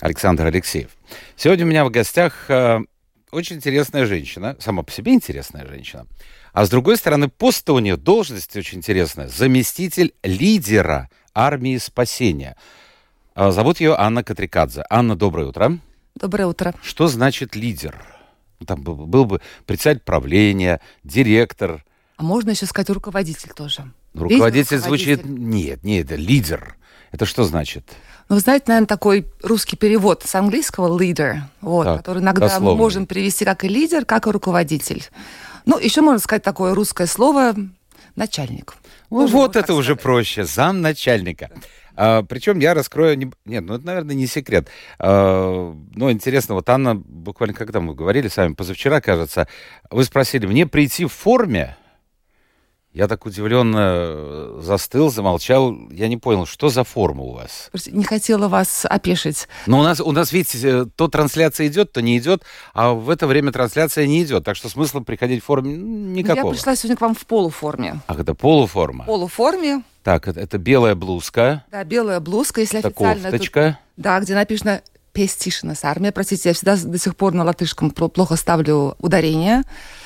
Александр 0.00 0.46
Алексеев. 0.46 0.90
Сегодня 1.36 1.64
у 1.64 1.68
меня 1.68 1.84
в 1.84 1.90
гостях 1.90 2.46
э, 2.48 2.80
очень 3.30 3.56
интересная 3.56 4.06
женщина, 4.06 4.56
сама 4.58 4.82
по 4.82 4.90
себе 4.90 5.12
интересная 5.12 5.66
женщина. 5.66 6.06
А 6.52 6.64
с 6.64 6.70
другой 6.70 6.96
стороны, 6.96 7.28
пост 7.28 7.68
у 7.70 7.78
нее, 7.78 7.96
должность 7.96 8.56
очень 8.56 8.78
интересная. 8.78 9.28
Заместитель 9.28 10.14
лидера 10.22 11.08
армии 11.34 11.76
спасения. 11.78 12.56
А, 13.34 13.52
зовут 13.52 13.80
ее 13.80 13.94
Анна 13.96 14.24
Катрикадзе. 14.24 14.84
Анна, 14.90 15.16
доброе 15.16 15.46
утро. 15.46 15.78
Доброе 16.16 16.46
утро. 16.46 16.74
Что 16.82 17.06
значит 17.06 17.54
лидер? 17.54 17.94
Там 18.66 18.82
был, 18.82 18.94
был 18.94 19.24
бы 19.24 19.40
председатель 19.64 20.02
правления, 20.02 20.80
директор. 21.04 21.84
А 22.16 22.22
можно 22.22 22.50
еще 22.50 22.66
сказать 22.66 22.90
руководитель 22.90 23.50
тоже. 23.54 23.92
Руководитель, 24.12 24.34
руководитель 24.34 24.78
звучит... 24.78 25.24
Нет, 25.24 25.84
нет, 25.84 26.06
это 26.06 26.16
лидер. 26.16 26.76
Это 27.12 27.26
что 27.26 27.44
значит? 27.44 27.90
Ну, 28.30 28.36
вы 28.36 28.40
знаете, 28.42 28.66
наверное, 28.68 28.86
такой 28.86 29.26
русский 29.42 29.76
перевод 29.76 30.22
с 30.24 30.36
английского 30.36 30.96
leader, 30.96 31.38
вот, 31.60 31.84
так, 31.84 31.96
который 31.98 32.22
иногда 32.22 32.46
дословно. 32.46 32.70
мы 32.70 32.76
можем 32.76 33.06
привести 33.06 33.44
как 33.44 33.64
и 33.64 33.68
лидер, 33.68 34.04
как 34.04 34.28
и 34.28 34.30
руководитель. 34.30 35.02
Ну, 35.66 35.80
еще 35.80 36.00
можно 36.00 36.20
сказать 36.20 36.44
такое 36.44 36.72
русское 36.72 37.08
слово 37.08 37.56
начальник. 38.14 38.74
Ну, 39.10 39.26
вот 39.26 39.56
это 39.56 39.74
уже 39.74 39.96
проще. 39.96 40.44
Зам 40.44 40.80
начальника. 40.80 41.50
А, 41.96 42.22
причем 42.22 42.60
я 42.60 42.72
раскрою... 42.72 43.18
Не... 43.18 43.32
Нет, 43.46 43.64
ну 43.64 43.74
это, 43.74 43.84
наверное, 43.84 44.14
не 44.14 44.28
секрет. 44.28 44.68
А, 45.00 45.74
ну, 45.96 46.10
интересно, 46.12 46.54
вот 46.54 46.68
Анна, 46.70 46.94
буквально 46.94 47.52
когда 47.52 47.80
мы 47.80 47.96
говорили 47.96 48.28
с 48.28 48.36
вами, 48.36 48.54
позавчера, 48.54 49.00
кажется, 49.00 49.48
вы 49.90 50.04
спросили, 50.04 50.46
мне 50.46 50.68
прийти 50.68 51.04
в 51.04 51.12
форме, 51.12 51.76
я 52.92 53.06
так 53.06 53.24
удивленно 53.24 53.78
э, 53.78 54.60
застыл, 54.62 55.10
замолчал. 55.10 55.76
Я 55.90 56.08
не 56.08 56.16
понял, 56.16 56.44
что 56.44 56.70
за 56.70 56.82
форма 56.82 57.22
у 57.22 57.32
вас? 57.34 57.70
Не 57.86 58.02
хотела 58.04 58.48
вас 58.48 58.84
опешить. 58.84 59.46
Но 59.66 59.78
у 59.78 59.82
нас, 59.82 60.00
у 60.00 60.10
нас, 60.10 60.32
видите, 60.32 60.68
э, 60.68 60.86
то 60.96 61.06
трансляция 61.06 61.68
идет, 61.68 61.92
то 61.92 62.02
не 62.02 62.18
идет, 62.18 62.42
а 62.74 62.92
в 62.92 63.08
это 63.08 63.28
время 63.28 63.52
трансляция 63.52 64.06
не 64.06 64.24
идет. 64.24 64.44
Так 64.44 64.56
что 64.56 64.68
смысла 64.68 65.00
приходить 65.00 65.42
в 65.42 65.46
форме 65.46 65.76
никакого. 65.76 66.48
Я 66.48 66.52
пришла 66.52 66.74
сегодня 66.74 66.96
к 66.96 67.00
вам 67.00 67.14
в 67.14 67.24
полуформе. 67.26 68.00
Ах, 68.08 68.18
это 68.18 68.34
полуформа? 68.34 69.04
В 69.04 69.06
полуформе. 69.06 69.82
Так, 70.02 70.26
это, 70.26 70.40
это 70.40 70.58
белая 70.58 70.96
блузка. 70.96 71.64
Да, 71.70 71.84
белая 71.84 72.18
блузка, 72.18 72.60
если 72.60 72.80
это 72.80 72.88
официально. 72.88 73.30
кофточка. 73.30 73.78
Тут, 73.94 74.04
да, 74.04 74.18
где 74.18 74.34
написано 74.34 74.82
Пестишинас 75.20 75.84
армия. 75.84 76.12
Простите, 76.12 76.48
я 76.48 76.54
всегда 76.54 76.76
до 76.76 76.96
сих 76.96 77.14
пор 77.14 77.34
на 77.34 77.44
латышском 77.44 77.90
плохо 77.90 78.36
ставлю 78.36 78.96
ударение. 79.00 79.64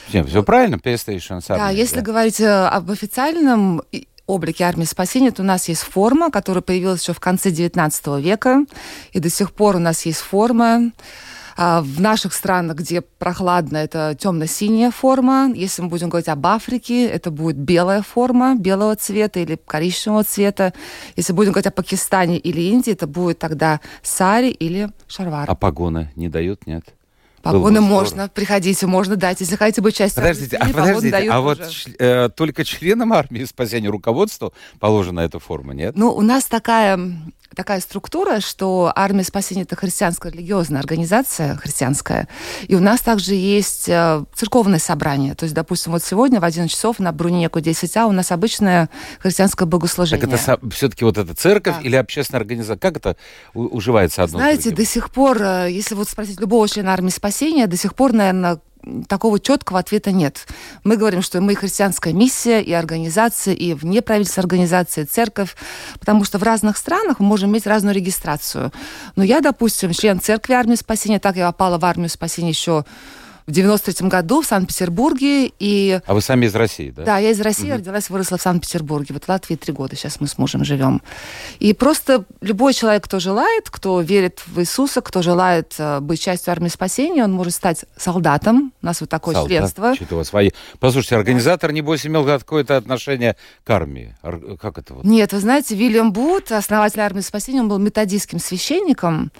Все, 0.08 0.24
все 0.24 0.42
правильно, 0.42 0.76
Пестишинас 0.76 1.48
армия. 1.48 1.66
Да, 1.66 1.70
если 1.70 1.96
да. 1.96 2.02
говорить 2.02 2.40
э, 2.40 2.48
об 2.48 2.90
официальном 2.90 3.82
облике 4.26 4.64
армии 4.64 4.84
спасения, 4.84 5.30
то 5.30 5.42
у 5.42 5.44
нас 5.44 5.68
есть 5.68 5.82
форма, 5.82 6.32
которая 6.32 6.62
появилась 6.62 7.02
еще 7.02 7.12
в 7.12 7.20
конце 7.20 7.50
XIX 7.50 8.20
века, 8.20 8.64
и 9.12 9.20
до 9.20 9.30
сих 9.30 9.52
пор 9.52 9.76
у 9.76 9.78
нас 9.78 10.04
есть 10.04 10.18
форма. 10.18 10.90
А, 11.56 11.82
в 11.82 12.00
наших 12.00 12.32
странах, 12.34 12.76
где 12.76 13.00
прохладно, 13.00 13.76
это 13.76 14.16
темно-синяя 14.18 14.90
форма. 14.90 15.50
Если 15.54 15.82
мы 15.82 15.88
будем 15.88 16.08
говорить 16.08 16.28
об 16.28 16.46
Африке, 16.46 17.06
это 17.06 17.30
будет 17.30 17.56
белая 17.56 18.02
форма, 18.02 18.56
белого 18.56 18.96
цвета 18.96 19.40
или 19.40 19.56
коричневого 19.56 20.24
цвета. 20.24 20.72
Если 21.16 21.32
будем 21.32 21.52
говорить 21.52 21.68
о 21.68 21.70
Пакистане 21.70 22.38
или 22.38 22.60
Индии, 22.60 22.92
это 22.92 23.06
будет 23.06 23.38
тогда 23.38 23.80
сари 24.02 24.50
или 24.50 24.90
шарвар. 25.06 25.48
А 25.48 25.54
погоны 25.54 26.10
не 26.16 26.28
дают, 26.28 26.66
нет? 26.66 26.84
Погоны 27.44 27.80
можно, 27.80 28.28
приходите, 28.28 28.86
можно 28.86 29.16
дать. 29.16 29.40
Если 29.40 29.56
хотите 29.56 29.80
быть 29.80 29.94
частью 29.94 30.22
Подождите, 30.22 30.56
а, 30.56 30.66
подождите, 30.66 31.28
а 31.30 31.40
вот 31.40 31.60
э, 31.98 32.28
только 32.34 32.64
членам 32.64 33.12
армии 33.12 33.44
спасения 33.44 33.88
руководству 33.88 34.54
положена 34.80 35.20
эта 35.20 35.38
форма, 35.38 35.74
нет? 35.74 35.94
Ну, 35.96 36.12
у 36.12 36.22
нас 36.22 36.46
такая 36.46 36.98
такая 37.54 37.80
структура, 37.80 38.40
что 38.40 38.92
армия 38.94 39.24
спасения 39.24 39.62
это 39.62 39.76
христианская 39.76 40.30
религиозная 40.30 40.80
организация 40.80 41.56
христианская, 41.56 42.28
и 42.66 42.74
у 42.74 42.80
нас 42.80 43.00
также 43.00 43.34
есть 43.34 43.88
э, 43.88 44.24
церковное 44.34 44.78
собрание. 44.78 45.34
То 45.34 45.44
есть, 45.44 45.54
допустим, 45.54 45.92
вот 45.92 46.02
сегодня 46.02 46.40
в 46.40 46.44
11 46.44 46.70
часов 46.70 46.98
на 46.98 47.12
Брунеку 47.12 47.60
10А 47.60 48.06
у 48.06 48.12
нас 48.12 48.32
обычное 48.32 48.90
христианское 49.20 49.64
богослужение. 49.66 50.26
Так 50.26 50.40
это 50.40 50.68
все-таки 50.70 51.04
вот 51.04 51.16
эта 51.16 51.34
церковь 51.34 51.76
да. 51.76 51.80
или 51.82 51.96
общественная 51.96 52.40
организация? 52.40 52.76
Как 52.76 52.96
это 52.96 53.16
уживается 53.54 54.24
одно 54.24 54.38
Знаете, 54.38 54.70
до 54.70 54.84
сих 54.84 55.10
пор, 55.10 55.40
э, 55.40 55.68
если 55.70 55.94
вот 55.94 56.08
спросить 56.08 56.40
любого 56.40 56.68
члена 56.68 56.92
армии 56.92 57.10
спасения, 57.10 57.33
до 57.66 57.76
сих 57.76 57.94
пор, 57.94 58.12
наверное, 58.12 58.60
такого 59.08 59.40
четкого 59.40 59.78
ответа 59.78 60.12
нет. 60.12 60.46
Мы 60.84 60.96
говорим, 60.96 61.22
что 61.22 61.40
мы 61.40 61.54
христианская 61.54 62.12
миссия 62.12 62.60
и 62.60 62.72
организация, 62.72 63.54
и 63.54 63.74
вне 63.74 64.02
правительственной 64.02 64.44
организации, 64.44 65.04
церковь, 65.04 65.56
потому 65.98 66.24
что 66.24 66.38
в 66.38 66.42
разных 66.42 66.76
странах 66.76 67.20
мы 67.20 67.26
можем 67.26 67.50
иметь 67.50 67.66
разную 67.66 67.94
регистрацию. 67.94 68.72
Но 69.16 69.24
я, 69.24 69.40
допустим, 69.40 69.92
член 69.92 70.20
церкви 70.20 70.52
армии 70.52 70.76
спасения, 70.76 71.18
так 71.18 71.36
я 71.36 71.50
попала 71.50 71.78
в 71.78 71.84
армию 71.84 72.08
спасения 72.08 72.50
еще 72.50 72.84
в 73.46 73.50
93 73.50 74.08
году 74.08 74.42
в 74.42 74.46
Санкт-Петербурге. 74.46 75.52
И... 75.58 76.00
А 76.06 76.14
вы 76.14 76.20
сами 76.20 76.46
из 76.46 76.54
России, 76.54 76.90
да? 76.90 77.04
Да, 77.04 77.18
я 77.18 77.30
из 77.30 77.40
России, 77.40 77.70
угу. 77.70 77.78
родилась, 77.78 78.08
выросла 78.08 78.38
в 78.38 78.42
Санкт-Петербурге. 78.42 79.14
Вот 79.14 79.24
в 79.24 79.28
Латвии 79.28 79.56
три 79.56 79.72
года 79.72 79.96
сейчас 79.96 80.20
мы 80.20 80.26
с 80.26 80.38
мужем 80.38 80.64
живем. 80.64 81.02
И 81.58 81.74
просто 81.74 82.24
любой 82.40 82.72
человек, 82.72 83.04
кто 83.04 83.18
желает, 83.18 83.68
кто 83.70 84.00
верит 84.00 84.42
в 84.46 84.60
Иисуса, 84.60 85.00
кто 85.00 85.20
желает 85.20 85.74
э, 85.78 86.00
быть 86.00 86.20
частью 86.20 86.52
армии 86.52 86.68
спасения, 86.68 87.24
он 87.24 87.32
может 87.32 87.54
стать 87.54 87.84
солдатом. 87.96 88.72
У 88.80 88.86
нас 88.86 89.00
вот 89.00 89.10
такое 89.10 89.34
Солдат. 89.34 89.50
членство. 89.50 89.94
Что-то 89.94 90.14
у 90.14 90.18
вас 90.18 90.28
свои... 90.28 90.50
Послушайте, 90.80 91.16
организатор, 91.16 91.72
небось, 91.72 92.06
имел 92.06 92.24
какое-то 92.24 92.76
отношение 92.76 93.36
к 93.64 93.70
армии. 93.70 94.16
Как 94.60 94.78
это 94.78 94.94
вот? 94.94 95.04
Нет, 95.04 95.32
вы 95.32 95.40
знаете, 95.40 95.74
Вильям 95.74 96.12
Бут, 96.12 96.50
основатель 96.50 97.00
армии 97.00 97.20
спасения, 97.20 97.60
он 97.60 97.68
был 97.68 97.78
методистским 97.78 98.38
священником. 98.38 99.30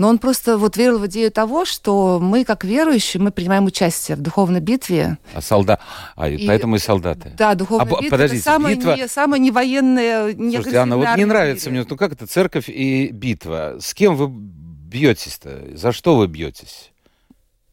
Но 0.00 0.08
он 0.08 0.18
просто 0.18 0.56
вот 0.56 0.78
верил 0.78 0.98
в 0.98 1.06
идею 1.08 1.30
того, 1.30 1.66
что 1.66 2.18
мы, 2.22 2.46
как 2.46 2.64
верующие, 2.64 3.22
мы 3.22 3.30
принимаем 3.30 3.66
участие 3.66 4.16
в 4.16 4.22
духовной 4.22 4.60
битве. 4.60 5.18
А 5.34 5.42
солдат... 5.42 5.82
А, 6.16 6.26
и... 6.26 6.46
поэтому 6.46 6.76
и 6.76 6.78
солдаты. 6.78 7.34
Да, 7.36 7.54
духовная 7.54 7.84
а, 7.84 8.00
битва 8.00 8.16
подождите, 8.16 8.40
это 8.40 8.50
самая, 8.50 8.76
битва... 8.76 8.96
не, 8.96 9.08
самая 9.08 9.38
не 9.38 9.50
военная, 9.50 10.32
не 10.32 10.54
Слушайте, 10.54 10.78
Анна, 10.78 10.96
вот 10.96 11.06
не 11.18 11.26
нравится 11.26 11.68
мне, 11.68 11.84
ну 11.86 11.96
как 11.98 12.12
это, 12.12 12.26
церковь 12.26 12.70
и 12.70 13.10
битва? 13.12 13.76
С 13.78 13.92
кем 13.92 14.16
вы 14.16 14.28
бьетесь-то? 14.30 15.76
За 15.76 15.92
что 15.92 16.16
вы 16.16 16.28
бьетесь? 16.28 16.92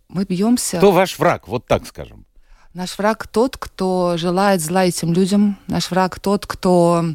Мы 0.10 0.26
бьемся... 0.26 0.80
Кто 0.80 0.92
ваш 0.92 1.18
враг, 1.18 1.48
вот 1.48 1.66
так 1.66 1.88
скажем? 1.88 2.26
Наш 2.74 2.98
враг 2.98 3.26
тот, 3.26 3.56
кто 3.56 4.16
желает 4.18 4.60
зла 4.60 4.84
этим 4.84 5.14
людям. 5.14 5.58
Наш 5.68 5.92
враг 5.92 6.20
тот, 6.20 6.46
кто 6.46 7.06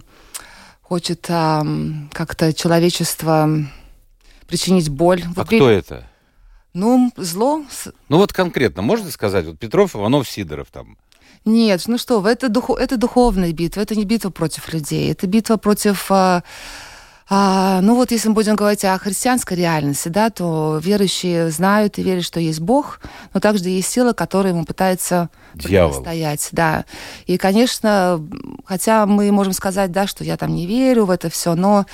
хочет 0.81 1.27
а, 1.29 1.67
как-то 2.13 2.55
человечество 2.55 3.51
причинить 4.53 4.91
боль. 4.91 5.23
А 5.25 5.29
вот 5.29 5.47
кто 5.47 5.47
при... 5.47 5.75
это? 5.75 6.05
Ну, 6.75 7.11
зло. 7.17 7.63
Ну 8.09 8.19
вот 8.19 8.33
конкретно, 8.33 8.83
можно 8.83 9.11
сказать, 9.11 9.47
вот 9.47 9.59
Петров, 9.59 9.97
Иванов, 9.97 10.29
Сидоров 10.29 10.69
там. 10.71 10.99
Нет, 11.45 11.83
ну 11.87 11.99
что 11.99 12.27
это, 12.27 12.49
дух, 12.49 12.71
это 12.71 12.97
духовная 12.97 13.53
битва, 13.53 13.81
это 13.81 13.97
не 13.97 14.05
битва 14.05 14.31
против 14.31 14.73
людей, 14.73 15.11
это 15.11 15.27
битва 15.27 15.57
против... 15.57 16.07
А, 16.11 16.45
а, 17.29 17.81
ну 17.81 17.95
вот 17.95 18.11
если 18.11 18.29
мы 18.29 18.35
будем 18.35 18.57
говорить 18.57 18.85
о 18.85 18.99
христианской 18.99 19.57
реальности, 19.57 20.09
да, 20.09 20.29
то 20.29 20.79
верующие 20.83 21.51
знают 21.51 21.99
и 21.99 22.03
верят, 22.03 22.25
что 22.25 22.39
есть 22.39 22.61
Бог, 22.61 23.01
но 23.33 23.41
также 23.41 23.71
есть 23.71 23.89
сила, 23.89 24.13
которая 24.13 24.53
ему 24.53 24.67
пытается 24.67 25.31
Дьявол. 25.55 26.01
стоять, 26.01 26.49
да. 26.53 26.85
И, 27.27 27.39
конечно, 27.39 28.23
хотя 28.67 29.07
мы 29.07 29.33
можем 29.33 29.55
сказать, 29.55 29.91
да, 29.93 30.07
что 30.07 30.25
я 30.25 30.37
там 30.37 30.55
не 30.55 30.67
верю 30.67 31.07
в 31.07 31.11
это 31.11 31.31
все, 31.31 31.55
но 31.55 31.79
а, 31.79 31.85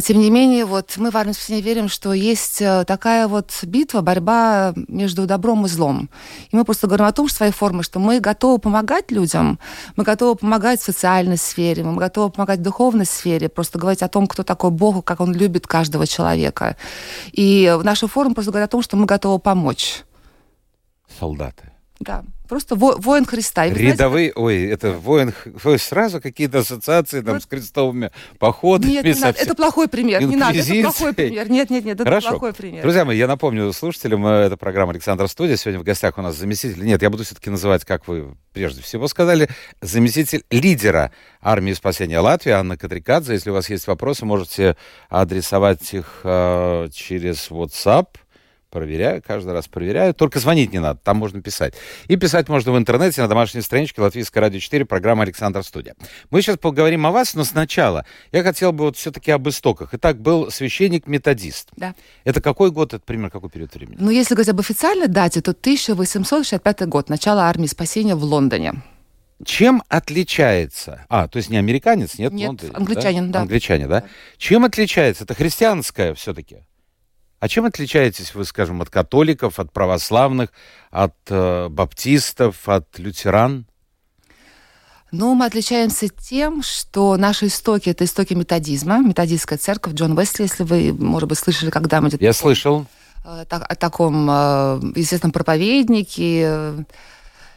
тем 0.00 0.20
не 0.20 0.30
менее, 0.30 0.64
вот 0.64 0.96
мы 0.96 1.10
в 1.10 1.34
спасения 1.34 1.60
верим, 1.62 1.88
что 1.88 2.12
есть 2.12 2.60
э, 2.60 2.84
такая 2.86 3.26
вот 3.28 3.50
битва, 3.62 4.02
борьба 4.02 4.72
между 4.88 5.26
добром 5.26 5.66
и 5.66 5.68
злом. 5.68 6.10
И 6.50 6.56
мы 6.56 6.64
просто 6.64 6.86
говорим 6.86 7.06
о 7.06 7.12
том, 7.12 7.28
что 7.28 7.38
своей 7.38 7.52
формы, 7.52 7.82
что 7.82 7.98
мы 7.98 8.20
готовы 8.20 8.58
помогать 8.58 9.10
людям, 9.10 9.58
мы 9.96 10.04
готовы 10.04 10.36
помогать 10.36 10.80
в 10.80 10.84
социальной 10.84 11.38
сфере, 11.38 11.82
мы 11.82 11.96
готовы 11.96 12.30
помогать 12.30 12.60
в 12.60 12.62
духовной 12.62 13.06
сфере, 13.06 13.48
просто 13.48 13.78
говорить 13.78 14.02
о 14.02 14.08
том, 14.08 14.26
кто 14.26 14.42
такой 14.42 14.70
Бог, 14.70 15.04
как 15.04 15.20
Он 15.20 15.32
любит 15.34 15.66
каждого 15.66 16.06
человека. 16.06 16.76
И 17.32 17.74
в 17.78 17.84
нашей 17.84 18.08
форме 18.08 18.34
просто 18.34 18.52
говорят 18.52 18.68
о 18.68 18.72
том, 18.72 18.82
что 18.82 18.96
мы 18.96 19.06
готовы 19.06 19.38
помочь. 19.38 20.04
Солдаты. 21.18 21.72
Да. 22.00 22.22
Просто 22.50 22.74
во- 22.74 22.96
воин 22.96 23.24
Христа. 23.24 23.66
И 23.66 23.68
вы 23.68 23.76
знаете, 23.76 23.92
Рядовые, 23.92 24.32
ой, 24.34 24.64
это 24.64 24.90
воин, 24.90 25.32
ой, 25.62 25.78
сразу 25.78 26.20
какие-то 26.20 26.58
ассоциации 26.58 27.20
там 27.20 27.34
Вот. 27.34 27.44
с 27.44 27.46
крестовыми 27.46 28.10
походами. 28.40 28.90
Нет, 28.90 29.04
не 29.04 29.14
надо, 29.14 29.38
это 29.38 29.54
плохой 29.54 29.86
пример. 29.86 30.20
Не 30.24 30.34
надо, 30.34 30.58
это 30.58 30.80
плохой 30.82 31.12
пример. 31.14 31.48
Нет, 31.48 31.70
нет, 31.70 31.84
нет, 31.84 31.94
это 32.00 32.04
Хорошо. 32.10 32.30
плохой 32.30 32.52
пример. 32.52 32.82
Друзья 32.82 33.04
мои, 33.04 33.16
я 33.16 33.28
напомню 33.28 33.72
слушателям, 33.72 34.26
э, 34.26 34.46
это 34.46 34.56
программа 34.56 34.90
«Александр 34.90 35.28
Студия». 35.28 35.54
Сегодня 35.56 35.78
в 35.78 35.84
гостях 35.84 36.18
у 36.18 36.22
нас 36.22 36.34
заместитель, 36.34 36.82
нет, 36.84 37.00
я 37.02 37.08
буду 37.08 37.22
все-таки 37.22 37.50
называть, 37.50 37.84
как 37.84 38.08
вы 38.08 38.34
прежде 38.52 38.82
всего 38.82 39.06
сказали, 39.06 39.48
заместитель 39.80 40.42
лидера 40.50 41.12
армии 41.40 41.72
спасения 41.72 42.18
Латвии 42.18 42.50
Анна 42.50 42.76
Катрикадзе. 42.76 43.34
Если 43.34 43.50
у 43.50 43.52
вас 43.52 43.70
есть 43.70 43.86
вопросы, 43.86 44.24
можете 44.24 44.76
адресовать 45.08 45.94
их 45.94 46.22
э, 46.24 46.88
через 46.92 47.48
WhatsApp. 47.48 48.06
Проверяю, 48.70 49.20
каждый 49.26 49.52
раз 49.52 49.66
проверяю. 49.66 50.14
Только 50.14 50.38
звонить 50.38 50.72
не 50.72 50.78
надо, 50.78 51.00
там 51.02 51.16
можно 51.16 51.42
писать. 51.42 51.74
И 52.06 52.14
писать 52.14 52.48
можно 52.48 52.70
в 52.70 52.78
интернете 52.78 53.20
на 53.20 53.26
домашней 53.26 53.62
страничке 53.62 54.00
Латвийское 54.00 54.40
радио 54.40 54.60
4, 54.60 54.84
программа 54.84 55.24
«Александр 55.24 55.64
Студия». 55.64 55.96
Мы 56.30 56.40
сейчас 56.40 56.56
поговорим 56.56 57.04
о 57.04 57.10
вас, 57.10 57.34
но 57.34 57.42
сначала 57.42 58.06
я 58.30 58.44
хотел 58.44 58.72
бы 58.72 58.84
вот 58.84 58.96
все-таки 58.96 59.32
об 59.32 59.48
истоках. 59.48 59.90
Итак, 59.92 60.20
был 60.20 60.52
священник-методист. 60.52 61.70
Да. 61.76 61.96
Это 62.22 62.40
какой 62.40 62.70
год, 62.70 62.94
это 62.94 63.02
примерно 63.04 63.30
какой 63.30 63.50
период 63.50 63.74
времени? 63.74 63.96
Ну, 63.98 64.10
если 64.10 64.34
говорить 64.34 64.50
об 64.50 64.60
официальной 64.60 65.08
дате, 65.08 65.40
то 65.40 65.50
1865 65.50 66.86
год, 66.86 67.08
начало 67.08 67.42
армии 67.42 67.66
спасения 67.66 68.14
в 68.14 68.22
Лондоне. 68.22 68.74
Чем 69.44 69.82
отличается... 69.88 71.06
А, 71.08 71.26
то 71.26 71.38
есть 71.38 71.48
не 71.48 71.56
американец, 71.56 72.18
нет? 72.18 72.32
Нет, 72.32 72.48
Лондон, 72.48 72.70
англичанин, 72.74 73.32
да. 73.32 73.40
Англичане, 73.40 73.88
да? 73.88 74.04
Чем 74.36 74.64
отличается? 74.64 75.24
Это 75.24 75.34
христианское 75.34 76.14
все-таки. 76.14 76.58
А 77.40 77.48
чем 77.48 77.64
отличаетесь 77.64 78.34
вы, 78.34 78.44
скажем, 78.44 78.82
от 78.82 78.90
католиков, 78.90 79.58
от 79.58 79.72
православных, 79.72 80.50
от 80.90 81.14
э, 81.28 81.68
баптистов, 81.70 82.68
от 82.68 82.98
лютеран? 82.98 83.66
Ну, 85.10 85.34
мы 85.34 85.46
отличаемся 85.46 86.08
тем, 86.08 86.62
что 86.62 87.16
наши 87.16 87.46
истоки— 87.46 87.88
это 87.90 88.04
истоки 88.04 88.34
методизма, 88.34 88.98
методистская 89.00 89.58
церковь, 89.58 89.94
Джон 89.94 90.16
Уэсли, 90.16 90.42
если 90.42 90.62
вы, 90.64 90.92
может 90.92 91.28
быть, 91.28 91.38
слышали, 91.38 91.70
когда 91.70 92.00
мы... 92.00 92.10
Я 92.20 92.32
слышал. 92.34 92.86
э, 93.24 93.44
так- 93.48 93.64
о 93.68 93.74
таком 93.74 94.28
э, 94.30 94.32
известном 94.96 95.32
проповеднике. 95.32 96.42
э, 96.44 96.84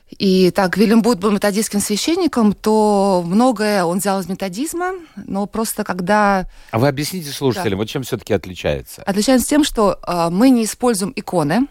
И 0.10 0.52
так 0.52 0.78
Вильям 0.78 1.02
Бут 1.02 1.20
был 1.20 1.32
методистским 1.32 1.80
священником, 1.80 2.54
то 2.54 3.24
многое 3.26 3.84
он 3.84 3.98
взял 3.98 4.20
из 4.20 4.28
методизма, 4.28 4.92
но 5.16 5.48
просто 5.48 5.84
когда... 5.84 6.46
А 6.72 6.78
вы 6.80 6.88
объясните 6.88 7.32
слушателям, 7.32 7.80
вот 7.80 7.90
чем 7.90 8.04
все-таки 8.04 8.34
отличается? 8.34 9.02
Отличаемся 9.04 9.48
тем, 9.48 9.64
что 9.64 10.00
э, 10.06 10.30
мы 10.30 10.50
не 10.52 10.66
используем 10.66 11.14
иконы. 11.16 11.68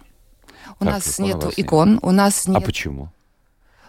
У 0.81 0.85
Как 0.85 0.95
нас 0.95 1.15
икон 1.15 1.27
нет 1.27 1.37
вас 1.37 1.45
нет? 1.57 1.67
икон, 1.67 1.99
у 2.03 2.11
нас 2.11 2.43
А 2.47 2.51
нет... 2.51 2.65
почему? 2.65 3.11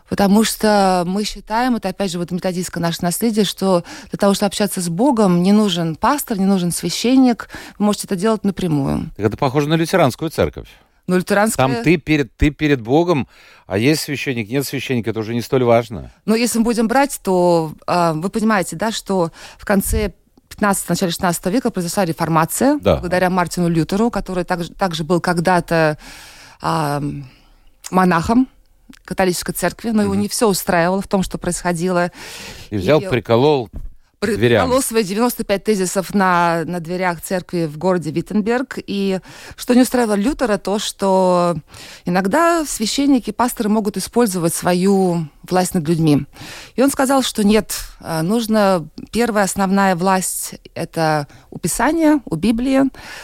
Потому 0.10 0.44
что 0.44 1.04
мы 1.08 1.24
считаем, 1.24 1.76
это 1.78 1.90
опять 1.90 2.12
же 2.12 2.20
вот 2.20 2.30
методистское 2.30 2.82
наше 2.84 3.02
наследие, 3.02 3.46
что 3.46 3.84
для 4.12 4.18
того, 4.20 4.36
чтобы 4.36 4.48
общаться 4.48 4.80
с 4.82 4.90
Богом, 4.90 5.42
не 5.42 5.52
нужен 5.54 5.96
пастор, 5.96 6.38
не 6.38 6.46
нужен 6.46 6.72
священник, 6.72 7.50
вы 7.80 7.86
можете 7.86 8.06
это 8.06 8.16
делать 8.16 8.44
напрямую. 8.44 9.10
Так 9.16 9.26
Это 9.26 9.38
похоже 9.38 9.68
на 9.70 9.74
лютеранскую 9.76 10.30
церковь. 10.30 10.68
Но 11.08 11.18
лютеранская... 11.18 11.68
Там 11.68 11.84
ты 11.84 11.98
перед, 11.98 12.36
ты 12.38 12.50
перед 12.50 12.82
Богом, 12.82 13.28
а 13.68 13.78
есть 13.78 14.02
священник, 14.02 14.50
нет 14.50 14.66
священника, 14.66 15.10
это 15.10 15.20
уже 15.20 15.34
не 15.34 15.42
столь 15.42 15.64
важно. 15.66 16.12
Но 16.26 16.36
если 16.36 16.60
мы 16.60 16.66
будем 16.66 16.88
брать, 16.88 17.20
то 17.24 17.74
э, 17.88 18.14
вы 18.14 18.30
понимаете, 18.30 18.76
да, 18.76 18.92
что 18.92 19.32
в 19.58 19.66
конце 19.66 20.14
15 20.50 20.90
начале 20.90 21.12
16 21.12 21.46
века 21.48 21.72
произошла 21.72 22.06
реформация, 22.06 22.78
Да. 22.80 22.94
благодаря 22.98 23.30
Мартину 23.30 23.68
Лютеру, 23.68 24.10
который 24.12 24.44
также, 24.44 24.72
также 24.72 25.04
был 25.04 25.20
когда-то 25.20 25.98
а, 26.62 27.02
монахом 27.92 28.48
католической 29.04 29.54
церкви, 29.54 29.90
но 29.90 30.04
его 30.04 30.16
не 30.16 30.28
все 30.30 30.48
устраивало 30.48 31.02
в 31.02 31.08
том, 31.08 31.24
что 31.24 31.38
происходило. 31.38 32.12
И 32.70 32.78
взял, 32.78 33.00
И- 33.02 33.10
приколол 33.10 33.70
дверям. 34.28 34.82
Свои 34.82 35.04
95 35.04 35.64
тезисов 35.64 36.14
на, 36.14 36.64
на 36.66 36.80
дверях 36.80 37.22
церкви 37.22 37.66
в 37.66 37.78
городе 37.78 38.12
Виттенберг. 38.12 38.78
И 38.86 39.20
что 39.56 39.74
не 39.74 39.82
устраивало 39.82 40.16
Лютера, 40.16 40.58
то, 40.58 40.80
что 40.80 41.56
иногда 42.06 42.66
священники, 42.66 43.32
пасторы 43.32 43.70
могут 43.70 43.98
использовать 43.98 44.54
свою 44.54 45.28
власть 45.44 45.74
над 45.74 45.88
людьми. 45.88 46.26
И 46.76 46.82
он 46.82 46.90
сказал, 46.90 47.22
что 47.22 47.44
нет, 47.44 47.76
э, 48.00 48.22
нужно... 48.22 48.88
Первая 49.12 49.46
основная 49.46 49.96
власть— 49.96 50.56
это 50.76 51.28
у 51.50 51.60
Писания, 51.60 52.22
у 52.26 52.36
Библии. 52.36 52.82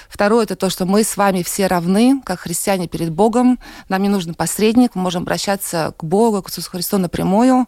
Второе— 0.10 0.44
это 0.46 0.56
то, 0.56 0.70
что 0.70 0.86
мы 0.86 1.04
с 1.04 1.18
вами 1.18 1.44
все 1.44 1.68
равны, 1.68 2.22
как 2.26 2.42
христиане 2.42 2.88
перед 2.88 3.12
Богом. 3.12 3.60
Нам 3.88 4.04
не 4.04 4.10
нужен 4.10 4.34
посредник, 4.34 4.96
мы 4.96 5.02
можем 5.02 5.24
обращаться 5.24 5.94
к 5.98 6.04
Богу, 6.04 6.42
к 6.42 6.50
Иисусу 6.50 6.70
Христу 6.72 6.98
напрямую. 6.98 7.68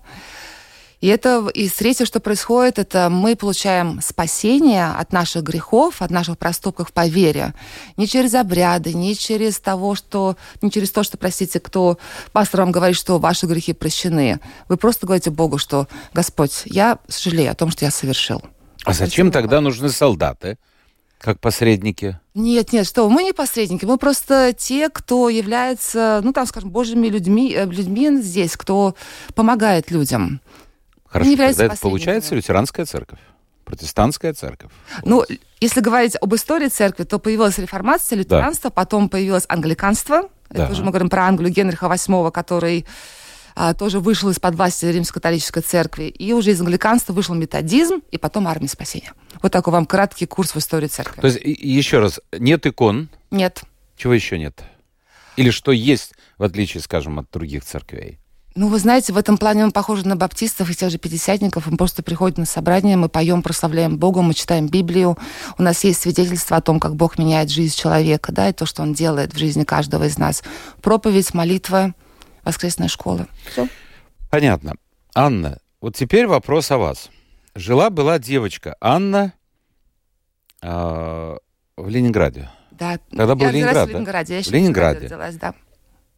И 1.02 1.08
это 1.08 1.48
и 1.54 1.68
третье, 1.68 2.06
что 2.06 2.20
происходит, 2.20 2.78
это 2.78 3.10
мы 3.10 3.36
получаем 3.36 4.00
спасение 4.02 4.86
от 4.86 5.12
наших 5.12 5.44
грехов, 5.44 6.02
от 6.04 6.12
наших 6.12 6.38
проступков 6.38 6.94
по 6.94 7.08
вере. 7.08 7.56
Не 7.98 8.08
через 8.08 8.36
обряды, 8.36 8.94
не 8.94 9.16
через 9.16 9.60
того, 9.60 9.96
что, 9.96 10.38
не 10.62 10.70
через 10.70 10.92
то, 10.92 11.02
что, 11.02 11.18
простите, 11.18 11.60
кто 11.60 11.98
пастор 12.32 12.62
вам 12.62 12.72
говорит, 12.72 12.96
что 12.96 13.18
ваши 13.18 13.48
грехи 13.48 13.74
прощены. 13.74 14.40
Вы 14.70 14.78
просто 14.78 15.08
говорите 15.08 15.32
Богу, 15.32 15.58
что 15.58 15.88
Господь, 16.14 16.62
я 16.66 17.00
сожалею 17.08 17.52
о 17.52 17.56
том, 17.56 17.72
что 17.72 17.84
я 17.84 17.92
совершил. 17.92 18.44
А 18.86 18.94
зачем 18.94 19.32
тогда 19.32 19.60
нужны 19.60 19.90
солдаты, 19.90 20.58
как 21.20 21.40
посредники? 21.40 22.20
Нет, 22.34 22.74
нет, 22.74 22.88
что, 22.88 23.10
мы 23.10 23.24
не 23.24 23.34
посредники, 23.34 23.86
мы 23.86 23.98
просто 23.98 24.54
те, 24.58 24.90
кто 24.90 25.30
является, 25.30 26.22
ну, 26.24 26.32
там, 26.32 26.46
скажем, 26.46 26.70
божьими 26.72 27.08
людьми, 27.08 27.54
э, 27.56 27.66
людьми 27.66 28.22
здесь, 28.22 28.56
кто 28.58 28.96
помогает 29.36 29.92
людям. 29.92 30.42
Хорошо, 31.12 31.36
тогда 31.36 31.66
это 31.66 31.78
получается 31.78 32.36
лютеранская 32.36 32.86
церковь, 32.86 33.20
протестантская 33.66 34.34
церковь. 34.34 34.72
Ну, 35.04 35.26
если 35.60 35.82
говорить 35.82 36.16
об 36.20 36.34
истории 36.34 36.70
церкви, 36.70 37.04
то 37.04 37.20
появилась 37.20 37.58
реформация, 37.58 38.18
лютеранство, 38.18 38.70
потом 38.70 39.10
появилось 39.10 39.46
англиканство. 39.50 40.30
Да. 40.50 40.64
Это 40.64 40.74
уже 40.74 40.84
мы 40.84 40.90
говорим 40.92 41.10
про 41.10 41.26
Англию 41.28 41.54
Генриха 41.54 41.88
VIII, 41.88 42.32
который 42.32 42.86
а, 43.56 43.74
тоже 43.74 44.00
вышел 44.00 44.30
из-под 44.30 44.56
власти 44.56 44.86
Римско-католической 44.86 45.62
церкви. 45.62 46.06
И 46.06 46.32
уже 46.34 46.52
из 46.52 46.62
англиканства 46.62 47.14
вышел 47.14 47.36
методизм, 47.36 48.02
и 48.12 48.18
потом 48.18 48.48
армия 48.48 48.68
спасения. 48.68 49.14
Вот 49.42 49.52
такой 49.52 49.74
вам 49.74 49.86
краткий 49.86 50.26
курс 50.26 50.56
в 50.56 50.58
истории 50.58 50.88
церкви. 50.88 51.22
То 51.22 51.28
есть, 51.28 51.40
еще 51.44 52.00
раз, 52.00 52.22
нет 52.32 52.66
икон, 52.66 53.10
Нет. 53.32 53.64
чего 53.98 54.14
еще 54.14 54.40
нет? 54.40 54.64
Или 55.36 55.50
что 55.50 55.72
есть, 55.72 56.14
в 56.38 56.44
отличие, 56.44 56.82
скажем, 56.82 57.20
от 57.20 57.30
других 57.32 57.64
церквей? 57.64 58.21
Ну, 58.54 58.68
вы 58.68 58.80
знаете, 58.80 59.14
в 59.14 59.18
этом 59.18 59.38
плане 59.38 59.66
мы 59.66 59.72
похожи 59.72 60.06
на 60.06 60.18
баптистов 60.18 60.70
и 60.70 60.76
тех 60.76 60.90
же 60.90 60.98
пятидесятников. 60.98 61.68
Мы 61.68 61.78
просто 61.78 62.04
приходим 62.04 62.42
на 62.42 62.46
собрание, 62.46 62.98
мы 62.98 63.08
поем, 63.08 63.42
прославляем 63.42 63.98
Бога, 63.98 64.22
мы 64.22 64.34
читаем 64.34 64.68
Библию. 64.68 65.18
У 65.58 65.64
нас 65.64 65.84
есть 65.86 66.02
свидетельство 66.02 66.58
о 66.58 66.62
том, 66.62 66.80
как 66.80 66.96
Бог 66.96 67.18
меняет 67.18 67.50
жизнь 67.50 67.78
человека, 67.78 68.34
да, 68.34 68.50
и 68.50 68.54
то, 68.54 68.66
что 68.66 68.82
Он 68.82 68.94
делает 68.94 69.34
в 69.34 69.38
жизни 69.38 69.64
каждого 69.64 70.04
из 70.04 70.18
нас. 70.18 70.44
Проповедь, 70.82 71.34
молитва, 71.34 71.94
воскресная 72.44 72.90
школа. 72.90 73.28
Все. 73.50 73.70
Понятно. 74.30 74.74
Анна, 75.16 75.60
вот 75.80 75.96
теперь 75.96 76.28
вопрос 76.28 76.72
о 76.72 76.78
вас. 76.78 77.10
Жила-была 77.56 78.20
девочка 78.20 78.76
Анна 78.82 79.34
а, 80.62 81.38
в 81.78 81.88
Ленинграде. 81.88 82.50
Да. 82.72 83.00
Тогда 83.16 83.36
был 83.36 83.46
я 83.46 83.52
Ленинград, 83.52 83.88
в 83.88 83.92
да? 83.92 83.94
Ленинграде. 83.94 84.38
Я 84.40 84.44
В 84.44 84.52
Ленинграде. 84.52 85.06
родилась, 85.06 85.36
да. 85.36 85.54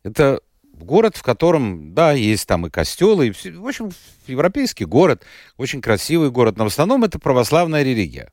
Это 0.03 0.39
город, 0.73 1.15
в 1.17 1.23
котором, 1.23 1.93
да, 1.93 2.11
есть 2.13 2.47
там 2.47 2.65
и 2.67 2.69
костелы, 2.69 3.27
и 3.27 3.31
все, 3.31 3.51
в 3.51 3.67
общем, 3.67 3.91
европейский 4.27 4.85
город, 4.85 5.23
очень 5.57 5.81
красивый 5.81 6.31
город, 6.31 6.57
но 6.57 6.65
в 6.65 6.67
основном 6.67 7.03
это 7.03 7.19
православная 7.19 7.83
религия. 7.83 8.29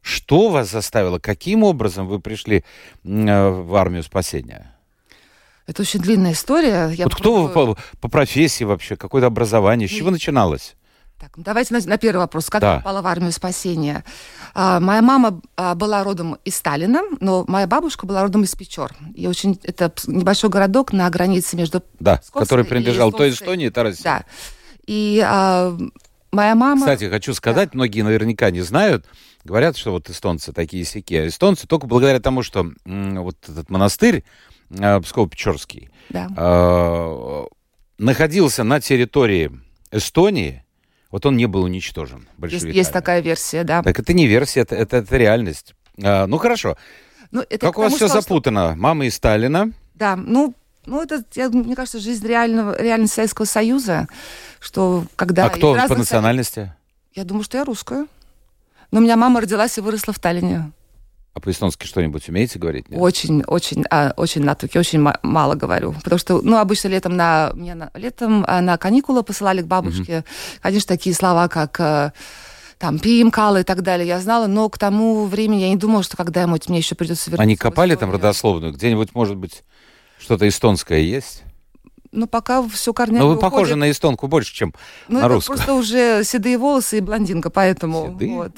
Что 0.00 0.48
вас 0.48 0.70
заставило, 0.70 1.18
каким 1.18 1.64
образом 1.64 2.06
вы 2.06 2.20
пришли 2.20 2.64
э, 3.04 3.48
в 3.48 3.74
армию 3.74 4.02
спасения? 4.02 4.74
Это 5.66 5.82
очень 5.82 6.00
длинная 6.00 6.32
история. 6.32 6.88
Я 6.94 7.04
вот 7.04 7.14
кто 7.14 7.42
вы 7.42 7.48
попробую- 7.48 7.76
по, 7.92 7.98
по 8.00 8.08
профессии 8.08 8.64
вообще, 8.64 8.96
какое-то 8.96 9.26
образование, 9.26 9.86
с 9.86 9.90
чего 9.90 10.10
начиналось? 10.10 10.76
Так, 11.18 11.36
ну 11.36 11.42
давайте 11.42 11.74
на, 11.74 11.80
на 11.84 11.98
первый 11.98 12.20
вопрос. 12.20 12.48
Как 12.48 12.60
Да. 12.60 12.74
я 12.74 12.78
попала 12.78 13.02
в 13.02 13.06
армию 13.08 13.32
спасения? 13.32 14.04
А, 14.54 14.78
моя 14.78 15.02
мама 15.02 15.40
а, 15.56 15.74
была 15.74 16.04
родом 16.04 16.36
из 16.44 16.54
Сталина, 16.56 17.02
но 17.20 17.44
моя 17.48 17.66
бабушка 17.66 18.06
была 18.06 18.22
родом 18.22 18.44
из 18.44 18.54
Печор. 18.54 18.94
И 19.16 19.26
очень 19.26 19.58
это 19.64 19.92
небольшой 20.06 20.48
городок 20.50 20.92
на 20.92 21.10
границе 21.10 21.56
между 21.56 21.82
Да, 21.98 22.18
Псковской 22.18 22.42
который 22.44 22.64
и 22.64 22.68
принадлежал 22.68 23.10
то 23.10 23.28
Эстонской. 23.28 23.44
Эстонии, 23.44 23.68
то 23.70 23.82
России. 23.82 24.02
Да. 24.04 24.24
И 24.86 25.20
а, 25.26 25.76
моя 26.30 26.54
мама... 26.54 26.82
Кстати, 26.82 27.08
хочу 27.10 27.34
сказать, 27.34 27.74
многие 27.74 28.02
наверняка 28.02 28.52
не 28.52 28.60
знают, 28.60 29.04
говорят, 29.44 29.76
что 29.76 29.90
вот 29.90 30.08
эстонцы 30.08 30.52
такие 30.52 30.84
сяки, 30.84 31.16
а 31.16 31.26
эстонцы 31.26 31.66
только 31.66 31.88
благодаря 31.88 32.20
тому, 32.20 32.44
что 32.44 32.70
вот 32.84 33.36
этот 33.48 33.70
монастырь 33.70 34.22
э, 34.70 35.00
Псково-Печорский 35.00 35.90
Да. 36.10 36.28
э, 36.36 37.44
находился 37.98 38.62
на 38.62 38.80
территории 38.80 39.50
Эстонии, 39.90 40.64
вот 41.10 41.26
он 41.26 41.36
не 41.36 41.46
был 41.46 41.62
уничтожен 41.62 42.28
Есть, 42.48 42.64
есть 42.64 42.92
такая 42.92 43.20
версия, 43.20 43.64
да. 43.64 43.82
Так 43.82 43.98
это 43.98 44.12
не 44.12 44.26
версия, 44.26 44.60
это, 44.60 44.74
это, 44.74 44.98
это 44.98 45.16
реальность. 45.16 45.74
А, 46.02 46.26
ну 46.26 46.38
хорошо, 46.38 46.76
Ну, 47.30 47.40
это 47.40 47.66
как 47.66 47.78
у 47.78 47.82
вас 47.82 47.94
все 47.94 48.06
что- 48.08 48.20
запутано? 48.20 48.74
Мама 48.76 49.06
из 49.06 49.14
Сталина, 49.14 49.72
Да, 49.94 50.16
ну, 50.16 50.54
Ну, 50.86 51.02
это, 51.02 51.22
я, 51.34 51.50
мне 51.50 51.76
кажется, 51.76 51.98
жизнь 51.98 52.26
реального, 52.26 52.80
реальности 52.80 53.16
Советского 53.16 53.44
Союза, 53.44 54.06
что 54.58 55.04
когда... 55.16 55.46
А 55.46 55.50
кто 55.50 55.74
по 55.86 55.94
национальности? 55.94 56.72
Я 57.14 57.24
думаю, 57.24 57.44
что 57.44 57.58
я 57.58 57.64
русская. 57.64 58.06
Но 58.90 59.00
у 59.00 59.02
меня 59.02 59.16
мама 59.16 59.40
родилась 59.42 59.76
и 59.76 59.82
выросла 59.82 60.14
в 60.14 60.18
Таллине. 60.18 60.72
А 61.34 61.40
по-эстонски 61.40 61.86
что-нибудь 61.86 62.28
умеете 62.28 62.58
говорить? 62.58 62.88
Нет? 62.88 63.00
Очень, 63.00 63.42
очень, 63.44 63.84
а, 63.90 64.12
очень 64.16 64.42
на 64.42 64.54
туке, 64.56 64.78
очень 64.80 65.00
ма- 65.00 65.20
мало 65.22 65.54
говорю. 65.54 65.92
Потому 66.02 66.18
что, 66.18 66.40
ну, 66.42 66.56
обычно 66.58 66.88
летом 66.88 67.16
на, 67.16 67.52
меня 67.54 67.74
на, 67.76 67.90
летом 67.94 68.44
а, 68.48 68.60
на 68.60 68.76
каникулы 68.76 69.22
посылали 69.22 69.62
к 69.62 69.66
бабушке. 69.66 70.24
Конечно, 70.60 70.88
такие 70.88 71.14
слова, 71.14 71.46
как 71.48 71.78
э, 71.78 72.12
там 72.78 72.98
пим, 72.98 73.30
калы 73.30 73.60
и 73.60 73.64
так 73.64 73.82
далее, 73.82 74.08
я 74.08 74.20
знала, 74.20 74.48
но 74.48 74.68
к 74.68 74.78
тому 74.78 75.26
времени 75.26 75.60
я 75.60 75.68
не 75.68 75.76
думала, 75.76 76.02
что 76.02 76.16
когда-нибудь 76.16 76.68
мне 76.68 76.78
еще 76.78 76.94
придется 76.96 77.30
вернуться 77.30 77.42
Они 77.42 77.56
копали 77.56 77.94
там 77.94 78.10
родословную? 78.10 78.72
Где-нибудь, 78.72 79.14
может 79.14 79.36
быть, 79.36 79.62
что-то 80.18 80.48
эстонское 80.48 81.00
есть? 81.00 81.44
Ну, 82.10 82.26
пока 82.26 82.66
все 82.68 82.92
корнями 82.94 83.18
Но 83.20 83.28
вы 83.28 83.36
похожи 83.38 83.72
уходит. 83.72 83.76
на 83.76 83.90
эстонку 83.90 84.26
больше, 84.28 84.54
чем 84.54 84.74
Ну, 85.08 85.20
на 85.20 85.28
русскую. 85.28 85.56
просто 85.56 85.74
уже 85.74 86.24
седые 86.24 86.56
волосы 86.58 86.98
и 86.98 87.00
блондинка, 87.00 87.50
поэтому... 87.50 88.06
Седые? 88.12 88.34
Вот. 88.34 88.52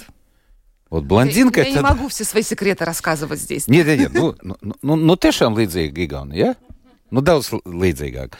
Вот 0.90 1.04
блондинка 1.04 1.60
я, 1.60 1.66
я 1.66 1.72
это... 1.72 1.82
не 1.82 1.88
могу 1.88 2.08
все 2.08 2.24
свои 2.24 2.42
секреты 2.42 2.84
рассказывать 2.84 3.40
здесь. 3.40 3.68
Нет, 3.68 3.86
нет, 3.86 3.98
нет. 3.98 4.12
Ну, 4.12 4.34
ну, 4.42 4.56
ну, 4.82 4.96
ну 4.96 5.16
tiešām 5.16 5.54
līdzīgi 5.54 5.94
Gigauni, 5.94 6.36
ja? 6.36 6.54
Ну, 7.10 7.22
daudz 7.22 7.50
līdzīgāk. 7.66 8.34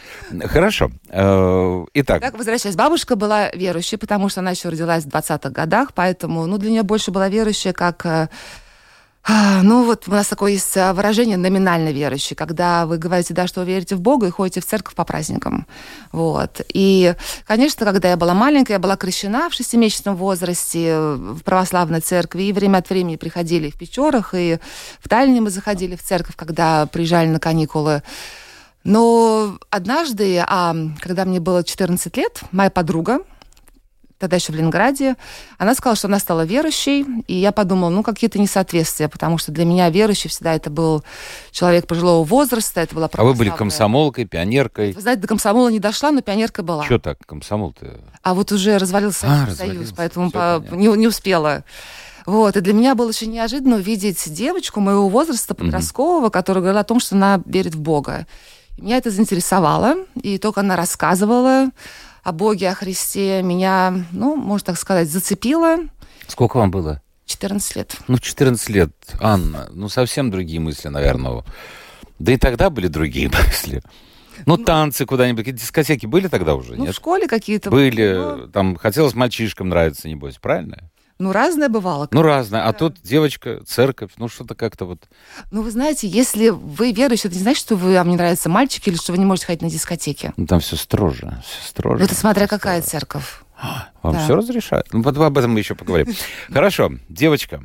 Хорошо. 0.47 0.90
Э, 1.09 1.85
Итак, 1.95 2.23
Так, 2.23 2.38
возвращаясь, 2.38 2.76
бабушка 2.76 3.16
была 3.16 3.50
верующей, 3.50 3.99
потому 3.99 4.28
что 4.28 4.40
она 4.40 4.52
еще 4.52 4.69
родилась 4.69 5.04
в 5.04 5.09
20-х 5.09 5.50
годах, 5.50 5.92
поэтому, 5.92 6.47
ну, 6.47 6.57
для 6.59 6.71
нее 6.71 6.83
больше 6.85 7.11
была 7.11 7.28
верующая, 7.28 7.73
как, 7.73 8.07
э, 8.07 8.28
ну, 9.28 9.84
вот 9.84 10.08
у 10.08 10.10
нас 10.12 10.28
такое 10.28 10.52
есть 10.52 10.76
э, 10.76 10.92
выражение 10.92 11.36
номинально 11.36 11.90
верующий, 11.90 12.34
когда 12.34 12.86
вы 12.86 12.96
говорите, 12.96 13.34
да, 13.34 13.46
что 13.46 13.60
вы 13.60 13.66
верите 13.66 13.94
в 13.94 14.00
Бога 14.00 14.26
и 14.26 14.30
ходите 14.30 14.60
в 14.60 14.66
церковь 14.66 14.94
по 14.94 15.04
праздникам. 15.04 15.66
Вот. 16.10 16.62
И, 16.72 17.14
конечно, 17.46 17.84
когда 17.84 18.10
я 18.10 18.16
была 18.16 18.32
маленькая, 18.32 18.74
я 18.74 18.78
была 18.78 18.96
крещена 18.96 19.50
в 19.50 19.54
шестимесячном 19.54 20.16
возрасте 20.16 20.86
э, 20.88 21.14
в 21.16 21.42
православной 21.42 22.00
церкви, 22.00 22.44
и 22.44 22.52
время 22.52 22.78
от 22.78 22.88
времени 22.88 23.16
приходили 23.16 23.70
в 23.70 23.76
Печорах, 23.76 24.34
и 24.34 24.58
в 25.00 25.08
Таллине 25.08 25.42
мы 25.42 25.50
заходили 25.50 25.96
в 25.96 26.02
церковь, 26.02 26.36
когда 26.36 26.86
приезжали 26.86 27.28
на 27.28 27.40
каникулы. 27.40 28.02
Но 28.84 29.58
однажды, 29.68 30.42
а, 30.46 30.74
когда 31.00 31.26
мне 31.26 31.40
было 31.40 31.62
14 31.62 32.16
лет, 32.16 32.40
моя 32.50 32.70
подруга, 32.70 33.20
тогда 34.20 34.36
еще 34.36 34.52
в 34.52 34.54
Ленинграде, 34.54 35.16
она 35.58 35.74
сказала, 35.74 35.96
что 35.96 36.06
она 36.06 36.18
стала 36.18 36.44
верующей, 36.44 37.04
и 37.26 37.34
я 37.34 37.50
подумала, 37.50 37.90
ну, 37.90 38.02
какие-то 38.02 38.38
несоответствия, 38.38 39.08
потому 39.08 39.38
что 39.38 39.50
для 39.50 39.64
меня 39.64 39.88
верующий 39.88 40.28
всегда 40.30 40.54
это 40.54 40.70
был 40.70 41.02
человек 41.50 41.86
пожилого 41.86 42.22
возраста, 42.22 42.80
это 42.82 42.94
была 42.94 43.08
а 43.12 43.24
вы 43.24 43.34
были 43.34 43.48
комсомолкой, 43.50 44.26
пионеркой. 44.26 44.92
Вы 44.92 45.00
знаете, 45.00 45.22
до 45.22 45.28
комсомола 45.28 45.68
не 45.70 45.80
дошла, 45.80 46.12
но 46.12 46.20
пионерка 46.20 46.62
была. 46.62 46.84
Что 46.84 46.98
так, 46.98 47.18
комсомол-то? 47.26 48.00
А 48.22 48.34
вот 48.34 48.52
уже 48.52 48.76
развалился 48.78 49.26
А, 49.26 49.46
Союз, 49.46 49.48
развалился, 49.48 49.94
поэтому 49.96 50.30
по- 50.30 50.62
не, 50.70 50.86
не 50.88 51.06
успела. 51.08 51.64
Вот, 52.26 52.56
и 52.56 52.60
для 52.60 52.74
меня 52.74 52.94
было 52.94 53.08
очень 53.08 53.30
неожиданно 53.30 53.76
увидеть 53.76 54.22
девочку 54.32 54.80
моего 54.80 55.08
возраста, 55.08 55.54
подросткового, 55.54 56.28
которая 56.28 56.60
говорила 56.60 56.80
о 56.82 56.84
том, 56.84 57.00
что 57.00 57.16
она 57.16 57.42
верит 57.46 57.74
в 57.74 57.80
Бога. 57.80 58.26
Меня 58.76 58.98
это 58.98 59.10
заинтересовало, 59.10 59.96
и 60.22 60.38
только 60.38 60.60
она 60.60 60.76
рассказывала 60.76 61.70
о 62.22 62.32
Боге, 62.32 62.70
о 62.70 62.74
Христе, 62.74 63.42
меня, 63.42 64.04
ну, 64.12 64.36
можно 64.36 64.66
так 64.66 64.78
сказать, 64.78 65.08
зацепило. 65.10 65.76
Сколько 66.26 66.58
вам 66.58 66.70
было? 66.70 67.02
14 67.26 67.76
лет. 67.76 67.96
Ну, 68.08 68.18
14 68.18 68.68
лет. 68.70 68.90
Анна, 69.20 69.68
ну, 69.72 69.88
совсем 69.88 70.30
другие 70.30 70.60
мысли, 70.60 70.88
наверное. 70.88 71.44
Да 72.18 72.32
и 72.32 72.36
тогда 72.36 72.70
были 72.70 72.88
другие 72.88 73.28
мысли. 73.46 73.82
Ну, 74.46 74.56
танцы 74.56 75.06
куда-нибудь, 75.06 75.44
какие-то 75.44 75.60
дискотеки 75.60 76.06
были 76.06 76.28
тогда 76.28 76.54
уже, 76.54 76.74
Ну, 76.74 76.84
в 76.84 76.86
нет? 76.86 76.94
школе 76.94 77.26
какие-то... 77.28 77.70
Были, 77.70 78.14
Ну, 78.14 78.48
там, 78.48 78.76
хотелось 78.76 79.14
мальчишкам 79.14 79.68
нравиться, 79.68 80.08
небось, 80.08 80.38
правильно? 80.38 80.89
Ну, 81.20 81.32
разное 81.32 81.68
бывало. 81.68 82.08
Ну, 82.10 82.22
разное. 82.22 82.66
А 82.66 82.72
тут 82.72 82.96
девочка, 83.02 83.60
церковь, 83.66 84.10
ну, 84.16 84.28
что-то 84.28 84.54
как-то 84.54 84.84
вот... 84.86 85.08
Ну, 85.50 85.62
вы 85.62 85.70
знаете, 85.70 86.08
если 86.08 86.48
вы 86.48 86.92
верующий, 86.92 87.28
это 87.28 87.36
не 87.36 87.42
значит, 87.42 87.60
что 87.60 87.76
вы, 87.76 87.94
вам 87.94 88.08
не 88.08 88.16
нравятся 88.16 88.48
мальчики 88.48 88.88
или 88.88 88.96
что 88.96 89.12
вы 89.12 89.18
не 89.18 89.24
можете 89.24 89.46
ходить 89.46 89.62
на 89.62 89.70
дискотеке. 89.70 90.32
Ну, 90.36 90.46
там 90.46 90.60
все 90.60 90.76
строже, 90.76 91.42
все 91.44 91.68
строже. 91.68 91.98
Ну, 91.98 92.04
это 92.06 92.14
смотря 92.14 92.46
всё 92.46 92.56
какая 92.56 92.80
строже. 92.82 92.90
церковь. 93.00 93.42
Вам 94.02 94.14
Да. 94.14 94.24
все 94.24 94.34
разрешают? 94.34 94.86
Ну, 94.92 95.00
об 95.06 95.38
этом 95.38 95.52
мы 95.52 95.58
еще 95.60 95.74
поговорим. 95.74 96.06
Хорошо, 96.52 96.90
девочка. 97.08 97.62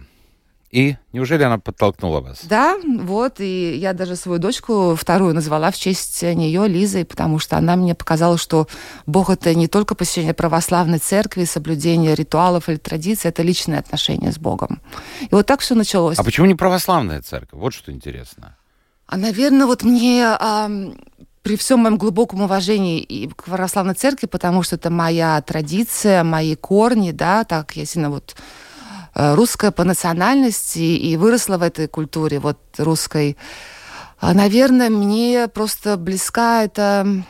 И 0.76 0.98
неужели 1.14 1.44
она 1.44 1.58
подтолкнула 1.58 2.20
вас? 2.20 2.42
Да, 2.44 2.78
вот, 2.84 3.40
и 3.40 3.78
я 3.78 3.94
даже 3.94 4.18
свою 4.18 4.40
дочку 4.40 4.94
вторую 4.98 5.34
назвала 5.34 5.72
в 5.72 5.78
честь 5.78 6.22
нее 6.22 6.68
Лизой, 6.68 7.06
потому 7.06 7.40
что 7.40 7.56
она 7.56 7.78
мне 7.78 7.96
показала, 7.96 8.38
что 8.38 8.68
Бог 9.06 9.30
это 9.30 9.56
не 9.56 9.70
только 9.70 9.96
посещение 9.96 10.34
православной 10.34 11.00
церкви, 11.00 11.46
соблюдение 11.46 12.14
ритуалов 12.14 12.68
или 12.68 12.76
традиций, 12.76 13.30
это 13.30 13.42
личные 13.42 13.80
отношения 13.80 14.34
с 14.34 14.38
Богом. 14.38 14.82
И 15.22 15.30
вот 15.32 15.46
так 15.46 15.62
все 15.62 15.76
началось. 15.76 16.20
А 16.20 16.26
почему 16.26 16.46
не 16.46 16.56
православная 16.56 17.22
церковь? 17.22 17.58
Вот 17.58 17.74
что 17.74 17.94
интересно. 17.94 18.58
А, 19.08 19.16
наверное, 19.16 19.68
вот 19.68 19.84
мне 19.84 20.26
ам, 20.26 20.94
при 21.42 21.56
всем 21.56 21.80
моем 21.80 21.98
глубоком 21.98 22.42
уважении 22.42 23.00
и 23.00 23.30
к 23.30 23.46
православной 23.46 23.94
церкви, 23.94 24.28
потому 24.28 24.62
что 24.62 24.76
это 24.76 24.90
моя 24.90 25.42
традиция, 25.42 26.26
мои 26.26 26.56
корни, 26.58 27.12
да, 27.12 27.46
так 27.46 27.78
я 27.78 27.86
сильно 27.86 28.10
вот 28.10 28.36
русская 29.16 29.72
по 29.72 29.84
национальности 29.84 30.80
и 30.80 31.16
выросла 31.16 31.58
в 31.58 31.64
этой 31.64 31.88
культуре 31.88 32.40
вот 32.40 32.60
русской. 32.78 33.38
А, 34.20 34.34
Наверное, 34.34 34.90
мне 34.90 35.48
просто 35.48 35.98
близка 35.98 36.64
это, 36.64 37.24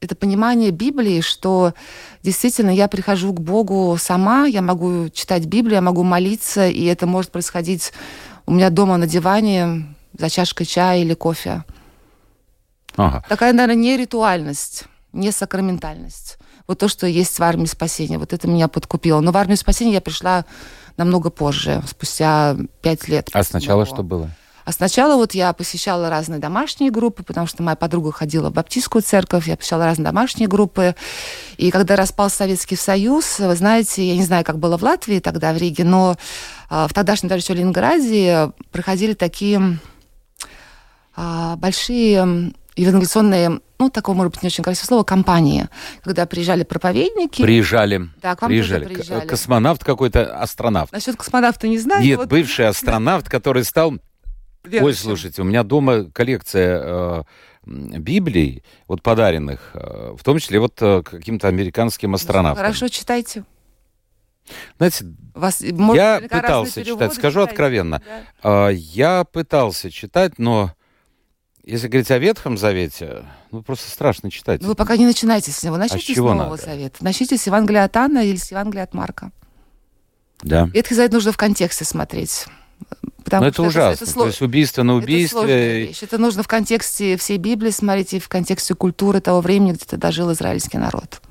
это 0.00 0.14
понимание 0.14 0.70
Библии, 0.70 1.20
что 1.20 1.74
действительно 2.22 2.70
я 2.70 2.86
прихожу 2.86 3.32
к 3.32 3.40
Богу 3.40 3.96
сама, 3.98 4.46
я 4.46 4.62
могу 4.62 5.08
читать 5.08 5.46
Библию, 5.46 5.76
я 5.76 5.82
могу 5.82 6.04
молиться, 6.04 6.68
и 6.68 6.84
это 6.84 7.06
может 7.06 7.32
происходить 7.32 7.92
у 8.46 8.52
меня 8.52 8.70
дома 8.70 8.96
на 8.96 9.06
диване 9.06 9.94
за 10.16 10.30
чашкой 10.30 10.66
чая 10.66 11.00
или 11.00 11.14
кофе. 11.14 11.64
Ага. 12.96 13.24
Такая, 13.28 13.52
наверное, 13.52 13.82
не 13.82 13.96
ритуальность, 13.96 14.84
не 15.12 15.32
сакраментальность. 15.32 16.38
Вот 16.68 16.78
то, 16.78 16.88
что 16.88 17.06
есть 17.06 17.38
в 17.38 17.42
армии 17.42 17.66
спасения, 17.66 18.18
вот 18.18 18.32
это 18.32 18.46
меня 18.48 18.68
подкупило. 18.68 19.20
Но 19.20 19.32
в 19.32 19.36
армию 19.36 19.56
спасения 19.56 19.94
я 19.94 20.00
пришла 20.00 20.44
намного 20.96 21.30
позже, 21.30 21.82
спустя 21.86 22.56
пять 22.80 23.08
лет. 23.08 23.28
А 23.32 23.42
сначала 23.42 23.84
До. 23.84 23.90
что 23.90 24.02
было? 24.02 24.30
А 24.64 24.70
сначала 24.70 25.16
вот 25.16 25.34
я 25.34 25.52
посещала 25.52 26.08
разные 26.08 26.38
домашние 26.38 26.90
группы, 26.90 27.24
потому 27.24 27.46
что 27.46 27.62
моя 27.62 27.74
подруга 27.74 28.12
ходила 28.12 28.50
в 28.50 28.52
баптистскую 28.52 29.02
церковь, 29.02 29.48
я 29.48 29.56
посещала 29.56 29.84
разные 29.84 30.04
домашние 30.04 30.48
группы. 30.48 30.94
И 31.56 31.70
когда 31.70 31.96
распал 31.96 32.30
Советский 32.30 32.76
Союз, 32.76 33.40
вы 33.40 33.56
знаете, 33.56 34.06
я 34.06 34.16
не 34.16 34.22
знаю, 34.22 34.44
как 34.44 34.58
было 34.58 34.78
в 34.78 34.82
Латвии 34.82 35.18
тогда, 35.18 35.52
в 35.52 35.56
Риге, 35.56 35.84
но 35.84 36.16
а, 36.70 36.86
в 36.86 36.94
тогдашнем 36.94 37.28
даже 37.28 37.42
еще 37.42 37.54
Ленинграде 37.54 38.52
проходили 38.70 39.14
такие 39.14 39.78
а, 41.16 41.56
большие 41.56 42.52
евангелиционные, 42.76 43.60
ну, 43.82 43.90
такое, 43.90 44.14
может 44.14 44.32
быть, 44.32 44.42
не 44.42 44.46
очень 44.46 44.62
красивое 44.62 44.86
слово, 44.86 45.02
компании, 45.04 45.68
когда 46.02 46.26
приезжали 46.26 46.62
проповедники. 46.62 47.42
Приезжали. 47.42 48.08
Да, 48.20 48.36
к 48.36 48.42
вам 48.42 48.50
приезжали. 48.50 48.84
Приезжали. 48.84 49.26
Космонавт 49.26 49.84
какой-то, 49.84 50.38
астронавт. 50.40 50.92
Насчет 50.92 51.16
космонавта 51.16 51.68
не 51.68 51.78
знаю. 51.78 52.02
Нет, 52.04 52.18
вот 52.18 52.28
бывший 52.28 52.68
астронавт, 52.68 53.28
который 53.28 53.64
стал... 53.64 53.90
Ой, 53.90 54.70
верующим. 54.70 55.02
слушайте, 55.02 55.42
у 55.42 55.44
меня 55.44 55.64
дома 55.64 56.04
коллекция 56.04 56.80
э, 56.80 57.22
Библий, 57.66 58.62
вот 58.86 59.02
подаренных, 59.02 59.70
э, 59.74 60.14
в 60.16 60.22
том 60.22 60.38
числе 60.38 60.60
вот 60.60 60.80
э, 60.80 61.02
каким-то 61.02 61.48
американским 61.48 62.14
астронавтам. 62.14 62.64
Хорошо 62.64 62.88
читайте. 62.88 63.44
Знаете, 64.78 65.06
Вас, 65.34 65.60
может, 65.60 65.96
я 65.96 66.20
пытался 66.20 66.84
читать, 66.84 67.14
скажу 67.14 67.40
читаете. 67.40 67.50
откровенно, 67.50 68.02
Да. 68.42 68.70
э, 68.70 68.74
я 68.74 69.24
пытался 69.24 69.90
читать, 69.90 70.38
но 70.38 70.72
если 71.64 71.88
говорить 71.88 72.10
о 72.10 72.18
Ветхом 72.18 72.58
Завете, 72.58 73.24
ну 73.50 73.62
просто 73.62 73.90
страшно 73.90 74.30
читать. 74.30 74.60
Ну, 74.62 74.68
вы 74.68 74.74
пока 74.74 74.96
не 74.96 75.06
начинайте 75.06 75.50
с 75.52 75.62
него. 75.62 75.76
Начните 75.76 76.12
А 76.12 76.16
чего 76.16 76.28
с 76.28 76.36
Нового 76.36 76.50
надо? 76.56 76.62
Завета. 76.62 77.04
Начните 77.04 77.36
с 77.36 77.46
Евангелия 77.46 77.84
от 77.84 77.96
Анна 77.96 78.24
или 78.24 78.36
с 78.36 78.50
Евангелия 78.50 78.84
от 78.84 78.94
Марка. 78.94 79.30
Да. 80.42 80.68
Ветхий 80.72 80.94
Завет 80.94 81.12
нужно 81.12 81.32
в 81.32 81.36
контексте 81.36 81.84
смотреть. 81.84 82.46
Потому 83.24 83.42
Но 83.42 83.48
это 83.48 83.54
что 83.54 83.62
ужасно. 83.64 84.04
Это, 84.04 84.14
То 84.14 84.26
есть 84.26 84.42
убийство 84.42 84.82
на 84.82 84.92
это 84.98 85.04
убийстве. 85.04 85.86
вещь. 85.86 86.02
Это 86.02 86.18
нужно 86.18 86.42
в 86.42 86.48
контексте 86.48 87.16
всей 87.16 87.38
Библии 87.38 87.70
смотреть 87.70 88.14
и 88.14 88.18
в 88.18 88.28
контексте 88.28 88.74
культуры 88.74 89.20
того 89.20 89.40
времени, 89.40 89.72
где 89.72 89.84
тогда 89.84 90.10
жил 90.10 90.32
израильский 90.32 90.78
народ. 90.78 91.22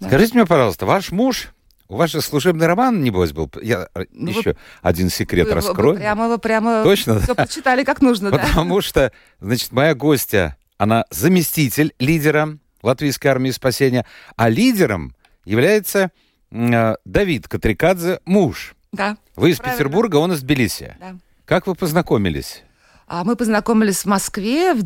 Да. 0.00 0.08
Скажите 0.08 0.34
мне, 0.34 0.46
пожалуйста, 0.46 0.86
ваш 0.86 1.10
муж, 1.10 1.48
у 1.88 1.96
вас 1.96 2.10
же 2.10 2.20
служебный 2.20 2.66
роман, 2.66 3.02
небось, 3.02 3.32
был? 3.32 3.50
Я 3.62 3.88
э, 3.94 4.04
Ну, 4.12 4.32
вы- 4.32 4.38
еще 4.38 4.56
один 4.82 5.10
секрет 5.10 5.46
Вы- 5.46 5.54
вы- 5.54 5.60
вы 5.60 5.66
раскрою. 5.68 5.96
прямо, 5.96 6.28
вы 6.28 6.38
прямо 6.38 6.82
Точно, 6.82 7.20
все 7.20 7.34
прочитали 7.34 7.84
как 7.84 8.00
нужно, 8.02 8.30
да? 8.30 8.38
Потому 8.38 8.80
что, 8.80 9.12
значит, 9.40 9.72
моя 9.72 9.94
гостья, 9.94 10.56
она 10.78 11.04
заместитель 11.10 11.94
лидера 11.98 12.58
Латвийской 12.82 13.28
армии 13.28 13.50
спасения, 13.50 14.04
а 14.36 14.48
лидером 14.48 15.14
является 15.44 16.10
э, 16.50 16.94
Давид 17.04 17.48
Катрикадзе, 17.48 18.20
муж. 18.24 18.74
Да. 18.92 19.16
Вы 19.34 19.50
из 19.50 19.58
Правильно. 19.58 19.76
Петербурга, 19.78 20.16
он 20.16 20.32
из 20.32 20.40
Тбилиси. 20.42 20.96
да. 21.00 21.16
Как 21.44 21.66
вы 21.66 21.74
познакомились? 21.74 22.62
А 23.06 23.22
мы 23.22 23.36
познакомились 23.36 24.00
в 24.00 24.06
Москве 24.06 24.74
в 24.74 24.82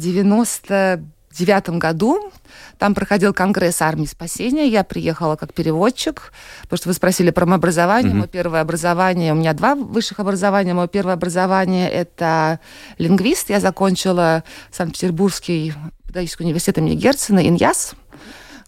99 1.32 1.78
году. 1.78 2.32
Там 2.78 2.94
проходил 2.94 3.32
конгресс 3.32 3.80
армии 3.82 4.06
спасения. 4.06 4.66
Я 4.66 4.84
приехала 4.84 5.36
как 5.36 5.54
переводчик, 5.54 6.32
потому 6.62 6.78
что 6.78 6.88
вы 6.88 6.94
спросили 6.94 7.30
про 7.30 7.46
мое 7.46 7.56
образование. 7.56 8.12
Mm-hmm. 8.12 8.16
Мое 8.16 8.26
первое 8.26 8.60
образование, 8.60 9.32
у 9.32 9.36
меня 9.36 9.52
два 9.52 9.74
высших 9.74 10.18
образования. 10.18 10.74
Мое 10.74 10.88
первое 10.88 11.14
образование– 11.14 11.88
это 11.90 12.58
лингвист. 12.98 13.50
Я 13.50 13.60
закончила 13.60 14.42
Санкт-Петербургский 14.72 15.74
педагогический 16.06 16.44
университет 16.44 16.78
имени 16.78 16.96
Герцена, 16.96 17.46
ИНЯС. 17.46 17.92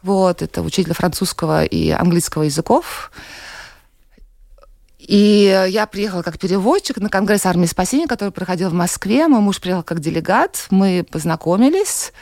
Вот, 0.03 0.43
это 0.43 0.63
учитель 0.63 0.95
французского 0.95 1.65
и 1.65 1.91
английского 1.91 2.45
языков. 2.45 3.11
И 4.99 5.67
я 5.69 5.87
приехала 5.87 6.23
как 6.23 6.39
переводчик 6.39 6.99
на 6.99 7.09
Конгресс 7.09 7.45
армии 7.45 7.67
спасения, 7.67 8.07
который 8.07 8.31
проходил 8.31 8.71
в 8.71 8.75
Москве. 8.75 9.27
Мой 9.27 9.41
муж 9.41 9.61
приехал 9.61 9.83
как 9.83 9.99
делегат, 9.99 10.67
мы 10.71 11.05
познакомились. 11.11 12.13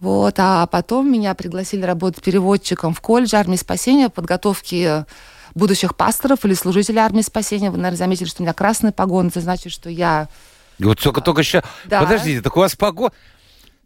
Вот, 0.00 0.34
а 0.38 0.66
потом 0.66 1.10
меня 1.10 1.34
пригласили 1.34 1.82
работать 1.82 2.22
переводчиком 2.22 2.94
в 2.94 3.00
колледж 3.00 3.34
армии 3.34 3.56
спасения, 3.56 4.08
подготовки 4.08 5.04
будущих 5.54 5.96
пасторов 5.96 6.44
или 6.44 6.54
служителей 6.54 6.98
армии 6.98 7.22
спасения. 7.22 7.70
Вы, 7.70 7.76
наверное, 7.76 7.98
заметили, 7.98 8.26
что 8.26 8.42
у 8.42 8.44
меня 8.44 8.52
красный 8.52 8.92
погон. 8.92 9.28
Это 9.28 9.40
значит, 9.40 9.72
что 9.72 9.88
я... 9.88 10.28
Вот 10.78 11.00
только, 11.00 11.20
только 11.20 11.42
сейчас... 11.42 11.64
Да. 11.84 12.00
Подождите, 12.00 12.42
так 12.42 12.56
у 12.56 12.60
вас 12.60 12.74
погон... 12.76 13.10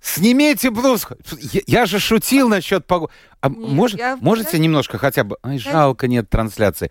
Снимите 0.00 0.70
блузку. 0.70 1.16
Я, 1.52 1.60
я 1.66 1.86
же 1.86 1.98
шутил 1.98 2.48
насчет 2.48 2.86
погоды. 2.86 3.12
А 3.40 3.48
нет, 3.48 3.58
может, 3.58 3.98
я... 3.98 4.16
можете 4.20 4.58
немножко 4.58 4.96
хотя 4.96 5.24
бы... 5.24 5.36
Ай, 5.42 5.58
жалко, 5.58 6.06
нет 6.06 6.30
трансляции. 6.30 6.90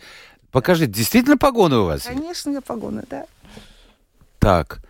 Покажите, 0.52 0.92
действительно 0.92 1.38
погоны 1.38 1.78
у 1.78 1.86
вас? 1.86 2.04
Конечно, 2.04 2.62
погоны, 2.62 3.04
да. 3.10 3.26
Так. 4.40 4.82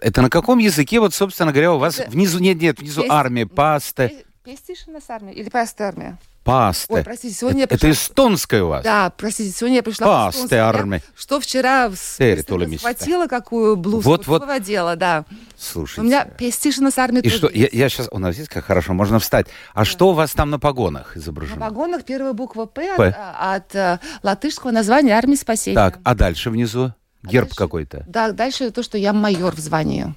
Это 0.00 0.22
на 0.22 0.30
каком 0.30 0.58
языке, 0.58 1.00
вот, 1.00 1.14
собственно 1.14 1.52
говоря, 1.52 1.72
у 1.72 1.78
вас 1.78 1.98
Это... 1.98 2.10
внизу, 2.10 2.38
нет, 2.38 2.60
нет, 2.60 2.78
внизу 2.80 3.02
Пест... 3.02 3.12
армия, 3.12 3.46
пасты. 3.46 4.24
Пестишина 4.44 5.00
с 5.00 5.10
армией 5.10 5.36
или 5.36 5.48
паста 5.48 5.88
армия? 5.88 6.18
Пасты. 6.44 6.94
Ой, 6.94 7.04
простите, 7.04 7.34
сегодня 7.34 7.64
это, 7.64 7.74
я 7.74 7.78
пришла... 7.78 7.90
это 7.90 7.98
эстонская 7.98 8.62
у 8.62 8.68
вас? 8.68 8.82
Да, 8.82 9.12
простите, 9.14 9.54
сегодня 9.54 9.76
я 9.76 9.82
пришла 9.82 10.06
Пасты 10.06 10.56
армия. 10.56 11.02
Что 11.14 11.38
вчера 11.38 11.90
схватила, 11.90 13.26
какую 13.26 13.76
блузку, 13.76 14.10
вот, 14.10 14.26
вот. 14.26 14.40
выводила, 14.40 14.96
да. 14.96 15.26
Слушайте. 15.58 16.00
У 16.00 16.04
меня 16.04 16.24
пестишина 16.24 16.90
с 16.90 16.96
армией 16.96 17.26
И 17.26 17.28
что, 17.28 17.50
я, 17.52 17.68
я 17.70 17.90
сейчас, 17.90 18.08
у 18.10 18.18
нас 18.18 18.36
есть 18.38 18.48
как 18.48 18.64
хорошо, 18.64 18.94
можно 18.94 19.18
встать. 19.18 19.48
А 19.74 19.80
да. 19.80 19.84
что 19.84 20.08
у 20.08 20.12
вас 20.14 20.32
там 20.32 20.48
на 20.48 20.58
погонах 20.58 21.14
изображено? 21.18 21.60
На 21.60 21.66
погонах 21.66 22.04
первая 22.04 22.32
буква 22.32 22.64
«П», 22.64 22.94
П. 22.96 23.08
От, 23.08 23.74
от, 23.74 23.76
от 23.76 24.00
латышского 24.22 24.70
названия 24.70 25.12
армии 25.12 25.36
спасения. 25.36 25.76
Так, 25.76 25.98
а 26.04 26.14
дальше 26.14 26.48
внизу? 26.48 26.94
Герб 27.22 27.50
а 27.52 27.56
какой-то? 27.56 28.04
Да, 28.06 28.32
дальше 28.32 28.70
то, 28.70 28.82
что 28.82 28.98
я 28.98 29.12
майор 29.12 29.54
в 29.54 29.58
звании. 29.58 30.14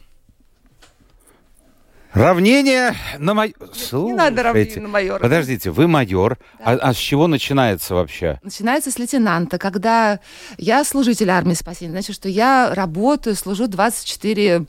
Равнение 2.13 2.95
на 3.17 3.33
майор. 3.33 3.55
Не 3.91 4.13
надо 4.13 4.43
равнение 4.43 4.81
на 4.81 4.87
майора. 4.87 5.19
Подождите, 5.19 5.71
вы 5.71 5.87
майор. 5.87 6.37
Да. 6.59 6.65
А, 6.65 6.89
а 6.89 6.93
с 6.93 6.97
чего 6.97 7.27
начинается 7.27 7.95
вообще? 7.95 8.39
Начинается 8.43 8.91
с 8.91 8.99
лейтенанта. 8.99 9.57
Когда 9.57 10.19
я 10.59 10.83
служитель 10.83 11.31
армии 11.31 11.55
спасения, 11.55 11.91
значит, 11.91 12.15
что 12.15 12.29
я 12.29 12.71
работаю, 12.75 13.35
служу 13.35 13.67
24 13.67 14.67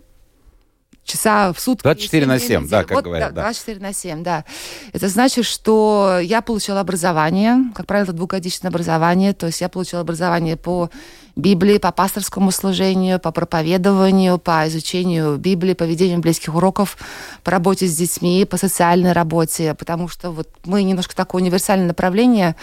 часа 1.05 1.53
в 1.53 1.61
сутки. 1.61 1.83
24 1.83 2.27
на 2.27 2.39
7, 2.39 2.69
да, 2.69 2.83
как 2.85 2.97
вот, 2.97 3.05
говорят. 3.05 3.35
Да, 3.35 3.43
24 3.43 3.81
на 3.81 3.93
7, 3.93 4.23
да. 4.23 4.45
Это 4.93 5.09
значит, 5.09 5.45
что 5.45 6.19
я 6.23 6.41
получила 6.41 6.81
образование, 6.81 7.59
как 7.75 7.87
правило, 7.87 8.13
двухгодичное 8.13 8.71
образование, 8.71 9.33
то 9.35 9.47
есть 9.47 9.61
я 9.61 9.69
получила 9.69 10.01
образование 10.01 10.57
по 10.57 10.91
Библии, 11.37 11.79
по 11.79 11.91
пасторскому 11.91 12.53
служению, 12.53 13.19
по 13.19 13.33
проповедованию, 13.33 14.39
по 14.39 14.69
изучению 14.69 15.37
Библии, 15.37 15.75
по 15.75 15.83
ведению 15.83 16.21
близких 16.21 16.55
уроков, 16.55 16.97
по 17.43 17.51
работе 17.51 17.87
с 17.87 17.97
детьми, 17.97 18.45
по 18.45 18.57
социальной 18.57 19.13
работе, 19.13 19.75
потому 19.75 20.09
что 20.09 20.31
вот 20.31 20.49
мы 20.65 20.85
немножко 20.85 21.15
такое 21.17 21.43
универсальное 21.43 21.89
направление, 21.89 22.55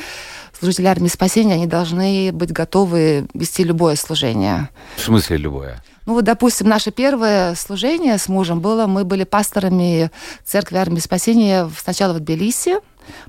служители 0.58 0.86
армии 0.86 1.10
спасения, 1.10 1.56
они 1.56 1.68
должны 1.68 2.32
быть 2.32 2.52
готовы 2.52 3.28
вести 3.34 3.64
любое 3.64 3.96
служение. 3.96 4.70
В 4.96 5.02
смысле 5.02 5.38
любое? 5.38 5.84
Ну 6.06 6.14
вот, 6.14 6.24
допустим, 6.24 6.68
наше 6.68 6.92
первое 6.92 7.56
служение 7.56 8.18
с 8.18 8.28
мужем 8.28 8.60
было, 8.60 8.88
мы 8.88 9.04
были 9.04 9.24
пасторами 9.24 10.12
церкви 10.44 10.78
армии 10.78 11.00
спасения 11.00 11.70
сначала 11.78 12.14
в 12.14 12.20
Тбилиси, 12.20 12.78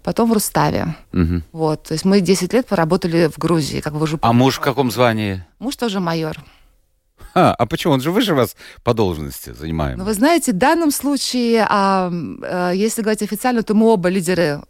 потом 0.03 0.31
в 0.31 0.33
Руставе. 0.33 0.97
Угу. 1.13 1.43
Вот, 1.53 1.85
то 1.85 1.93
есть 1.95 2.05
мы 2.05 2.21
10 2.21 2.53
лет 2.53 2.67
поработали 2.67 3.29
в 3.29 3.39
Грузии, 3.39 3.81
как 3.81 3.93
вы 3.93 4.03
уже 4.03 4.19
А 4.23 4.33
муж 4.33 4.57
в 4.57 4.61
каком 4.61 4.91
звании? 4.91 5.45
Муж 5.59 5.77
тоже 5.77 6.01
майор. 6.01 6.37
А, 7.35 7.55
а 7.55 7.67
почему? 7.67 7.95
Он 7.95 8.01
же 8.01 8.11
выше 8.11 8.35
вас 8.35 8.57
по 8.83 8.95
должности 8.95 9.53
занимаем. 9.53 9.99
Ну, 9.99 10.05
вы 10.05 10.13
знаете, 10.13 10.53
в 10.53 10.59
данном 10.59 10.91
случае, 10.91 11.67
а, 11.69 12.11
а, 12.43 12.73
если 12.73 13.03
говорить 13.03 13.23
официально, 13.23 13.63
то 13.63 13.75
мы 13.75 13.87
оба 13.87 14.09
лидеры 14.09 14.61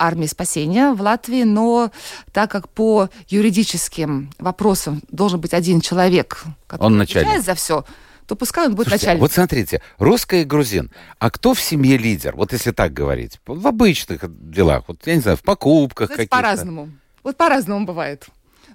армии 0.00 0.26
спасения 0.26 0.92
в 0.92 1.00
Латвии, 1.00 1.44
но 1.44 1.92
так 2.32 2.50
как 2.50 2.68
по 2.68 3.08
юридическим 3.28 4.30
вопросам 4.38 5.02
должен 5.10 5.40
быть 5.40 5.54
один 5.54 5.80
человек, 5.80 6.42
который 6.66 6.86
он 6.86 7.00
отвечает 7.00 7.44
за 7.44 7.54
все, 7.54 7.84
то 8.26 8.36
пускай 8.36 8.66
он 8.66 8.74
будет 8.74 8.86
Слушайте, 8.86 9.06
начальником. 9.06 9.24
Вот 9.24 9.32
смотрите, 9.32 9.82
русский 9.98 10.42
и 10.42 10.44
грузин. 10.44 10.90
А 11.18 11.30
кто 11.30 11.52
в 11.52 11.60
семье 11.60 11.96
лидер? 11.96 12.36
Вот 12.36 12.52
если 12.52 12.70
так 12.70 12.92
говорить. 12.92 13.40
В 13.44 13.66
обычных 13.66 14.20
делах. 14.50 14.84
Вот, 14.86 15.06
я 15.06 15.16
не 15.16 15.20
знаю, 15.20 15.36
в 15.36 15.42
покупках 15.42 16.10
каких-то. 16.10 16.36
По-разному. 16.36 16.90
Вот 17.22 17.36
по-разному 17.36 17.84
бывает 17.84 18.28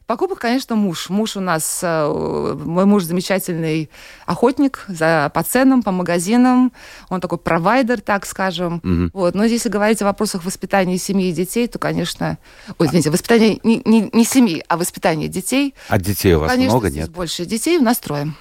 покупок, 0.08 0.40
конечно, 0.40 0.76
муж. 0.76 1.10
Муж 1.10 1.38
у 1.38 1.40
нас, 1.40 1.80
э, 1.82 2.56
мой 2.64 2.86
муж 2.86 3.04
замечательный 3.04 3.90
охотник 4.26 4.86
за, 4.88 5.32
по 5.34 5.44
ценам, 5.44 5.84
по 5.84 5.92
магазинам. 5.92 6.72
Он 7.10 7.22
такой 7.22 7.38
провайдер, 7.38 8.02
так 8.02 8.26
скажем. 8.26 8.82
Угу. 8.84 9.20
Вот. 9.20 9.36
Но 9.36 9.44
если 9.44 9.70
говорить 9.70 10.02
о 10.02 10.06
вопросах 10.06 10.44
воспитания 10.46 10.98
семьи 10.98 11.30
и 11.30 11.34
детей, 11.34 11.68
то, 11.68 11.80
конечно... 11.80 12.38
Ой, 12.78 12.88
извините, 12.88 13.10
воспитание 13.10 13.60
не, 13.64 13.82
не, 13.86 14.10
не 14.12 14.26
семьи, 14.26 14.64
а 14.68 14.78
воспитание 14.78 15.28
детей. 15.28 15.74
А 15.90 15.98
детей 15.98 16.34
у 16.36 16.40
вас 16.40 16.52
конечно, 16.52 16.72
много, 16.72 16.90
нет? 16.90 17.10
больше. 17.10 17.46
Детей 17.46 17.78
у 17.78 17.82
нас 17.82 17.98
трое. 18.00 18.34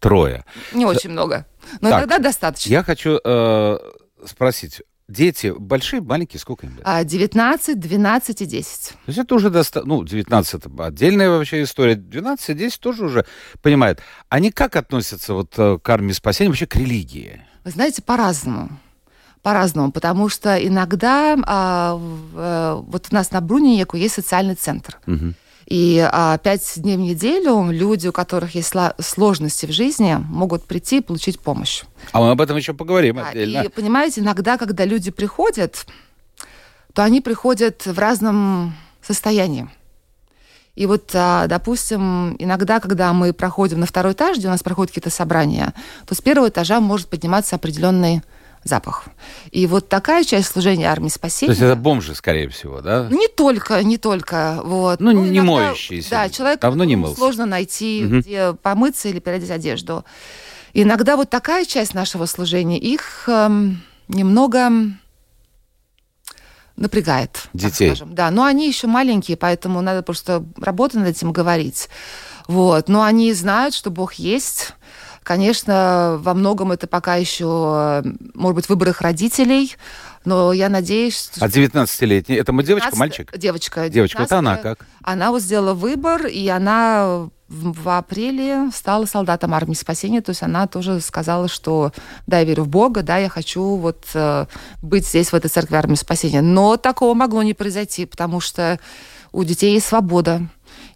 Трое. 0.00 0.44
Не 0.72 0.84
очень 0.84 1.10
много. 1.10 1.46
Но 1.80 1.90
так, 1.90 2.00
иногда 2.00 2.18
достаточно. 2.18 2.70
Я 2.70 2.82
хочу 2.82 3.18
э, 3.24 3.78
спросить, 4.26 4.82
Дети 5.06 5.52
большие, 5.56 6.00
маленькие, 6.00 6.40
сколько 6.40 6.66
им 6.66 6.76
лет? 6.76 7.06
19, 7.06 7.78
12 7.78 8.40
и 8.40 8.46
10. 8.46 8.88
То 8.88 8.96
есть 9.06 9.18
это 9.18 9.34
уже 9.34 9.50
достаточно, 9.50 9.96
ну, 9.96 10.04
19 10.04 10.54
это 10.54 10.70
отдельная 10.84 11.28
вообще 11.28 11.62
история, 11.62 11.94
12 11.94 12.50
и 12.50 12.54
10 12.54 12.80
тоже 12.80 13.04
уже 13.04 13.26
понимают. 13.60 14.00
Они 14.30 14.50
как 14.50 14.76
относятся 14.76 15.34
вот 15.34 15.52
э, 15.58 15.78
к 15.78 15.88
армии 15.90 16.12
спасения, 16.12 16.48
вообще 16.48 16.66
к 16.66 16.76
религии? 16.76 17.42
Вы 17.64 17.70
знаете, 17.70 18.02
по-разному 18.02 18.70
по-разному, 19.44 19.92
потому 19.92 20.30
что 20.30 20.56
иногда 20.56 21.36
а, 21.44 21.96
в, 21.96 22.38
э, 22.38 22.82
вот 22.86 23.08
у 23.10 23.14
нас 23.14 23.30
на 23.30 23.42
Бруниеку 23.42 23.98
есть 23.98 24.14
социальный 24.14 24.54
центр. 24.54 24.98
Угу. 25.06 25.34
И 25.66 25.98
а, 26.12 26.38
пять 26.38 26.72
дней 26.76 26.96
в 26.96 27.00
неделю 27.00 27.70
люди, 27.70 28.08
у 28.08 28.12
которых 28.12 28.54
есть 28.54 28.72
сложности 29.00 29.66
в 29.66 29.72
жизни, 29.72 30.16
могут 30.28 30.64
прийти 30.64 30.98
и 30.98 31.00
получить 31.00 31.40
помощь. 31.40 31.84
А 32.12 32.20
мы 32.20 32.30
об 32.30 32.40
этом 32.40 32.56
еще 32.56 32.74
поговорим 32.74 33.16
да, 33.16 33.28
отдельно. 33.28 33.62
И 33.62 33.68
понимаете, 33.68 34.20
иногда, 34.20 34.58
когда 34.58 34.84
люди 34.84 35.10
приходят, 35.10 35.86
то 36.92 37.02
они 37.02 37.20
приходят 37.20 37.86
в 37.86 37.98
разном 37.98 38.74
состоянии. 39.02 39.68
И 40.74 40.86
вот, 40.86 41.10
а, 41.14 41.46
допустим, 41.46 42.36
иногда, 42.38 42.80
когда 42.80 43.12
мы 43.12 43.32
проходим 43.32 43.80
на 43.80 43.86
второй 43.86 44.12
этаж, 44.12 44.38
где 44.38 44.48
у 44.48 44.50
нас 44.50 44.62
проходят 44.62 44.90
какие-то 44.90 45.10
собрания, 45.10 45.72
то 46.06 46.14
с 46.14 46.20
первого 46.20 46.48
этажа 46.48 46.80
может 46.80 47.08
подниматься 47.08 47.56
определенный 47.56 48.22
запах. 48.64 49.04
И 49.50 49.66
вот 49.66 49.88
такая 49.88 50.24
часть 50.24 50.48
служения 50.48 50.86
армии 50.86 51.08
спасения... 51.08 51.48
То 51.48 51.52
есть 51.52 51.62
это 51.62 51.76
бомжи, 51.76 52.14
скорее 52.14 52.48
всего, 52.48 52.80
да? 52.80 53.08
Не 53.10 53.28
только, 53.28 53.82
не 53.84 53.98
только. 53.98 54.60
Вот. 54.64 55.00
Ну, 55.00 55.12
ну 55.12 55.24
не 55.24 55.38
иногда, 55.38 55.68
моющиеся. 55.68 56.10
Да, 56.10 56.28
человек 56.28 56.60
давно 56.60 56.84
не 56.84 56.96
мылся. 56.96 57.16
сложно 57.16 57.46
найти, 57.46 58.04
угу. 58.04 58.18
где 58.18 58.54
помыться 58.54 59.08
или 59.08 59.20
переодеть 59.20 59.50
одежду. 59.50 60.04
Иногда 60.72 61.16
вот 61.16 61.30
такая 61.30 61.64
часть 61.66 61.94
нашего 61.94 62.26
служения 62.26 62.78
их 62.78 63.28
эм, 63.28 63.82
немного 64.08 64.70
напрягает. 66.76 67.48
Детей. 67.52 67.88
Скажем. 67.88 68.14
Да, 68.14 68.30
но 68.30 68.44
они 68.44 68.66
еще 68.66 68.86
маленькие, 68.86 69.36
поэтому 69.36 69.80
надо 69.80 70.02
просто 70.02 70.44
работать 70.56 70.96
над 70.96 71.08
этим 71.08 71.32
говорить. 71.32 71.88
Вот. 72.48 72.88
Но 72.88 73.02
они 73.02 73.32
знают, 73.32 73.74
что 73.74 73.90
Бог 73.90 74.14
есть, 74.14 74.72
Конечно, 75.24 76.18
во 76.20 76.34
многом 76.34 76.70
это 76.70 76.86
пока 76.86 77.16
еще, 77.16 78.04
может 78.34 78.54
быть, 78.54 78.68
выбор 78.68 78.90
их 78.90 79.00
родителей, 79.00 79.74
но 80.26 80.52
я 80.52 80.68
надеюсь... 80.68 81.30
Что... 81.32 81.44
А 81.44 81.48
19-летний? 81.48 82.36
Это 82.36 82.52
девочка, 82.52 82.90
19... 82.90 82.98
мальчик? 82.98 83.36
Девочка. 83.36 83.88
Девочка, 83.88 84.20
вот 84.20 84.32
она 84.32 84.58
как? 84.58 84.86
Она 85.02 85.30
вот 85.30 85.40
сделала 85.40 85.72
выбор, 85.72 86.26
и 86.26 86.46
она 86.48 87.30
в 87.48 87.88
апреле 87.88 88.70
стала 88.72 89.06
солдатом 89.06 89.54
армии 89.54 89.74
спасения, 89.74 90.20
то 90.20 90.30
есть 90.30 90.42
она 90.42 90.66
тоже 90.66 91.00
сказала, 91.00 91.48
что 91.48 91.92
да, 92.26 92.40
я 92.40 92.44
верю 92.44 92.64
в 92.64 92.68
Бога, 92.68 93.02
да, 93.02 93.18
я 93.18 93.28
хочу 93.28 93.76
вот 93.76 94.04
э, 94.14 94.46
быть 94.82 95.06
здесь, 95.06 95.30
в 95.30 95.34
этой 95.34 95.48
церкви 95.48 95.76
армии 95.76 95.94
спасения. 95.94 96.42
Но 96.42 96.76
такого 96.76 97.14
могло 97.14 97.42
не 97.42 97.54
произойти, 97.54 98.06
потому 98.06 98.40
что 98.40 98.78
у 99.32 99.44
детей 99.44 99.72
есть 99.74 99.86
свобода. 99.86 100.42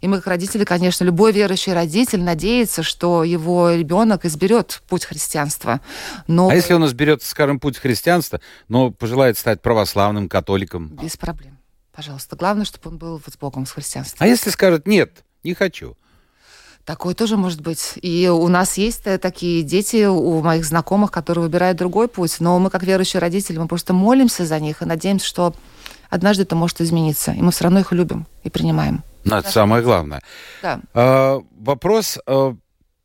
И 0.00 0.08
мы, 0.08 0.18
как 0.18 0.28
родители, 0.28 0.64
конечно, 0.64 1.04
любой 1.04 1.32
верующий 1.32 1.72
родитель 1.72 2.22
надеется, 2.22 2.82
что 2.82 3.24
его 3.24 3.70
ребенок 3.70 4.24
изберет 4.24 4.82
путь 4.88 5.04
христианства. 5.04 5.80
Но... 6.26 6.48
А 6.48 6.54
если 6.54 6.74
он 6.74 6.86
изберет, 6.86 7.22
скажем, 7.22 7.60
путь 7.60 7.78
христианства, 7.78 8.40
но 8.68 8.90
пожелает 8.90 9.38
стать 9.38 9.60
православным 9.60 10.28
католиком? 10.28 10.88
Без 11.02 11.16
проблем. 11.16 11.58
Пожалуйста. 11.92 12.36
Главное, 12.36 12.64
чтобы 12.64 12.90
он 12.90 12.98
был 12.98 13.22
вот 13.24 13.34
с 13.34 13.36
Богом, 13.36 13.66
с 13.66 13.72
христианством. 13.72 14.18
А 14.20 14.28
если 14.28 14.50
скажет 14.50 14.86
нет, 14.86 15.24
не 15.42 15.54
хочу? 15.54 15.96
Такое 16.84 17.14
тоже 17.14 17.36
может 17.36 17.60
быть. 17.60 17.98
И 18.00 18.28
у 18.28 18.48
нас 18.48 18.78
есть 18.78 19.02
э, 19.04 19.18
такие 19.18 19.62
дети 19.62 20.06
у 20.06 20.40
моих 20.40 20.64
знакомых, 20.64 21.10
которые 21.10 21.42
выбирают 21.42 21.76
другой 21.76 22.08
путь. 22.08 22.36
Но 22.40 22.58
мы, 22.58 22.70
как 22.70 22.82
верующие 22.82 23.20
родители, 23.20 23.58
мы 23.58 23.68
просто 23.68 23.92
молимся 23.92 24.46
за 24.46 24.58
них 24.58 24.80
и 24.80 24.86
надеемся, 24.86 25.26
что 25.26 25.54
однажды 26.08 26.44
это 26.44 26.56
может 26.56 26.80
измениться. 26.80 27.32
И 27.32 27.42
мы 27.42 27.52
все 27.52 27.64
равно 27.64 27.80
их 27.80 27.92
любим 27.92 28.26
и 28.42 28.48
принимаем. 28.48 29.02
Ну, 29.24 29.36
это 29.36 29.50
самое 29.50 29.82
главное. 29.82 30.22
Да. 30.62 30.80
А, 30.94 31.40
вопрос. 31.58 32.18
А, 32.26 32.54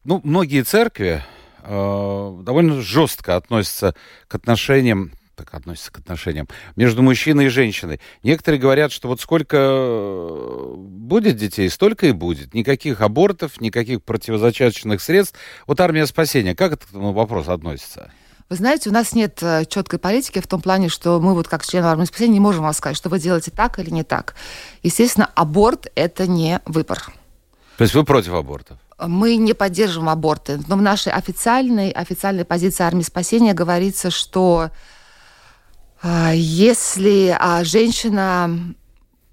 ну, 0.04 0.21
многие 0.23 0.63
церкви 0.63 1.23
а, 1.62 2.41
довольно 2.41 2.82
жестко 2.82 3.36
относятся 3.36 3.95
к 4.28 4.36
отношениям 4.36 5.12
так 5.36 5.54
относится 5.56 5.91
к 5.91 5.97
отношениям 5.97 6.47
между 6.76 7.02
мужчиной 7.02 7.45
и 7.45 7.49
женщиной. 7.49 7.99
Некоторые 8.21 8.60
говорят, 8.60 8.91
что 8.91 9.08
вот 9.08 9.19
сколько 9.19 9.58
э, 9.60 10.73
будет 10.78 11.38
детей, 11.38 11.69
столько 11.69 12.06
и 12.06 12.12
будет. 12.12 12.54
Никаких 12.54 13.02
абортов, 13.02 13.60
никаких 13.60 14.04
противозачаточных 14.04 15.02
средств. 15.02 15.38
Вот 15.65 15.80
армия 15.80 16.06
спасения, 16.06 16.56
как 16.56 16.73
это 16.73 16.86
к 16.86 16.89
этому 16.89 17.13
вопросу 17.13 17.52
относится? 17.52 18.12
Вы 18.54 18.58
знаете, 18.58 18.92
у 18.92 18.94
нас 18.94 19.13
нет 19.13 19.39
э, 19.42 19.66
четкой 19.66 19.98
политики 19.98 20.39
в 20.39 20.46
том 20.46 20.62
плане, 20.62 20.88
что 20.88 21.20
мы 21.20 21.34
вот 21.34 21.48
как 21.48 21.66
члены 21.66 21.88
армии 21.88 22.06
спасения 22.06 22.34
не 22.34 22.39
можем 22.39 22.66
вам 22.66 22.74
сказать, 22.74 22.96
что 22.96 23.10
вы 23.10 23.20
делаете 23.20 23.50
так 23.50 23.80
или 23.80 23.89
не 23.89 24.04
так. 24.04 24.36
Естественно, 24.84 25.28
аборт– 25.34 25.88
это 25.96 26.28
не 26.28 26.62
выбор. 26.68 27.12
То 27.78 27.82
есть 27.84 27.96
вы 27.96 28.04
против 28.04 28.34
абортов? 28.34 28.78
Мы 29.00 29.38
не 29.38 29.56
поддерживаем 29.56 30.10
аборты, 30.10 30.62
но 30.68 30.76
в 30.76 30.84
нашей 30.84 31.12
официальной, 31.12 31.89
официальной 31.89 32.46
позиции 32.46 32.84
армии 32.84 33.02
спасения 33.02 33.56
говорится, 33.56 34.12
что 34.12 34.70
а, 36.04 36.32
если 36.36 37.36
а, 37.39 37.63
женщина 37.63 38.76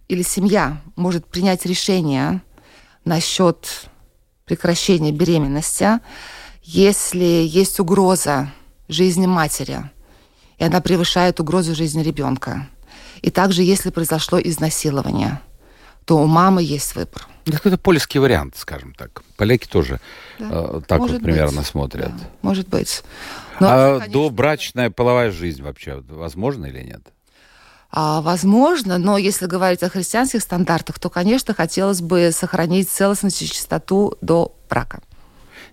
или 0.08 0.22
семья 0.22 0.80
может 0.96 1.26
принять 1.26 1.66
решение 1.66 2.40
насчет 3.04 3.90
прекращения 4.46 5.12
беременности, 5.12 6.00
если 6.62 7.46
есть 7.46 7.80
угроза 7.80 8.50
жизни 8.90 9.26
матери, 9.26 9.90
и 10.58 10.64
она 10.64 10.80
превышает 10.80 11.40
угрозу 11.40 11.74
жизни 11.74 12.02
ребенка, 12.02 12.68
и 13.22 13.30
также 13.30 13.62
если 13.62 13.90
произошло 13.90 14.38
изнасилование, 14.38 15.40
то 16.04 16.18
у 16.18 16.26
мамы 16.26 16.62
есть 16.62 16.94
выбор. 16.94 17.26
Это 17.64 17.78
польский 17.78 18.20
вариант, 18.20 18.56
скажем 18.56 18.94
так. 18.94 19.22
Поляки 19.36 19.66
тоже 19.66 20.00
да. 20.38 20.48
э, 20.50 20.80
так 20.86 20.98
может 20.98 21.16
вот 21.16 21.22
примерно 21.22 21.58
быть. 21.58 21.66
смотрят. 21.66 22.16
Да, 22.16 22.24
может 22.42 22.68
быть. 22.68 23.02
Но, 23.60 23.68
а 23.70 23.98
конечно, 23.98 24.12
добрачная 24.12 24.90
половая 24.90 25.30
жизнь 25.30 25.62
вообще 25.62 26.02
возможно 26.08 26.66
или 26.66 26.82
нет? 26.82 27.02
А, 27.92 28.20
возможно, 28.22 28.98
но 28.98 29.18
если 29.18 29.46
говорить 29.46 29.82
о 29.82 29.90
христианских 29.90 30.42
стандартах, 30.42 30.98
то, 30.98 31.10
конечно, 31.10 31.54
хотелось 31.54 32.00
бы 32.00 32.30
сохранить 32.32 32.88
целостность 32.88 33.42
и 33.42 33.46
чистоту 33.46 34.16
до 34.20 34.56
брака. 34.68 35.00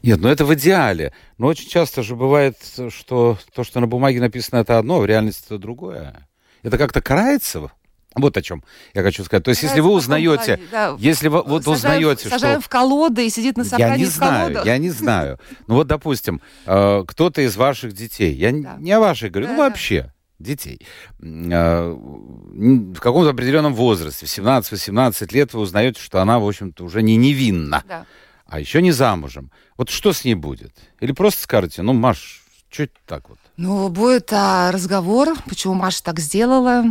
Нет, 0.04 0.20
ну 0.20 0.30
это 0.30 0.46
в 0.46 0.54
идеале. 0.54 1.14
Но 1.38 1.48
очень 1.48 1.70
часто 1.70 2.04
же 2.04 2.16
бывает, 2.16 2.58
что 2.90 3.38
то, 3.54 3.64
что 3.64 3.80
на 3.80 3.88
бумаге 3.88 4.20
написано, 4.20 4.60
это 4.60 4.78
одно, 4.78 5.00
в 5.00 5.06
реальности 5.06 5.46
это 5.46 5.58
другое. 5.58 6.28
Это 6.64 6.78
как-то 6.78 7.02
карается 7.02 7.72
вот 8.18 8.38
о 8.38 8.42
чем 8.42 8.64
я 8.94 9.04
хочу 9.04 9.24
сказать. 9.24 9.44
То 9.44 9.50
есть, 9.50 9.64
если 9.64 9.80
вы 9.80 9.92
узнаете, 9.92 10.60
да. 10.72 10.96
если 11.00 11.28
вы 11.28 11.44
вот 11.44 11.64
сажаем, 11.64 12.00
узнаете, 12.00 12.30
сажаем 12.30 12.62
что... 12.62 12.66
в 12.66 12.70
колоды 12.70 13.28
и 13.28 13.30
сидит 13.30 13.58
на 13.58 13.64
собрании 13.64 13.94
Я 13.94 13.98
не 13.98 14.06
знаю, 14.06 14.62
я 14.66 14.78
не 14.78 14.90
знаю. 14.90 15.40
Ну 15.68 15.76
вот, 15.76 15.88
допустим, 15.88 16.42
э, 16.66 17.04
кто-то 17.08 17.42
из 17.42 17.56
ваших 17.56 17.94
детей, 17.94 18.34
я 18.34 18.52
не 18.52 18.92
о 18.92 19.00
ваших 19.00 19.32
говорю, 19.32 19.50
ну 19.50 19.58
вообще, 19.58 20.12
детей, 20.40 20.82
э, 21.20 21.90
в 21.90 23.00
каком-то 23.00 23.30
определенном 23.30 23.74
возрасте, 23.74 24.26
в 24.26 24.30
17-18 24.30 25.34
лет 25.34 25.54
вы 25.54 25.62
узнаете, 25.62 26.02
что 26.02 26.22
она, 26.22 26.40
в 26.40 26.48
общем-то, 26.48 26.84
уже 26.84 27.02
не 27.02 27.16
невинна, 27.16 27.84
да. 27.88 28.06
А 28.48 28.60
еще 28.60 28.82
не 28.82 28.92
замужем. 28.92 29.52
Вот 29.78 29.90
что 29.90 30.14
с 30.14 30.24
ней 30.24 30.36
будет? 30.36 30.74
Или 31.00 31.12
просто 31.12 31.44
скажете, 31.44 31.82
ну, 31.82 31.94
Маш, 31.94 32.44
что 32.70 32.88
так 33.06 33.30
вот? 33.30 33.38
Ну, 33.58 33.90
будет 33.90 34.32
а, 34.34 34.72
разговор, 34.72 35.36
почему 35.48 35.74
Маша 35.74 36.04
так 36.04 36.20
сделала, 36.20 36.86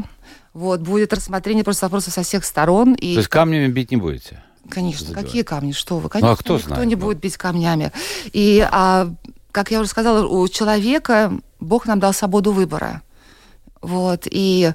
вот, 0.53 0.81
будет 0.81 1.12
рассмотрение 1.12 1.64
просто 1.64 1.87
вопросов 1.87 2.14
со 2.14 2.23
всех 2.23 2.45
сторон. 2.45 2.95
И... 2.95 3.14
То 3.14 3.21
есть 3.21 3.29
камнями 3.29 3.69
бить 3.69 3.90
не 3.90 3.97
будете? 3.97 4.42
Конечно, 4.69 5.07
Забивать. 5.07 5.27
какие 5.27 5.42
камни, 5.42 5.73
что 5.73 5.99
вы? 5.99 6.09
Конечно, 6.09 6.29
ну, 6.29 6.35
а 6.35 6.37
кто 6.37 6.57
никто 6.57 6.69
знает, 6.69 6.88
не 6.88 6.95
будет 6.97 7.19
бить 7.19 7.37
камнями. 7.37 7.92
И, 8.33 8.66
а, 8.71 9.12
как 9.53 9.71
я 9.71 9.81
уже 9.81 9.88
сказала, 9.88 10.27
у 10.27 10.49
человека 10.49 11.33
Бог 11.61 11.87
нам 11.87 12.01
дал 12.01 12.12
свободу 12.12 12.53
выбора. 12.53 13.03
Вот. 13.87 14.27
И 14.29 14.72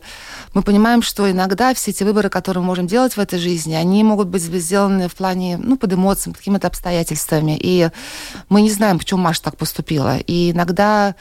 мы 0.53 0.63
понимаем, 0.63 1.01
что 1.01 1.29
иногда 1.29 1.73
все 1.73 1.91
эти 1.91 2.03
выборы, 2.03 2.29
которые 2.29 2.61
мы 2.61 2.67
можем 2.67 2.87
делать 2.87 3.17
в 3.17 3.19
этой 3.19 3.39
жизни, 3.39 3.73
они 3.73 4.05
могут 4.05 4.29
быть 4.29 4.41
сделаны 4.41 5.09
в 5.09 5.15
плане, 5.15 5.57
ну, 5.57 5.77
под 5.77 5.91
эмоциями, 5.91 6.33
какими-то 6.33 6.67
обстоятельствами. 6.67 7.57
И 7.61 7.89
мы 8.47 8.61
не 8.61 8.71
знаем, 8.71 8.99
почему 8.99 9.19
Маша 9.19 9.43
так 9.43 9.57
поступила. 9.57 10.17
И 10.19 10.51
иногда 10.51 11.15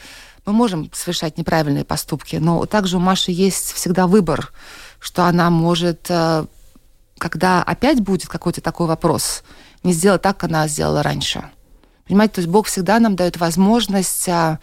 мы 0.45 0.53
можем 0.53 0.89
совершать 0.93 1.37
неправильные 1.37 1.83
поступки, 1.83 2.37
но 2.37 2.65
также 2.65 2.95
у 2.95 3.01
Маши 3.01 3.31
есть 3.33 3.73
всегда 3.73 4.07
выбор, 4.07 4.53
что 4.99 5.25
она 5.25 5.49
может, 5.49 6.05
э, 6.07 6.45
когда 7.17 7.61
опять 7.61 7.99
будет 7.99 8.29
какой-то 8.29 8.61
такой 8.61 8.87
вопрос, 8.87 9.43
не 9.83 9.91
сделать 9.91 10.21
так, 10.21 10.37
как 10.37 10.49
она 10.49 10.65
сделала 10.69 11.03
раньше. 11.03 11.43
Понимаете, 12.07 12.35
то 12.35 12.41
есть 12.41 12.49
Бог 12.49 12.67
всегда 12.67 12.99
нам 12.99 13.17
дает 13.17 13.35
возможность 13.35 14.29
э, 14.29 14.59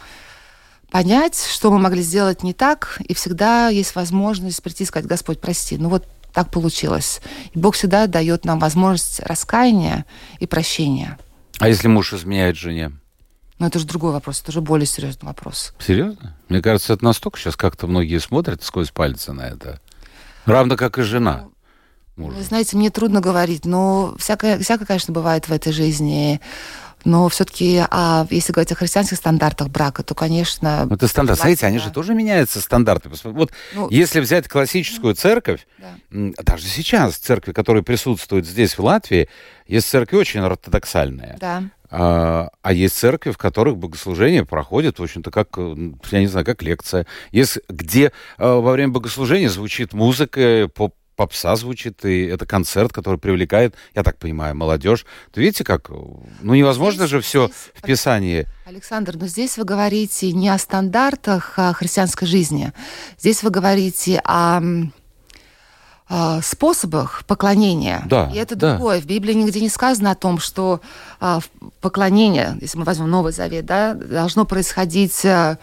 понять, 0.90 1.38
что 1.50 1.70
мы 1.70 1.78
могли 1.78 2.02
сделать 2.02 2.42
не 2.42 2.52
так, 2.52 3.00
и 3.00 3.14
всегда 3.14 3.68
есть 3.68 3.94
возможность 3.94 4.62
прийти 4.62 4.84
и 4.84 4.86
сказать, 4.86 5.06
Господь, 5.06 5.40
прости, 5.40 5.76
ну 5.76 5.88
вот 5.88 6.06
так 6.32 6.50
получилось. 6.50 7.20
И 7.52 7.58
Бог 7.58 7.74
всегда 7.74 8.06
дает 8.06 8.44
нам 8.44 8.58
возможность 8.58 9.20
раскаяния 9.20 10.04
и 10.38 10.46
прощения. 10.46 11.18
А 11.58 11.68
если 11.68 11.88
муж 11.88 12.12
изменяет 12.12 12.56
жене? 12.56 12.92
Но 13.58 13.66
это 13.66 13.78
же 13.80 13.86
другой 13.86 14.12
вопрос, 14.12 14.40
это 14.40 14.50
уже 14.50 14.60
более 14.60 14.86
серьезный 14.86 15.26
вопрос. 15.26 15.74
Серьезно? 15.80 16.36
Мне 16.48 16.62
кажется, 16.62 16.92
это 16.92 17.04
настолько 17.04 17.38
сейчас 17.38 17.56
как-то 17.56 17.88
многие 17.88 18.18
смотрят 18.18 18.62
сквозь 18.62 18.90
пальцы 18.90 19.32
на 19.32 19.42
это. 19.42 19.80
Равно 20.44 20.76
как 20.76 20.98
и 20.98 21.02
жена. 21.02 21.48
Мужа. 22.16 22.36
Вы 22.36 22.42
знаете, 22.42 22.76
мне 22.76 22.90
трудно 22.90 23.20
говорить, 23.20 23.64
но 23.64 24.14
всякое, 24.18 24.58
всякое, 24.58 24.86
конечно, 24.86 25.12
бывает 25.12 25.48
в 25.48 25.52
этой 25.52 25.72
жизни. 25.72 26.40
Но 27.04 27.28
все-таки, 27.28 27.84
а 27.90 28.26
если 28.30 28.52
говорить 28.52 28.72
о 28.72 28.74
христианских 28.74 29.16
стандартах 29.16 29.68
брака, 29.68 30.02
то, 30.02 30.14
конечно... 30.14 30.86
Ну, 30.86 30.96
это 30.96 31.08
стандарт. 31.08 31.38
Смотрите, 31.38 31.66
они 31.66 31.78
же 31.78 31.90
тоже 31.90 32.14
меняются, 32.14 32.60
стандарты. 32.60 33.10
Вот 33.24 33.52
ну, 33.74 33.88
если 33.90 34.20
взять 34.20 34.48
классическую 34.48 35.14
церковь, 35.14 35.66
да. 35.78 36.32
даже 36.42 36.66
сейчас 36.66 37.16
церкви, 37.16 37.52
которые 37.52 37.82
присутствуют 37.82 38.46
здесь, 38.46 38.76
в 38.76 38.84
Латвии, 38.84 39.28
есть 39.66 39.88
церкви 39.88 40.16
очень 40.16 40.40
ортодоксальные. 40.40 41.36
Да. 41.40 41.64
А, 41.90 42.50
а 42.62 42.72
есть 42.72 42.96
церкви, 42.96 43.30
в 43.30 43.38
которых 43.38 43.78
богослужение 43.78 44.44
проходит, 44.44 44.98
в 44.98 45.02
общем-то, 45.02 45.30
как, 45.30 45.56
я 45.56 46.20
не 46.20 46.26
знаю, 46.26 46.44
как 46.44 46.62
лекция. 46.62 47.06
Есть, 47.32 47.60
где 47.68 48.12
а, 48.36 48.60
во 48.60 48.72
время 48.72 48.92
богослужения 48.92 49.48
звучит 49.48 49.94
музыка, 49.94 50.68
поп 50.74 50.94
попса 51.18 51.56
звучит, 51.56 52.04
и 52.04 52.26
это 52.26 52.46
концерт, 52.46 52.92
который 52.92 53.18
привлекает, 53.18 53.74
я 53.94 54.04
так 54.04 54.18
понимаю, 54.18 54.54
молодежь. 54.54 55.04
То 55.32 55.40
видите, 55.40 55.64
как, 55.64 55.90
ну 55.90 56.54
невозможно 56.54 57.06
здесь, 57.06 57.10
же 57.10 57.20
все 57.20 57.46
здесь, 57.48 57.58
в 57.74 57.82
Писании. 57.82 58.46
Александр, 58.64 59.16
но 59.16 59.26
здесь 59.26 59.58
вы 59.58 59.64
говорите 59.64 60.30
не 60.32 60.48
о 60.48 60.58
стандартах 60.58 61.54
а 61.56 61.72
христианской 61.72 62.28
жизни. 62.28 62.72
Здесь 63.18 63.42
вы 63.42 63.50
говорите 63.50 64.22
о 64.24 64.62
способах 66.40 67.24
поклонения. 67.26 68.02
Да, 68.06 68.30
и 68.32 68.38
это 68.38 68.56
да. 68.56 68.76
другое. 68.76 68.98
В 68.98 69.04
Библии 69.04 69.34
нигде 69.34 69.60
не 69.60 69.68
сказано 69.68 70.12
о 70.12 70.14
том, 70.14 70.38
что 70.38 70.80
а, 71.20 71.40
поклонение, 71.82 72.56
если 72.62 72.78
мы 72.78 72.84
возьмем 72.84 73.10
Новый 73.10 73.32
Завет, 73.32 73.66
да, 73.66 73.92
должно 73.92 74.46
происходить 74.46 75.22
а, 75.26 75.58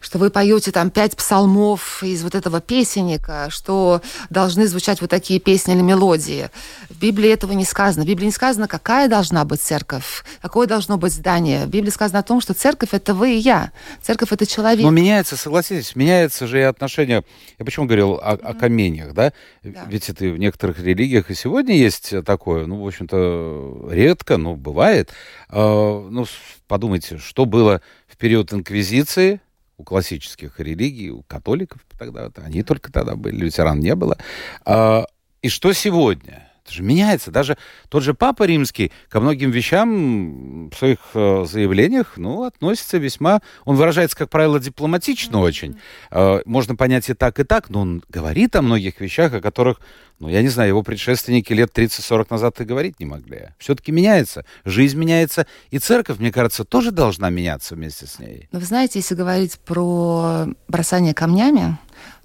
что 0.00 0.18
вы 0.18 0.30
поете 0.30 0.70
там 0.72 0.90
пять 0.90 1.16
псалмов 1.16 2.02
из 2.02 2.22
вот 2.22 2.34
этого 2.34 2.60
песенника, 2.60 3.48
что 3.50 4.00
должны 4.30 4.66
звучать 4.66 5.00
вот 5.00 5.10
такие 5.10 5.40
песни 5.40 5.74
или 5.74 5.82
мелодии. 5.82 6.50
В 6.88 6.98
Библии 6.98 7.30
этого 7.30 7.52
не 7.52 7.64
сказано. 7.64 8.04
В 8.04 8.08
Библии 8.08 8.26
не 8.26 8.32
сказано, 8.32 8.68
какая 8.68 9.08
должна 9.08 9.44
быть 9.44 9.60
церковь, 9.60 10.24
какое 10.40 10.66
должно 10.66 10.96
быть 10.96 11.12
здание. 11.12 11.66
В 11.66 11.68
Библии 11.68 11.90
сказано 11.90 12.20
о 12.20 12.22
том, 12.22 12.40
что 12.40 12.54
церковь— 12.54 12.90
это 12.92 13.14
вы 13.14 13.36
и 13.36 13.38
я. 13.38 13.72
Церковь— 14.02 14.28
это 14.32 14.46
человек. 14.46 14.84
Но 14.84 14.90
меняется, 14.90 15.36
согласитесь, 15.36 15.96
меняется 15.96 16.46
же 16.46 16.60
и 16.60 16.62
отношение... 16.62 17.24
Я 17.58 17.64
почему 17.64 17.86
говорил 17.86 18.14
о, 18.14 18.32
о 18.32 18.54
каменьях, 18.54 19.12
да? 19.14 19.32
да? 19.62 19.84
Ведь 19.88 20.08
это 20.08 20.24
в 20.26 20.38
некоторых 20.38 20.78
религиях 20.80 21.30
и 21.30 21.34
сегодня 21.34 21.76
есть 21.76 22.14
такое, 22.24 22.66
ну, 22.66 22.82
в 22.82 22.86
общем-то, 22.86 23.88
редко, 23.90 24.36
но 24.36 24.54
бывает. 24.54 25.10
А, 25.48 26.08
ну, 26.08 26.26
подумайте, 26.66 27.18
что 27.18 27.44
было 27.44 27.80
в 28.06 28.16
период 28.16 28.52
инквизиции, 28.52 29.40
у 29.78 29.84
классических 29.84 30.58
религий, 30.60 31.10
у 31.10 31.22
католиков 31.22 31.80
тогда, 31.96 32.30
они 32.36 32.62
только 32.62 32.92
тогда 32.92 33.14
были, 33.14 33.36
лютеран 33.36 33.78
не 33.78 33.94
было. 33.94 34.18
А, 34.64 35.06
и 35.40 35.48
что 35.48 35.72
сегодня? 35.72 36.47
Это 36.68 36.76
же 36.76 36.82
меняется. 36.82 37.30
Даже 37.30 37.56
тот 37.88 38.02
же 38.02 38.12
Папа 38.12 38.42
Римский 38.42 38.92
ко 39.08 39.20
многим 39.20 39.50
вещам 39.50 40.68
в 40.68 40.76
своих 40.76 40.98
э, 41.14 41.46
заявлениях, 41.48 42.18
ну, 42.18 42.44
относится 42.44 42.98
весьма... 42.98 43.40
Он 43.64 43.76
выражается, 43.76 44.14
как 44.18 44.28
правило, 44.28 44.60
дипломатично 44.60 45.40
очень. 45.40 45.78
Э, 46.10 46.42
можно 46.44 46.76
понять 46.76 47.08
и 47.08 47.14
так, 47.14 47.40
и 47.40 47.44
так, 47.44 47.70
но 47.70 47.80
он 47.80 48.04
говорит 48.10 48.54
о 48.54 48.60
многих 48.60 49.00
вещах, 49.00 49.32
о 49.32 49.40
которых, 49.40 49.80
ну, 50.18 50.28
я 50.28 50.42
не 50.42 50.48
знаю, 50.48 50.68
его 50.68 50.82
предшественники 50.82 51.54
лет 51.54 51.70
30-40 51.74 52.26
назад 52.28 52.60
и 52.60 52.64
говорить 52.64 53.00
не 53.00 53.06
могли. 53.06 53.48
Все-таки 53.58 53.90
меняется. 53.90 54.44
Жизнь 54.66 54.98
меняется, 54.98 55.46
и 55.70 55.78
церковь, 55.78 56.18
мне 56.18 56.30
кажется, 56.30 56.64
тоже 56.64 56.90
должна 56.90 57.30
меняться 57.30 57.76
вместе 57.76 58.06
с 58.06 58.18
ней. 58.18 58.46
Но 58.52 58.58
вы 58.58 58.66
знаете, 58.66 58.98
если 58.98 59.14
говорить 59.14 59.58
про 59.60 60.48
бросание 60.68 61.14
камнями, 61.14 61.78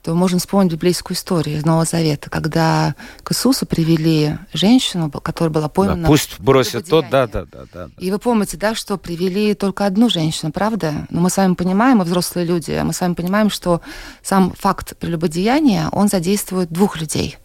то 0.04 0.14
можем 0.16 0.40
вспомнить 0.40 0.74
библейскую 0.74 1.16
историю 1.16 1.58
из 1.58 1.66
Нового 1.66 1.86
Завета, 1.86 2.30
когда 2.30 2.94
к 3.24 3.32
Иисусу 3.32 3.66
привели 3.66 4.38
женщину, 4.52 5.10
которая 5.10 5.50
была 5.50 5.70
поймана. 5.70 6.02
Да, 6.02 6.08
пусть 6.10 6.40
бросит 6.42 6.90
тот, 6.90 7.10
да, 7.10 7.26
да, 7.26 7.46
да, 7.50 7.64
да. 7.74 7.90
И 7.98 8.12
вы 8.12 8.20
помните, 8.20 8.58
да, 8.58 8.76
что 8.76 8.98
привели 8.98 9.54
только 9.54 9.86
одну 9.86 10.10
женщину, 10.10 10.52
правда? 10.52 11.08
Но 11.10 11.22
мы 11.22 11.30
с 11.30 11.38
вами 11.38 11.54
понимаем, 11.54 12.00
мы 12.00 12.04
взрослые 12.04 12.46
люди, 12.46 12.78
мы 12.84 12.92
с 12.92 13.00
вами 13.00 13.14
понимаем, 13.14 13.50
что 13.50 13.80
сам 14.22 14.52
факт 14.52 14.98
прелюбодеяния, 14.98 15.88
он 15.94 16.10
задействует 16.10 16.70
двух 16.70 17.00
людей. 17.00 17.38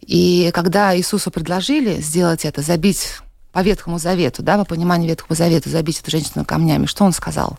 И 0.00 0.50
когда 0.52 0.96
Иисусу 0.96 1.30
предложили 1.30 2.00
сделать 2.00 2.44
это, 2.44 2.60
забить 2.60 3.18
по 3.52 3.62
Ветхому 3.62 3.98
Завету, 3.98 4.42
да, 4.42 4.58
по 4.58 4.64
пониманию 4.64 5.08
Ветхого 5.08 5.36
Завета, 5.36 5.70
забить 5.70 6.00
эту 6.00 6.10
женщину 6.10 6.44
камнями, 6.44 6.86
что 6.86 7.04
он 7.04 7.12
сказал? 7.12 7.56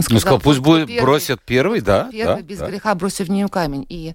Он 0.00 0.02
сказал, 0.02 0.16
ну, 0.16 0.20
сказал 0.20 0.40
пусть 0.40 0.60
будет, 0.60 0.88
первый, 0.88 1.02
бросят 1.02 1.40
первый, 1.44 1.80
да. 1.82 2.08
Первый, 2.10 2.36
да, 2.36 2.42
без 2.42 2.58
да. 2.58 2.70
греха 2.70 2.94
бросив 2.94 3.26
в 3.26 3.30
нее 3.30 3.48
камень. 3.48 3.84
И 3.90 4.14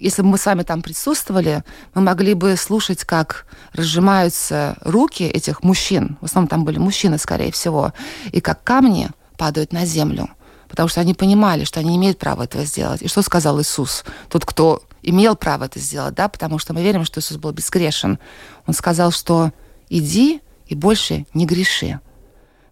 если 0.00 0.22
бы 0.22 0.28
мы 0.28 0.38
с 0.38 0.46
вами 0.46 0.64
там 0.64 0.82
присутствовали, 0.82 1.62
мы 1.94 2.02
могли 2.02 2.34
бы 2.34 2.56
слушать, 2.56 3.04
как 3.04 3.46
разжимаются 3.72 4.76
руки 4.80 5.22
этих 5.22 5.62
мужчин, 5.62 6.18
в 6.20 6.24
основном 6.24 6.48
там 6.48 6.64
были 6.64 6.78
мужчины, 6.78 7.16
скорее 7.16 7.52
всего, 7.52 7.92
и 8.32 8.40
как 8.40 8.64
камни 8.64 9.10
падают 9.38 9.72
на 9.72 9.86
землю. 9.86 10.28
Потому 10.68 10.88
что 10.88 11.00
они 11.00 11.14
понимали, 11.14 11.62
что 11.62 11.78
они 11.78 11.90
не 11.90 11.96
имеют 11.96 12.18
права 12.18 12.42
этого 12.42 12.64
сделать. 12.64 13.02
И 13.02 13.08
что 13.08 13.22
сказал 13.22 13.60
Иисус? 13.60 14.04
Тот, 14.28 14.44
кто 14.44 14.82
имел 15.02 15.36
право 15.36 15.64
это 15.64 15.78
сделать, 15.78 16.14
да, 16.14 16.28
потому 16.28 16.58
что 16.58 16.74
мы 16.74 16.82
верим, 16.82 17.04
что 17.04 17.20
Иисус 17.20 17.36
был 17.36 17.52
безгрешен. 17.52 18.18
Он 18.66 18.74
сказал, 18.74 19.12
что 19.12 19.52
иди 19.88 20.40
и 20.66 20.74
больше 20.74 21.24
не 21.34 21.46
греши. 21.46 22.00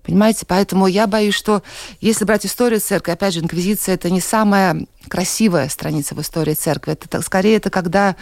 Понимаете? 0.08 0.46
Поэтому 0.46 0.86
я 0.86 1.06
боюсь, 1.06 1.34
что 1.34 1.62
если 2.00 2.24
брать 2.24 2.46
историю 2.46 2.80
церкви, 2.80 3.10
опять 3.10 3.34
же, 3.34 3.40
инквизиция 3.40 3.94
это 3.94 4.08
не 4.08 4.22
самая 4.22 4.86
красивая 5.06 5.68
страница 5.68 6.14
в 6.14 6.20
истории 6.22 6.54
церкви. 6.54 6.94
Это 6.94 7.20
скорее 7.20 7.56
это 7.56 7.68
когда 7.68 8.16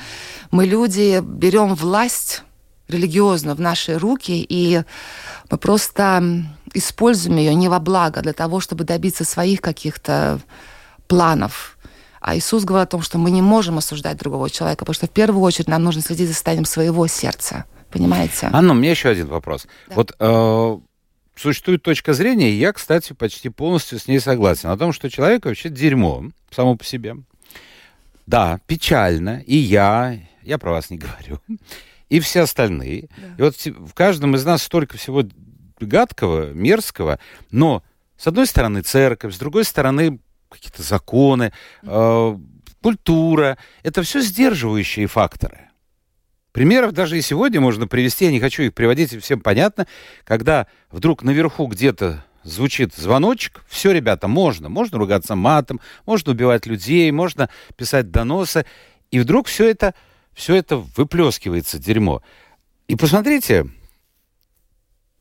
мы 0.51 0.67
люди 0.67 1.21
берем 1.23 1.77
власть 1.77 2.43
религиозную 2.89 3.55
в 3.55 3.61
наши 3.61 3.99
руки 3.99 4.45
и 4.49 4.83
мы 5.49 5.59
просто 5.59 6.45
используем 6.75 7.37
ее 7.37 7.55
не 7.55 7.69
во 7.69 7.79
благо 7.79 8.21
для 8.21 8.33
того, 8.33 8.59
чтобы 8.59 8.83
добиться 8.83 9.25
своих 9.25 9.61
каких-то 9.61 10.41
планов. 11.07 11.79
А 12.21 12.37
Иисус 12.37 12.65
говорит 12.65 12.89
о 12.89 12.91
том, 12.91 13.03
что 13.03 13.19
мы 13.19 13.31
не 13.31 13.43
можем 13.43 13.79
осуждать 13.79 14.17
другого 14.17 14.51
человека, 14.51 14.81
потому 14.81 14.95
что 14.95 15.07
в 15.07 15.11
первую 15.11 15.41
очередь 15.43 15.69
нам 15.69 15.85
нужно 15.85 16.03
следить 16.03 16.27
за 16.27 16.35
состоянием 16.35 16.65
своего 16.65 17.07
сердца. 17.07 17.65
Понимаете? 17.93 18.51
Анна, 18.53 18.73
у 18.73 18.77
меня 18.77 18.91
еще 18.91 19.09
один 19.09 19.29
вопрос. 19.29 19.69
Да. 19.89 19.95
Вот 19.95 20.17
э, 20.19 20.79
существует 21.37 21.83
точка 21.83 22.15
зрения, 22.15 22.51
и 22.51 22.57
я, 22.59 22.73
кстати, 22.73 23.13
почти 23.13 23.49
полностью 23.49 23.99
с 23.99 24.09
ней 24.09 24.21
согласен, 24.21 24.71
о 24.71 24.77
том, 24.77 24.93
что 24.93 25.11
человек 25.11 25.45
вообще 25.45 25.69
дерьмо 25.69 26.25
само 26.51 26.77
по 26.77 26.85
себе. 26.85 27.17
Да, 28.27 28.59
печально, 28.67 29.43
и 29.47 29.57
я, 29.57 30.19
я 30.43 30.59
про 30.59 30.73
вас 30.73 30.91
не 30.91 30.99
говорю, 30.99 31.41
и 32.09 32.21
все 32.21 32.43
остальные. 32.43 33.09
Да. 33.17 33.35
И 33.39 33.43
вот 33.43 33.57
в 33.57 33.95
каждом 33.95 34.35
из 34.35 34.45
нас 34.45 34.63
столько 34.63 34.97
всего 34.97 35.25
гадкого, 35.79 36.53
мерзкого, 36.53 37.19
но 37.51 37.83
с 38.17 38.27
одной 38.27 38.47
стороны 38.47 38.81
церковь, 38.81 39.35
с 39.35 39.39
другой 39.39 39.65
стороны 39.65 40.21
какие-то 40.49 40.83
законы, 40.83 41.53
э, 41.83 42.39
культура, 42.83 43.59
это 43.83 44.03
все 44.03 44.21
сдерживающие 44.21 45.07
факторы. 45.07 45.66
Примеров 46.57 46.93
даже 46.93 47.19
и 47.19 47.21
сегодня 47.21 47.61
можно 47.61 47.87
привести, 47.87 48.25
я 48.25 48.31
не 48.31 48.41
хочу 48.41 48.63
их 48.63 48.73
приводить, 48.73 49.15
всем 49.23 49.41
понятно, 49.41 49.87
когда 50.25 50.67
вдруг 50.91 51.23
наверху 51.23 51.67
где-то 51.67 52.25
звучит 52.45 52.95
звоночек, 52.95 53.63
все, 53.69 53.93
ребята, 53.93 54.27
можно, 54.27 54.71
можно 54.71 54.97
ругаться 54.97 55.37
матом, 55.37 55.83
можно 56.07 56.33
убивать 56.33 56.65
людей, 56.65 57.11
можно 57.11 57.51
писать 57.77 58.11
доносы, 58.11 58.65
и 59.11 59.19
вдруг 59.21 59.49
все 59.49 59.69
это, 59.69 59.95
все 60.33 60.55
это 60.55 60.79
выплескивается, 60.79 61.79
дерьмо. 61.79 62.23
И 62.89 62.97
посмотрите, 62.97 63.67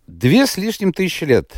две 0.08 0.48
с 0.48 0.56
лишним 0.56 0.93
тысячи 0.93 1.26
лет 1.26 1.52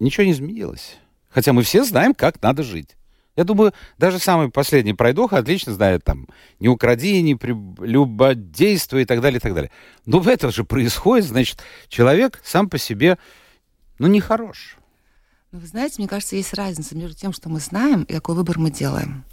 ничего 0.00 0.24
не 0.24 0.32
изменилось. 0.32 0.96
Хотя 1.28 1.52
мы 1.52 1.64
все 1.64 1.84
знаем, 1.84 2.14
как 2.14 2.40
надо 2.40 2.62
жить. 2.62 2.96
Я 3.36 3.44
думаю, 3.44 3.74
даже 3.98 4.18
самый 4.18 4.50
последний 4.50 4.94
пройдоха 4.94 5.36
отлично 5.36 5.74
знает 5.74 6.02
там 6.04 6.26
не 6.58 6.68
укради, 6.68 7.20
не 7.20 7.34
прелюбодействуй 7.34 9.02
и 9.02 9.04
так 9.04 9.20
далее, 9.20 9.38
и 9.38 9.40
так 9.40 9.54
далее. 9.54 9.70
Но 10.06 10.20
в 10.20 10.28
этом 10.28 10.50
же 10.50 10.64
происходит, 10.64 11.26
значит, 11.26 11.62
человек 11.88 12.40
сам 12.42 12.70
по 12.70 12.78
себе, 12.78 13.18
ну, 13.98 14.06
нехорош. 14.06 14.78
Ну, 15.52 15.58
вы 15.58 15.66
знаете, 15.66 15.96
мне 15.98 16.08
кажется, 16.08 16.36
есть 16.36 16.54
разница 16.54 16.96
между 16.96 17.16
тем, 17.16 17.32
что 17.32 17.48
мы 17.48 17.60
знаем, 17.60 18.02
и 18.04 18.14
какой 18.14 18.34
выбор 18.34 18.58
мы 18.58 18.70
делаем. 18.70 19.24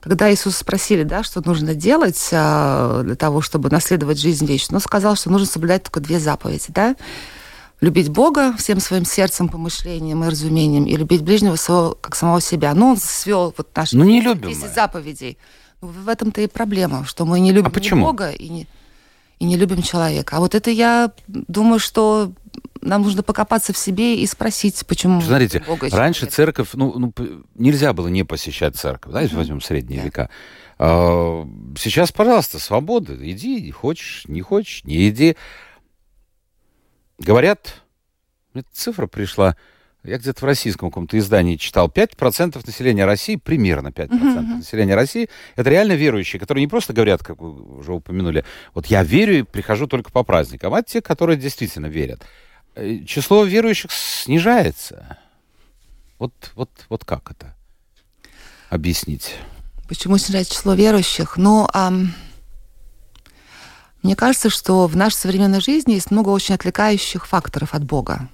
Когда 0.00 0.32
Иисус 0.32 0.56
спросили, 0.56 1.04
да, 1.04 1.22
что 1.22 1.46
нужно 1.46 1.74
делать 1.74 2.30
а, 2.32 3.02
для 3.02 3.14
того, 3.14 3.40
чтобы 3.40 3.70
наследовать 3.70 4.18
жизнь 4.18 4.46
вечную, 4.46 4.78
он 4.78 4.82
сказал, 4.82 5.14
что 5.14 5.30
нужно 5.30 5.46
соблюдать 5.46 5.84
только 5.84 6.00
две 6.00 6.18
заповеди, 6.18 6.66
да, 6.68 6.96
любить 7.82 8.08
Бога 8.08 8.54
всем 8.56 8.78
своим 8.80 9.04
сердцем, 9.04 9.48
помышлением 9.48 10.24
и 10.24 10.28
разумением, 10.28 10.84
и 10.84 10.96
любить 10.96 11.22
ближнего 11.22 11.56
своего, 11.56 11.98
как 12.00 12.14
самого 12.14 12.40
себя. 12.40 12.72
Ну, 12.74 12.90
он 12.90 12.96
свел 12.96 13.52
вот 13.56 13.68
наши 13.74 13.96
ну, 13.96 14.04
не 14.04 14.20
любим 14.20 14.48
10 14.48 14.62
мы. 14.62 14.68
заповедей. 14.68 15.36
Ну, 15.80 15.88
в 15.88 16.08
этом-то 16.08 16.40
и 16.40 16.46
проблема, 16.46 17.04
что 17.04 17.26
мы 17.26 17.40
не 17.40 17.50
любим 17.50 17.66
а 17.66 17.70
почему? 17.70 18.06
Бога 18.06 18.30
и 18.30 18.48
не, 18.48 18.68
и 19.40 19.44
не 19.44 19.56
любим 19.56 19.82
человека. 19.82 20.36
А 20.36 20.40
вот 20.40 20.54
это 20.54 20.70
я 20.70 21.10
думаю, 21.26 21.80
что 21.80 22.32
нам 22.80 23.02
нужно 23.02 23.24
покопаться 23.24 23.72
в 23.72 23.76
себе 23.76 24.16
и 24.16 24.26
спросить, 24.26 24.86
почему 24.86 25.20
Смотрите, 25.20 25.64
Бога 25.66 25.88
раньше 25.90 26.26
нет. 26.26 26.34
церковь, 26.34 26.68
ну, 26.74 26.96
ну, 26.96 27.12
нельзя 27.56 27.92
было 27.92 28.06
не 28.06 28.22
посещать 28.22 28.76
церковь, 28.76 29.10
знаете, 29.10 29.34
mm-hmm. 29.34 29.38
возьмем 29.38 29.60
средние 29.60 30.00
yeah. 30.00 30.04
века. 30.04 30.30
А, 30.78 31.48
сейчас, 31.76 32.12
пожалуйста, 32.12 32.60
свобода, 32.60 33.16
иди, 33.20 33.68
хочешь, 33.72 34.22
не 34.28 34.40
хочешь, 34.40 34.84
не 34.84 35.08
иди. 35.08 35.36
Говорят, 37.22 37.82
мне 38.52 38.64
цифра 38.72 39.06
пришла, 39.06 39.56
я 40.02 40.18
где-то 40.18 40.40
в 40.40 40.44
российском 40.44 40.90
каком-то 40.90 41.16
издании 41.16 41.54
читал, 41.54 41.88
5% 41.88 42.60
населения 42.66 43.04
России, 43.04 43.36
примерно 43.36 43.88
5% 43.88 44.08
uh-huh. 44.08 44.56
населения 44.56 44.96
России, 44.96 45.30
это 45.54 45.70
реально 45.70 45.92
верующие, 45.92 46.40
которые 46.40 46.64
не 46.64 46.68
просто 46.68 46.92
говорят, 46.92 47.22
как 47.22 47.40
вы 47.40 47.78
уже 47.78 47.92
упомянули, 47.92 48.44
вот 48.74 48.86
я 48.86 49.04
верю 49.04 49.38
и 49.38 49.42
прихожу 49.42 49.86
только 49.86 50.10
по 50.10 50.24
праздникам, 50.24 50.74
а 50.74 50.82
те, 50.82 51.00
которые 51.00 51.36
действительно 51.36 51.86
верят. 51.86 52.22
Э, 52.74 52.98
число 53.06 53.44
верующих 53.44 53.92
снижается. 53.92 55.18
Вот, 56.18 56.32
вот, 56.56 56.70
вот 56.88 57.04
как 57.04 57.30
это 57.30 57.54
объяснить? 58.68 59.36
Почему 59.86 60.18
снижается 60.18 60.54
число 60.54 60.74
верующих? 60.74 61.36
Ну, 61.36 61.68
um... 61.72 62.08
Мне 64.02 64.16
кажется, 64.16 64.50
что 64.50 64.86
в 64.86 64.96
нашей 64.96 65.16
современной 65.16 65.60
жизни 65.60 65.92
есть 65.92 66.10
много 66.10 66.30
очень 66.30 66.54
отвлекающих 66.54 67.26
факторов 67.26 67.74
от 67.74 67.84
Бога. 67.84 68.28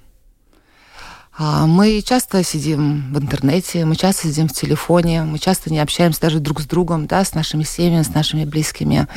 А, 1.37 1.67
мы 1.67 2.01
часто 2.01 2.43
сидим 2.43 3.13
в 3.13 3.19
интернете, 3.19 3.85
мы 3.85 3.95
часто 3.95 4.27
сидим 4.27 4.47
в 4.47 4.53
телефоне, 4.53 5.23
мы 5.23 5.37
часто 5.37 5.71
не 5.71 5.79
общаемся 5.79 6.21
даже 6.21 6.39
друг 6.39 6.59
с 6.59 6.65
другом, 6.65 7.05
да, 7.05 7.23
с 7.23 7.33
нашими 7.33 7.63
семьями, 7.63 8.01
с 8.01 8.13
нашими 8.13 8.45
близкими. 8.45 9.07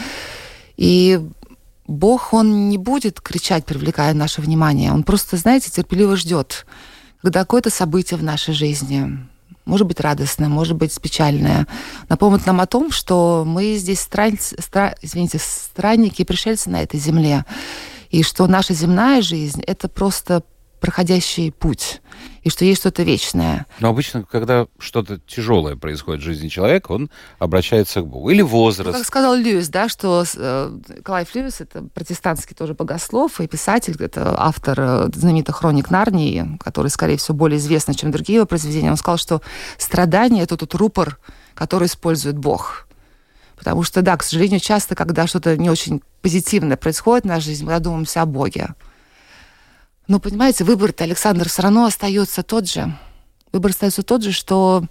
И 0.76 1.20
Бог, 1.86 2.32
Он 2.32 2.68
не 2.68 2.78
будет 2.78 3.20
кричать, 3.20 3.64
привлекая 3.64 4.14
наше 4.14 4.40
внимание. 4.40 4.92
Он 4.92 5.02
просто, 5.04 5.36
знаете, 5.36 5.70
терпеливо 5.70 6.16
ждет, 6.16 6.66
когда 7.22 7.40
какое-то 7.40 7.70
событие 7.70 8.18
в 8.18 8.22
нашей 8.22 8.54
жизни, 8.54 9.18
может 9.64 9.86
быть 9.86 10.00
радостное, 10.00 10.48
может 10.48 10.76
быть 10.76 10.98
печальное, 11.00 11.66
напомнит 12.08 12.46
нам 12.46 12.60
о 12.60 12.66
том, 12.66 12.90
что 12.90 13.44
мы 13.46 13.76
здесь 13.76 14.00
стран... 14.00 14.38
стра... 14.40 14.94
извините, 15.02 15.38
странники 15.38 16.22
и 16.22 16.24
пришельцы 16.24 16.70
на 16.70 16.82
этой 16.82 16.98
земле, 16.98 17.44
и 18.10 18.22
что 18.22 18.46
наша 18.46 18.74
земная 18.74 19.22
жизнь— 19.22 19.62
это 19.66 19.88
просто 19.88 20.42
проходящий 20.82 21.52
путь, 21.52 22.02
и 22.42 22.50
что 22.50 22.64
есть 22.64 22.80
что-то 22.80 23.04
вечное. 23.04 23.66
Но 23.78 23.88
обычно, 23.88 24.24
когда 24.24 24.66
что-то 24.80 25.20
тяжелое 25.20 25.76
происходит 25.76 26.20
в 26.20 26.24
жизни 26.24 26.48
человека, 26.48 26.90
он 26.90 27.08
обращается 27.38 28.00
к 28.00 28.06
Богу. 28.08 28.30
Или 28.30 28.42
возраст. 28.42 28.88
Ну, 28.88 28.98
как 28.98 29.06
сказал 29.06 29.36
Льюис, 29.36 29.68
да, 29.68 29.88
что 29.88 30.24
э, 30.36 30.78
Клайв 31.04 31.32
Льюис, 31.36 31.60
это 31.60 31.84
протестантский 31.94 32.56
тоже 32.56 32.74
богослов 32.74 33.40
и 33.40 33.46
писатель, 33.46 33.94
это 34.00 34.34
автор 34.36 34.80
э, 34.80 35.08
знаменитых 35.14 35.54
хроник 35.54 35.88
Нарнии, 35.88 36.58
который, 36.58 36.88
скорее 36.88 37.16
всего, 37.16 37.36
более 37.36 37.58
известный, 37.58 37.94
чем 37.94 38.10
другие 38.10 38.38
его 38.38 38.46
произведения. 38.46 38.90
Он 38.90 38.96
сказал, 38.96 39.18
что 39.18 39.40
страдание— 39.78 40.42
это 40.44 40.56
тот 40.56 40.74
рупор, 40.74 41.20
который 41.54 41.86
использует 41.86 42.36
Бог. 42.36 42.88
Потому 43.54 43.84
что, 43.84 44.02
да, 44.02 44.16
к 44.16 44.24
сожалению, 44.24 44.58
часто, 44.58 44.96
когда 44.96 45.28
что-то 45.28 45.56
не 45.56 45.70
очень 45.70 46.02
позитивное 46.22 46.76
происходит 46.76 47.22
в 47.22 47.28
нашей 47.28 47.46
жизни, 47.46 47.66
мы 47.66 47.70
задумываемся 47.70 48.22
о 48.22 48.26
Боге. 48.26 48.70
Но, 50.08 50.20
понимаете, 50.20 50.64
выбор-то, 50.64 51.04
Александр, 51.04 51.48
все 51.48 51.62
равно 51.62 51.84
остается 51.86 52.42
тот 52.42 52.68
же. 52.68 52.96
Выбор 53.52 53.70
остается 53.70 54.02
тот 54.02 54.22
же, 54.22 54.32
что 54.32 54.84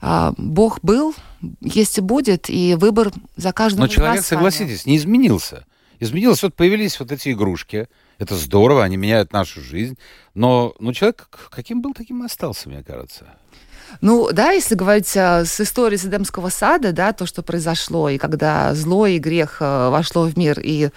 а, 0.00 0.34
Бог 0.36 0.80
был, 0.82 1.14
есть 1.60 1.98
и 1.98 2.00
будет, 2.00 2.48
и 2.48 2.74
выбор 2.74 3.12
за 3.36 3.52
каждым 3.52 3.82
Но 3.82 3.88
человек, 3.88 4.24
согласитесь, 4.24 4.86
не 4.86 4.96
изменился. 4.96 5.66
Изменилось, 5.98 6.42
вот 6.42 6.54
появились 6.54 7.00
вот 7.00 7.10
эти 7.10 7.32
игрушки. 7.32 7.88
Это 8.18 8.36
здорово, 8.36 8.84
они 8.84 8.96
меняют 8.96 9.32
нашу 9.32 9.60
жизнь. 9.60 9.98
Но 10.34 10.74
ну, 10.78 10.92
человек 10.92 11.28
каким 11.50 11.80
был, 11.80 11.94
таким 11.94 12.22
и 12.22 12.26
остался, 12.26 12.68
мне 12.68 12.82
кажется. 12.82 13.26
Ну, 14.00 14.30
да, 14.32 14.52
если 14.52 14.74
говорить 14.74 15.16
а, 15.16 15.44
с 15.44 15.60
историей 15.60 15.98
Эдемского 15.98 16.48
сада, 16.48 16.92
да, 16.92 17.12
то, 17.12 17.26
что 17.26 17.42
произошло, 17.42 18.08
и 18.08 18.18
когда 18.18 18.74
зло 18.74 19.06
и 19.06 19.18
грех 19.18 19.58
а, 19.60 19.90
вошло 19.90 20.26
в 20.26 20.36
мир, 20.36 20.60
и 20.62 20.90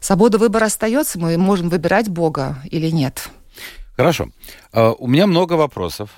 свобода 0.00 0.38
выбора 0.38 0.66
остается, 0.66 1.18
мы 1.18 1.36
можем 1.36 1.68
выбирать 1.68 2.08
Бога 2.08 2.58
или 2.70 2.90
нет. 2.90 3.28
Хорошо. 3.96 4.28
Uh, 4.72 4.94
у 4.98 5.08
меня 5.08 5.26
много 5.26 5.54
вопросов, 5.54 6.10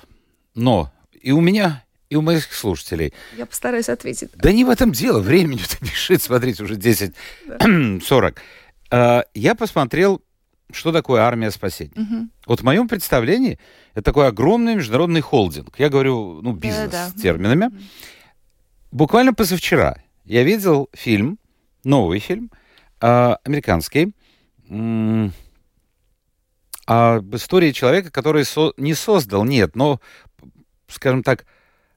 но 0.53 0.91
и 1.19 1.31
у 1.31 1.41
меня, 1.41 1.83
и 2.09 2.15
у 2.15 2.21
моих 2.21 2.53
слушателей. 2.53 3.13
Я 3.35 3.47
постараюсь 3.47 3.89
ответить. 3.89 4.29
Да 4.35 4.51
не 4.51 4.63
в 4.63 4.69
этом 4.69 4.91
дело, 4.91 5.19
времени-то 5.19 5.77
бежит, 5.81 6.21
смотрите, 6.21 6.63
уже 6.63 6.75
10.40. 6.75 8.35
Да. 8.91 9.25
Я 9.33 9.55
посмотрел 9.55 10.21
что 10.73 10.91
такое 10.91 11.21
армия 11.21 11.51
спасения? 11.51 11.93
Угу. 11.95 12.29
Вот 12.47 12.59
в 12.61 12.63
моем 12.63 12.87
представлении 12.87 13.59
это 13.93 14.03
такой 14.03 14.27
огромный 14.27 14.75
международный 14.75 15.21
холдинг. 15.21 15.79
Я 15.79 15.89
говорю, 15.89 16.41
ну, 16.41 16.53
бизнес 16.53 16.91
да, 16.91 17.09
да. 17.13 17.21
терминами. 17.21 17.71
Буквально 18.91 19.33
позавчера 19.33 19.97
я 20.25 20.43
видел 20.43 20.89
фильм, 20.93 21.39
новый 21.83 22.19
фильм, 22.19 22.51
э, 23.01 23.35
американский, 23.43 24.13
э, 24.69 25.29
об 26.85 27.35
истории 27.35 27.71
человека, 27.71 28.11
который 28.11 28.45
со 28.45 28.73
не 28.77 28.93
создал, 28.93 29.45
нет, 29.45 29.75
но, 29.75 29.99
скажем 30.87 31.23
так, 31.23 31.45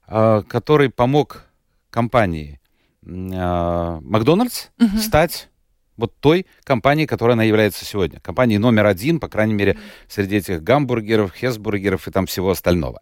э, 0.07 0.43
который 0.49 0.91
помог 0.91 1.45
компании 1.91 2.61
э, 3.03 3.09
Макдональдс 3.09 4.69
угу. 4.79 4.99
стать 4.99 5.49
вот 5.97 6.15
той 6.21 6.47
компании, 6.65 7.07
которой 7.07 7.33
она 7.33 7.45
является 7.45 7.85
сегодня. 7.85 8.21
Компании 8.21 8.57
номер 8.57 8.87
один, 8.87 9.21
по 9.21 9.29
крайней 9.29 9.55
мере, 9.55 9.79
среди 10.09 10.37
этих 10.37 10.63
гамбургеров, 10.63 11.33
хесбургеров 11.35 12.09
и 12.09 12.11
там 12.11 12.27
всего 12.27 12.51
остального. 12.51 13.01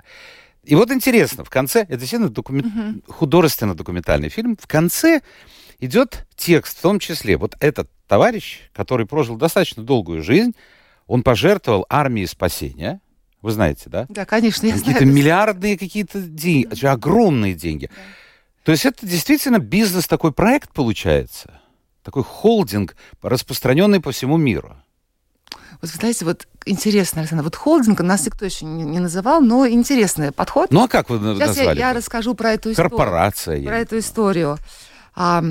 И 0.65 0.75
вот 0.75 0.93
интересно, 0.93 1.45
в 1.45 1.51
конце, 1.51 1.81
это 1.81 1.97
действительно 1.97 2.29
документ, 2.29 2.67
uh-huh. 2.67 3.13
художественно-документальный 3.13 4.29
фильм, 4.29 4.57
в 4.61 4.67
конце 4.69 5.23
идет 5.81 6.27
текст, 6.37 6.79
в 6.79 6.83
том 6.83 7.01
числе, 7.01 7.37
вот 7.37 7.57
этот 7.59 7.91
товарищ, 8.07 8.61
который 8.73 9.07
прожил 9.07 9.37
достаточно 9.37 9.83
долгую 9.83 10.23
жизнь, 10.23 10.55
он 11.09 11.25
пожертвовал 11.25 11.85
армии 11.89 12.25
спасения, 12.27 13.01
вы 13.41 13.51
знаете, 13.51 13.91
да? 13.91 14.07
Да, 14.09 14.25
конечно, 14.25 14.67
я 14.67 14.75
какие-то 14.75 15.01
знаю. 15.01 15.15
миллиардные 15.15 15.77
какие-то 15.77 16.21
деньги, 16.21 16.87
огромные 16.87 17.55
деньги. 17.55 17.87
Да. 17.87 18.03
То 18.65 18.73
есть 18.73 18.87
это 18.87 19.05
действительно 19.05 19.59
бизнес 19.59 20.07
такой 20.07 20.33
проект 20.33 20.73
получается 20.73 21.61
такой 22.03 22.23
холдинг, 22.23 22.97
распространенный 23.23 24.01
по 24.01 24.13
всему 24.13 24.37
миру. 24.37 24.77
Вот 25.81 25.91
вы 25.91 25.97
знаете, 25.97 26.25
вот 26.25 26.47
интересно, 26.65 27.21
Александр, 27.23 27.45
вот 27.45 27.57
холдинг 27.57 28.01
нас 28.01 28.25
никто 28.25 28.45
еще 28.45 28.65
не, 28.65 28.85
не 28.85 29.01
называл, 29.01 29.41
но 29.41 29.67
интересный 29.67 30.31
подход. 30.31 30.71
Ну 30.71 30.85
а 30.85 30.89
как 30.89 31.11
вы 31.11 31.19
Сейчас 31.19 31.57
назвали? 31.57 31.79
Я, 31.79 31.89
я 31.89 31.95
расскажу 31.95 32.35
про 32.35 32.53
эту 32.53 32.73
историю. 32.73 32.91
Корпорация. 32.91 33.65
Про 33.65 33.79
эту 33.79 33.99
историю. 33.99 34.59
А, 35.15 35.43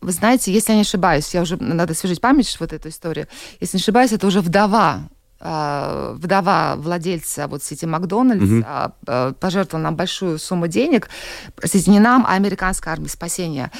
вы 0.00 0.12
знаете, 0.12 0.52
если 0.52 0.72
я 0.72 0.76
не 0.76 0.82
ошибаюсь, 0.82 1.32
я 1.34 1.42
уже 1.42 1.56
надо 1.56 1.92
освежить 1.92 2.20
память 2.20 2.56
вот 2.60 2.72
эту 2.72 2.88
историю. 2.88 3.26
Если 3.60 3.78
не 3.78 3.80
ошибаюсь, 3.80 4.12
это 4.12 4.26
уже 4.26 4.40
вдова 4.40 5.08
вдова 5.44 6.76
владельца 6.76 7.46
вот 7.48 7.62
сети 7.62 7.84
Макдональдс 7.84 8.64
угу. 8.64 9.34
пожертвовала 9.38 9.84
нам 9.84 9.96
большую 9.96 10.38
сумму 10.38 10.68
денег, 10.68 11.10
простите, 11.54 11.90
не 11.90 12.00
нам, 12.00 12.24
а 12.26 12.32
американской 12.32 12.92
армии 12.92 13.08
спасения. 13.08 13.70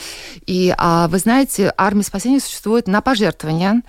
И 0.46 0.74
а, 0.76 1.08
вы 1.08 1.18
знаете, 1.18 1.72
армия 1.76 2.02
спасения 2.02 2.40
существует 2.40 2.86
на 2.86 3.00
пожертвования, 3.00 3.82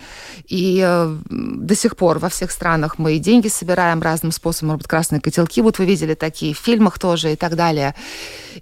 и 0.47 0.81
э, 0.85 1.17
до 1.29 1.75
сих 1.75 1.97
пор 1.97 2.19
во 2.19 2.29
всех 2.29 2.51
странах 2.51 2.97
мы 2.97 3.17
деньги 3.17 3.47
собираем 3.47 4.01
разным 4.01 4.31
способом, 4.31 4.69
может 4.69 4.83
быть, 4.83 4.87
красные 4.87 5.21
котелки, 5.21 5.61
вот 5.61 5.77
вы 5.79 5.85
видели 5.85 6.13
такие 6.13 6.53
в 6.53 6.57
фильмах 6.57 6.97
тоже 6.97 7.33
и 7.33 7.35
так 7.35 7.55
далее. 7.55 7.93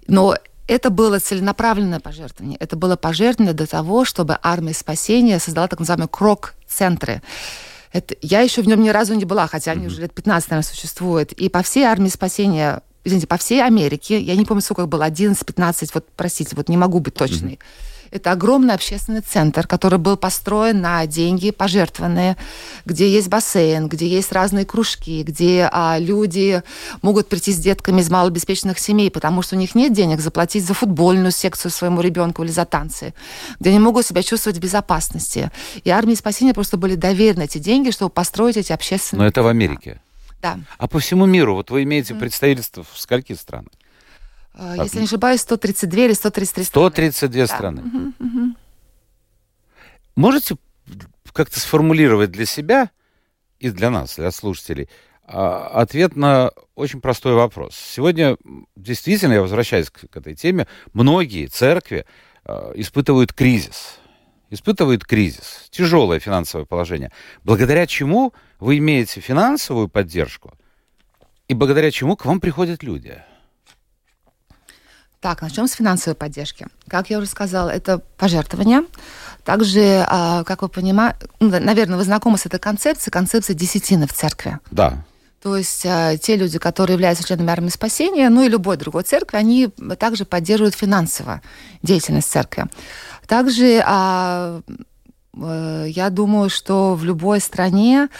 Но 0.08 0.36
это 0.66 0.90
было 0.90 1.18
целенаправленное 1.18 2.00
пожертвование. 2.00 2.56
Это 2.58 2.76
было 2.76 2.96
пожертвование 2.96 3.54
для 3.54 3.66
того, 3.66 4.04
чтобы 4.04 4.38
армия 4.42 4.74
спасения 4.74 5.38
создала 5.38 5.68
так 5.68 5.78
называемые 5.78 6.08
крок-центры. 6.08 7.22
Это, 7.94 8.16
я 8.22 8.40
еще 8.40 8.60
в 8.60 8.66
нем 8.66 8.82
ни 8.82 8.88
разу 8.88 9.14
не 9.14 9.24
была, 9.24 9.46
хотя 9.46 9.70
они 9.70 9.84
mm-hmm. 9.84 9.86
уже 9.86 10.00
лет 10.00 10.12
15, 10.12 10.50
наверное, 10.50 10.68
существуют. 10.68 11.30
И 11.30 11.48
по 11.48 11.62
всей 11.62 11.84
армии 11.84 12.08
спасения, 12.08 12.82
извините, 13.04 13.28
по 13.28 13.36
всей 13.36 13.62
Америке, 13.64 14.18
я 14.18 14.34
не 14.34 14.44
помню, 14.44 14.62
сколько 14.62 14.86
было, 14.86 15.08
11-15, 15.08 15.90
вот, 15.94 16.04
простите, 16.16 16.56
вот 16.56 16.68
не 16.68 16.76
могу 16.76 16.98
быть 16.98 17.14
точной. 17.14 17.54
Mm-hmm 17.54 17.93
это 18.14 18.30
огромный 18.30 18.74
общественный 18.74 19.22
центр, 19.22 19.66
который 19.66 19.98
был 19.98 20.16
построен 20.16 20.80
на 20.80 21.04
деньги 21.04 21.50
пожертвованные, 21.50 22.36
где 22.86 23.10
есть 23.10 23.28
бассейн, 23.28 23.88
где 23.88 24.06
есть 24.06 24.30
разные 24.30 24.64
кружки, 24.64 25.24
где 25.24 25.68
а, 25.72 25.98
люди 25.98 26.62
могут 27.02 27.28
прийти 27.28 27.52
с 27.52 27.58
детками 27.58 28.00
из 28.00 28.10
малообеспеченных 28.10 28.78
семей, 28.78 29.10
потому 29.10 29.42
что 29.42 29.56
у 29.56 29.58
них 29.58 29.74
нет 29.74 29.92
денег 29.92 30.20
заплатить 30.20 30.64
за 30.64 30.74
футбольную 30.74 31.32
секцию 31.32 31.72
своему 31.72 32.00
ребенку 32.00 32.44
или 32.44 32.52
за 32.52 32.64
танцы, 32.64 33.14
где 33.58 33.70
они 33.70 33.80
могут 33.80 34.06
себя 34.06 34.22
чувствовать 34.22 34.58
в 34.58 34.62
безопасности. 34.62 35.50
И 35.82 35.90
армии 35.90 36.14
спасения 36.14 36.54
просто 36.54 36.76
были 36.76 36.94
доверены 36.94 37.42
эти 37.42 37.58
деньги, 37.58 37.90
чтобы 37.90 38.10
построить 38.10 38.56
эти 38.56 38.72
общественные... 38.72 39.22
Но 39.22 39.26
это 39.26 39.42
в 39.42 39.48
Америке. 39.48 40.00
Да. 40.40 40.60
А 40.78 40.86
по 40.86 41.00
всему 41.00 41.26
миру, 41.26 41.54
вот 41.54 41.70
вы 41.70 41.82
имеете 41.82 42.14
представительство 42.14 42.84
в 42.84 43.00
скольких 43.00 43.40
странах? 43.40 43.72
А, 44.54 44.76
если 44.76 44.98
не 44.98 45.04
ошибаюсь, 45.04 45.40
132 45.40 46.04
или 46.04 46.12
133 46.12 46.64
страны. 46.64 46.90
132 46.90 47.46
страны. 47.46 47.82
Угу, 47.82 48.12
угу. 48.20 48.56
Можете 50.16 50.56
как-то 51.32 51.58
сформулировать 51.58 52.30
для 52.30 52.46
себя 52.46 52.90
и 53.58 53.70
для 53.70 53.90
нас, 53.90 54.16
для 54.16 54.30
слушателей, 54.30 54.88
а, 55.26 55.80
ответ 55.80 56.14
на 56.14 56.52
очень 56.76 57.00
простой 57.00 57.34
вопрос. 57.34 57.74
Сегодня, 57.74 58.36
действительно, 58.76 59.32
я 59.32 59.40
возвращаюсь 59.40 59.90
к, 59.90 60.08
к 60.08 60.16
этой 60.16 60.34
теме, 60.36 60.68
многие 60.92 61.46
церкви 61.46 62.04
э, 62.44 62.72
испытывают 62.76 63.32
кризис. 63.32 63.98
Испытывают 64.50 65.04
кризис, 65.04 65.66
тяжелое 65.70 66.20
финансовое 66.20 66.66
положение. 66.66 67.10
Благодаря 67.42 67.86
чему 67.86 68.34
вы 68.60 68.78
имеете 68.78 69.20
финансовую 69.20 69.88
поддержку 69.88 70.52
и 71.48 71.54
благодаря 71.54 71.90
чему 71.90 72.16
к 72.16 72.24
вам 72.24 72.38
приходят 72.40 72.84
люди– 72.84 73.20
так, 75.24 75.40
начнем 75.40 75.66
с 75.66 75.72
финансовой 75.72 76.14
поддержки. 76.14 76.66
Как 76.86 77.08
я 77.08 77.16
уже 77.16 77.26
сказала, 77.26 77.70
это 77.70 78.02
пожертвования. 78.18 78.84
Также, 79.42 80.04
а, 80.06 80.44
как 80.44 80.60
вы 80.60 80.68
понимаете, 80.68 81.18
ну, 81.40 81.48
наверное, 81.48 81.96
вы 81.96 82.04
знакомы 82.04 82.36
с 82.36 82.44
этой 82.44 82.60
концепцией, 82.60 83.10
концепция 83.10 83.54
десятины 83.54 84.06
в 84.06 84.12
церкви. 84.12 84.58
Да. 84.70 85.02
То 85.42 85.56
есть 85.56 85.86
а, 85.86 86.18
те 86.18 86.36
люди, 86.36 86.58
которые 86.58 86.92
являются 86.92 87.26
членами 87.26 87.50
армии 87.50 87.70
спасения, 87.70 88.28
ну 88.28 88.42
и 88.42 88.50
любой 88.50 88.76
другой 88.76 89.04
церкви, 89.04 89.38
они 89.38 89.70
также 89.98 90.26
поддерживают 90.26 90.74
финансово 90.74 91.40
деятельность 91.82 92.30
церкви. 92.30 92.66
Также 93.26 93.82
а, 93.86 94.60
э, 95.38 95.86
я 95.88 96.10
думаю, 96.10 96.50
что 96.50 96.96
в 96.96 97.02
любой 97.02 97.40
стране 97.40 98.10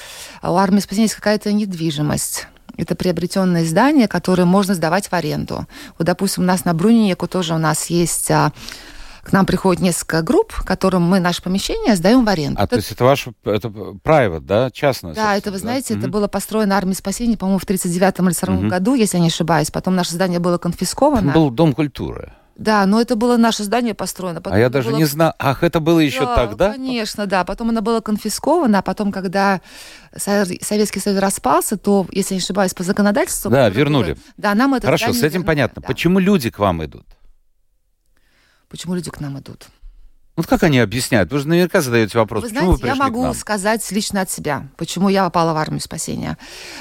у 0.43 0.57
армии 0.57 0.81
спасения 0.81 1.05
есть 1.05 1.17
какая-то 1.17 1.53
недвижимость 1.53 2.47
это 2.76 2.94
приобретенные 2.94 3.64
здания, 3.64 4.08
которые 4.08 4.46
можно 4.46 4.74
сдавать 4.74 5.08
в 5.08 5.12
аренду. 5.12 5.66
Вот, 5.98 6.06
допустим, 6.06 6.42
у 6.42 6.46
нас 6.46 6.64
на 6.64 6.74
Бруниеку 6.74 7.26
тоже 7.28 7.54
у 7.54 7.58
нас 7.58 7.87
есть 7.87 8.30
а, 8.30 8.52
к 9.24 9.32
нам 9.32 9.46
приходит 9.46 9.82
несколько 9.82 10.22
групп, 10.22 10.52
которым 10.64 11.02
мы 11.02 11.18
наше 11.18 11.42
помещение 11.42 11.96
сдаем 11.96 12.24
в 12.24 12.28
аренду. 12.28 12.60
А 12.60 12.64
это, 12.64 12.70
то 12.70 12.76
есть 12.76 12.92
это 12.92 13.04
ваше 13.04 13.32
это 13.44 13.68
private, 13.68 14.40
да, 14.40 14.70
частное? 14.70 15.14
Да, 15.14 15.37
это, 15.37 15.50
вы 15.50 15.58
знаете, 15.58 15.94
да? 15.94 16.00
это 16.00 16.08
mm-hmm. 16.08 16.12
было 16.12 16.28
построено 16.28 16.76
армией 16.76 16.96
спасения, 16.96 17.37
по-моему, 17.37 17.58
в 17.58 17.64
39-м 17.64 18.28
или 18.28 18.34
40 18.34 18.54
mm-hmm. 18.56 18.68
году, 18.68 18.94
если 18.94 19.16
я 19.16 19.22
не 19.22 19.28
ошибаюсь. 19.28 19.70
Потом 19.70 19.96
наше 19.96 20.12
здание 20.12 20.38
было 20.38 20.58
конфисковано. 20.58 21.32
Там 21.32 21.32
был 21.32 21.50
Дом 21.50 21.72
культуры. 21.72 22.33
Да, 22.57 22.87
но 22.87 23.00
это 23.00 23.17
было 23.17 23.37
наше 23.37 23.65
здание 23.65 23.94
построено. 23.94 24.40
Потом 24.40 24.57
а 24.57 24.61
я 24.61 24.69
даже 24.69 24.90
было... 24.90 24.98
не 24.98 25.05
знал. 25.05 25.35
Ах, 25.38 25.63
это 25.65 25.81
было 25.81 25.98
еще 25.98 26.21
да, 26.21 26.35
тогда? 26.37 26.73
Конечно, 26.73 27.27
да. 27.27 27.44
Потом 27.44 27.71
оно 27.71 27.83
было 27.83 28.00
конфисковано, 28.00 28.79
а 28.79 28.83
потом, 28.83 29.11
когда 29.11 29.61
Советский 30.17 31.00
Союз 31.00 31.19
распался, 31.21 31.77
то, 31.77 32.07
если 32.13 32.35
не 32.35 32.40
ошибаюсь, 32.40 32.73
по 32.73 32.85
законодательству... 32.85 33.50
Да, 33.50 33.69
вернули. 33.69 34.13
Было, 34.13 34.23
да, 34.37 34.55
нам 34.55 34.75
это 34.75 34.87
Хорошо, 34.87 35.13
с 35.13 35.19
этим 35.19 35.40
вернули, 35.40 35.46
понятно. 35.46 35.83
Да. 35.83 35.88
Почему 35.88 36.19
люди 36.21 36.50
к 36.50 36.59
вам 36.59 36.85
идут? 36.85 37.07
Почему 38.69 38.94
люди 38.94 39.11
к 39.11 39.21
нам 39.21 39.38
идут? 39.38 39.67
Вот 40.37 40.48
как 40.48 40.64
они 40.64 40.80
объясняют? 40.80 41.30
Вы 41.30 41.38
же 41.38 41.46
наверняка 41.46 41.80
задаете 41.80 42.18
вопрос, 42.18 42.42
Вы 42.42 42.48
почему 42.48 42.76
знаете, 42.76 42.82
вы 42.82 42.88
я 42.88 42.94
пришли 42.94 43.04
могу 43.04 43.35
сказать 43.35 43.88
лично 43.92 44.22
от 44.22 44.30
себя, 44.30 44.66
почему 44.76 45.08
я 45.08 45.24
попала 45.24 45.54
в 45.54 45.56
армию 45.56 45.80
спасения. 45.80 46.37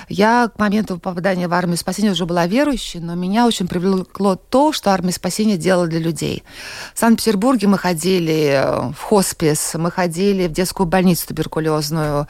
Я 0.09 0.49
к 0.53 0.57
моменту 0.57 0.97
попадания 0.97 1.47
в 1.47 1.53
армию 1.53 1.77
спасения 1.77 2.11
уже 2.11 2.25
была 2.25 2.47
верующей, 2.47 2.99
но 2.99 3.13
меня 3.13 3.45
очень 3.45 3.67
привлекло 3.67 4.35
то, 4.35 4.71
что 4.71 4.91
армия 4.91 5.11
спасения 5.11 5.57
делала 5.57 5.85
для 5.85 5.99
людей. 5.99 6.43
В 6.95 6.99
Санкт-Петербурге 6.99 7.67
мы 7.67 7.77
ходили 7.77 8.53
э, 8.53 8.91
в 8.91 8.99
хоспис, 8.99 9.75
мы 9.75 9.91
ходили 9.91 10.47
в 10.47 10.51
детскую 10.51 10.87
больницу 10.87 11.27
туберкулезную, 11.27 12.27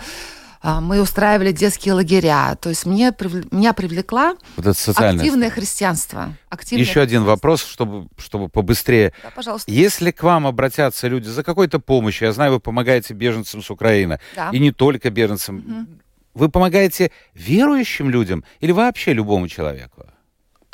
мы 0.64 1.02
устраивали 1.02 1.52
детские 1.52 1.94
лагеря. 1.94 2.56
То 2.56 2.70
есть 2.70 2.86
мне, 2.86 3.14
меня 3.52 3.74
привлекла 3.74 4.36
Вот 4.56 4.66
это 4.66 4.74
социальное. 4.74 5.22
активное 5.24 5.50
христианство. 5.50 6.34
Активное 6.50 6.84
Еще 6.86 7.02
один 7.02 7.22
христианство. 7.24 7.30
вопрос, 7.32 7.64
чтобы, 7.66 8.08
чтобы 8.18 8.48
побыстрее. 8.50 9.12
Да, 9.22 9.30
пожалуйста. 9.36 9.70
Если 9.70 10.12
к 10.12 10.24
вам 10.24 10.48
обратятся 10.48 11.08
люди 11.10 11.28
за 11.28 11.44
какой-то 11.44 11.80
помощью, 11.80 12.28
я 12.28 12.34
знаю, 12.34 12.54
вы 12.54 12.60
помогаете 12.62 13.14
беженцам 13.14 13.62
с 13.62 13.70
Украины, 13.70 14.20
Да. 14.36 14.50
и 14.52 14.60
не 14.60 14.72
только 14.72 15.10
беженцам, 15.10 15.88
вы 16.34 16.50
помогаете 16.50 17.12
верующим 17.34 18.10
людям 18.10 18.44
или 18.62 18.72
вообще 18.72 19.14
любому 19.14 19.48
человеку? 19.50 20.06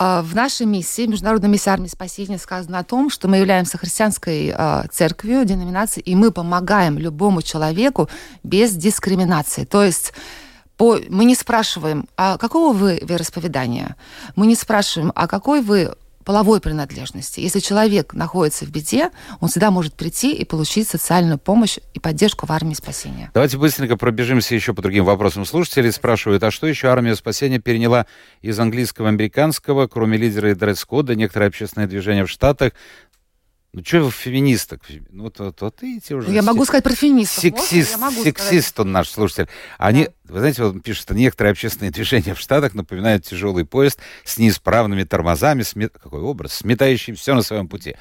А, 0.01 0.21
В 0.21 0.33
нашей 0.33 0.65
миссии, 0.65 1.05
Международной 1.07 1.49
миссии 1.49 1.69
армии 1.69 1.89
спасения, 1.89 2.37
сказано 2.37 2.79
о 2.79 2.85
том, 2.85 3.09
что 3.09 3.27
мы 3.27 3.35
являемся 3.35 3.77
христианской 3.77 4.53
а, 4.55 4.85
церковью, 4.89 5.43
деноминацией, 5.43 6.05
и 6.05 6.15
мы 6.15 6.31
помогаем 6.31 6.97
любому 6.97 7.41
человеку 7.41 8.09
без 8.41 8.71
дискриминации. 8.71 9.65
То 9.65 9.83
есть 9.83 10.13
по, 10.77 10.97
мы 11.09 11.25
не 11.25 11.35
спрашиваем, 11.35 12.07
а 12.15 12.37
какого 12.37 12.71
вы 12.71 12.99
вероисповедания? 13.01 13.97
Мы 14.37 14.47
не 14.47 14.55
спрашиваем, 14.55 15.11
а 15.15 15.27
какой 15.27 15.61
вы 15.61 15.93
половой 16.29 16.61
принадлежности. 16.61 17.39
Если 17.39 17.59
человек 17.59 18.13
находится 18.13 18.63
в 18.63 18.69
беде, 18.69 19.09
он 19.39 19.49
всегда 19.49 19.71
может 19.71 19.95
прийти 19.95 20.31
и 20.31 20.45
получить 20.45 20.87
социальную 20.87 21.39
помощь 21.39 21.79
и 21.95 21.99
поддержку 21.99 22.45
в 22.45 22.51
армии 22.51 22.75
спасения. 22.75 23.31
Давайте 23.33 23.57
быстренько 23.57 23.97
пробежимся 23.97 24.53
еще 24.53 24.75
по 24.75 24.83
другим 24.83 25.05
вопросам. 25.05 25.43
Слушатели 25.43 25.89
спрашивают, 25.89 26.43
а 26.43 26.51
что 26.51 26.67
еще 26.67 26.89
армия 26.89 27.15
спасения 27.15 27.57
переняла 27.57 28.05
из 28.43 28.59
английского 28.59 29.07
американского, 29.09 29.87
кроме 29.87 30.19
лидера 30.19 30.51
и 30.51 30.53
дресс-кода, 30.53 31.15
некоторые 31.15 31.47
общественные 31.47 31.87
движения 31.87 32.25
в 32.25 32.29
Штатах? 32.29 32.73
Ну, 33.71 33.83
что 33.85 34.01
вы 34.01 34.09
феминисток? 34.11 34.81
Ну, 35.11 35.23
вот, 35.25 35.37
вот, 35.39 35.61
вот 35.61 35.81
видите 35.83 36.15
уже. 36.15 36.29
Ну, 36.29 36.33
я 36.33 36.41
могу 36.41 36.65
сказать 36.65 36.83
про 36.83 36.95
феминистов. 36.95 37.43
Можно? 37.43 37.57
Сексист, 37.59 37.97
могу 37.99 38.23
сексист 38.23 38.79
он 38.79 38.91
наш 38.91 39.09
слушатель. 39.09 39.47
Они, 39.77 40.05
Да. 40.05 40.11
вы 40.33 40.39
знаете, 40.39 40.63
вот 40.63 40.81
пишет, 40.81 41.03
что 41.03 41.13
некоторые 41.13 41.51
общественные 41.51 41.91
движения 41.91 42.33
в 42.33 42.39
Штатах 42.39 42.73
напоминают 42.73 43.25
тяжелый 43.25 43.65
поезд 43.65 43.99
с 44.25 44.39
неисправными 44.39 45.03
тормозами, 45.03 45.61
сме- 45.61 45.89
какой 45.89 46.21
образ, 46.21 46.53
сметающим 46.53 47.15
все 47.15 47.35
на 47.35 47.43
своем 47.43 47.67
пути. 47.67 47.95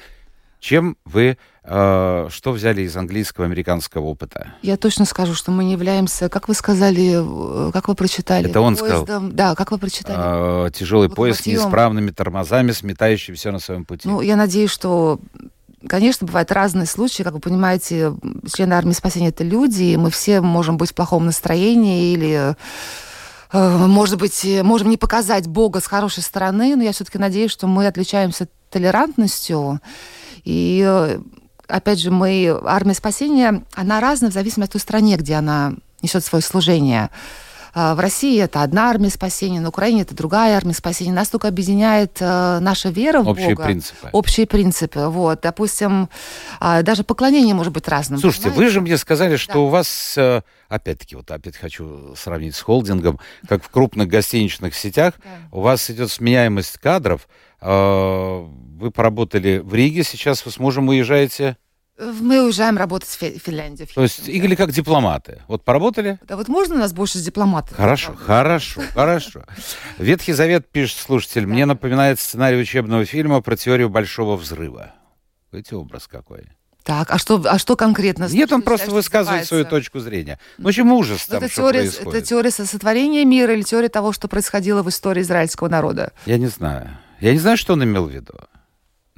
Чем 0.59 0.97
вы, 1.05 1.37
э, 1.63 2.27
что 2.31 2.51
взяли 2.51 2.81
из 2.81 2.97
английского, 2.97 3.45
американского 3.45 4.05
опыта? 4.07 4.55
Я 4.61 4.75
точно 4.75 5.05
скажу, 5.05 5.33
что 5.35 5.51
мы 5.51 5.63
не 5.63 5.71
являемся, 5.73 6.27
как 6.29 6.47
вы 6.49 6.53
сказали, 6.55 7.67
э, 7.69 7.71
как 7.71 7.87
вы 7.87 7.95
прочитали? 7.95 8.49
Это 8.49 8.59
он 8.59 8.75
сказал. 8.75 9.05
поездом- 9.05 9.35
Да, 9.35 9.55
как 9.55 9.71
вы 9.71 9.77
прочитали? 9.77 10.67
Э, 10.67 10.71
тяжелый 10.71 11.09
поезд 11.09 11.43
с 11.43 11.45
неисправными 11.45 12.09
тормозами, 12.11 12.71
сметающим 12.71 13.35
все 13.35 13.51
на 13.51 13.59
своем 13.59 13.85
пути. 13.85 14.09
Ну, 14.09 14.19
я 14.19 14.35
надеюсь, 14.35 14.71
что, 14.71 15.21
конечно, 15.87 16.27
бывают 16.27 16.51
разные 16.51 16.85
случаи. 16.85 17.23
Как 17.23 17.33
вы 17.33 17.39
понимаете, 17.39 18.13
члены 18.53 18.73
армии 18.73 18.93
спасения 18.93 19.29
это 19.29 19.43
люди, 19.43 19.83
и 19.83 19.97
мы 19.97 20.11
все 20.11 20.41
можем 20.41 20.77
быть 20.77 20.91
в 20.91 20.95
плохом 20.95 21.25
настроении 21.25 22.13
или 22.13 22.55
э, 23.51 23.87
может 23.87 24.17
быть, 24.17 24.45
можем 24.63 24.89
не 24.89 24.97
показать 24.97 25.47
Бога 25.47 25.79
с 25.79 25.87
хорошей 25.87 26.23
стороны, 26.23 26.75
но 26.75 26.83
я 26.83 26.91
все-таки 26.91 27.17
надеюсь, 27.17 27.51
что 27.51 27.67
мы 27.67 27.87
отличаемся 27.87 28.47
толерантностью. 28.69 29.79
И 30.43 30.83
э, 30.85 31.19
опять 31.67 31.99
же, 31.99 32.11
мы, 32.11 32.59
армия 32.65 32.93
спасения, 32.93 33.63
она 33.73 33.99
разная 33.99 34.31
в 34.31 34.33
зависимости 34.33 34.69
от 34.69 34.73
той 34.73 34.81
стране, 34.81 35.17
где 35.17 35.35
она 35.35 35.73
несет 36.01 36.23
свое 36.23 36.41
служение. 36.41 37.09
А, 37.73 37.95
В 37.95 37.99
России 37.99 38.39
это 38.41 38.61
одна 38.63 38.89
армия 38.89 39.09
спасения, 39.09 39.59
на 39.59 39.69
Украине 39.69 40.01
это 40.01 40.15
другая 40.15 40.55
армия 40.57 40.73
спасения. 40.73 41.11
Нас 41.13 41.29
только 41.29 41.47
объединяет 41.47 42.17
э, 42.19 42.59
наша 42.59 42.89
вера 42.89 43.21
в 43.21 43.27
Общие 43.29 43.49
Бога. 43.49 43.63
принципы. 43.63 44.09
Общие 44.11 44.47
принципы. 44.47 45.07
Вот, 45.07 45.41
допустим, 45.41 46.09
а, 46.59 46.81
даже 46.81 47.03
поклонение 47.03 47.53
может 47.55 47.73
быть 47.73 47.87
разным. 47.87 48.19
Слушайте, 48.19 48.49
вы 48.49 48.55
понимаете? 48.55 48.73
же 48.73 48.81
мне 48.81 48.97
сказали, 48.97 49.35
что 49.35 49.53
Да. 49.53 49.59
у 49.59 49.67
вас, 49.67 50.13
э, 50.17 50.41
опять-таки, 50.67 51.15
вот 51.15 51.29
опять 51.31 51.57
хочу 51.57 52.15
сравнить 52.15 52.55
с 52.55 52.61
холдингом, 52.61 53.19
как 53.47 53.63
в 53.63 53.69
крупных 53.69 54.07
гостиничных 54.07 54.75
сетях, 54.75 55.13
Да. 55.23 55.29
у 55.57 55.61
вас 55.61 55.89
идет 55.89 56.11
сменяемость 56.11 56.77
кадров. 56.77 57.27
Э, 57.61 58.45
Вы 58.79 58.91
поработали 58.91 59.57
в 59.61 59.73
Риге, 59.73 60.03
сейчас 60.05 60.45
вы 60.45 60.51
с 60.51 60.57
мужем 60.57 60.87
уезжаете, 60.87 61.57
Мы 61.99 62.43
уезжаем 62.43 62.77
работать 62.77 63.09
в 63.09 63.17
Фи- 63.17 63.39
Финляндию. 63.43 63.87
в 63.87 63.93
то 63.93 64.03
есть 64.03 64.27
или 64.27 64.55
как 64.55 64.71
дипломаты. 64.71 65.41
Вот 65.47 65.65
поработали? 65.65 66.17
Да 66.27 66.37
вот 66.37 66.47
можно 66.47 66.75
у 66.75 66.77
нас 66.77 66.93
больше 66.93 67.17
с 67.17 67.21
дипломатов? 67.21 67.75
Хорошо, 67.75 68.15
хорошо, 68.15 68.81
хорошо. 68.93 69.43
Ветхий 69.97 70.31
Завет, 70.33 70.69
пишет 70.69 70.97
слушатель, 70.97 71.45
мне 71.45 71.65
напоминает 71.65 72.19
сценарий 72.19 72.57
учебного 72.57 73.03
фильма 73.05 73.41
про 73.41 73.57
теорию 73.57 73.89
Большого 73.89 74.37
Взрыва. 74.37 74.93
Видите, 75.51 75.75
образ 75.75 76.07
какой? 76.07 76.43
Так, 76.83 77.11
а 77.11 77.17
что, 77.17 77.43
а 77.45 77.59
что 77.59 77.75
конкретно? 77.75 78.27
Нет, 78.31 78.51
он 78.51 78.61
просто 78.61 78.91
высказывает 78.91 79.45
свою 79.45 79.65
точку 79.65 79.99
зрения. 79.99 80.39
Ну, 80.57 80.65
в 80.65 80.67
общем, 80.69 80.91
ужас 80.91 81.25
там, 81.27 81.37
это, 81.37 81.51
что 81.51 81.61
теория, 81.63 81.79
происходит. 81.81 82.13
это 82.15 82.25
теория 82.25 82.51
сотворения 82.51 83.25
мира 83.25 83.53
или 83.53 83.61
теория 83.63 83.89
того, 83.89 84.13
что 84.13 84.27
происходило 84.27 84.81
в 84.81 84.89
истории 84.89 85.21
израильского 85.21 85.67
народа? 85.67 86.13
Я 86.25 86.37
не 86.37 86.47
знаю. 86.47 86.97
Я 87.19 87.33
не 87.33 87.39
знаю, 87.39 87.57
что 87.57 87.73
он 87.73 87.83
имел 87.83 88.05
в 88.05 88.09
виду. 88.09 88.33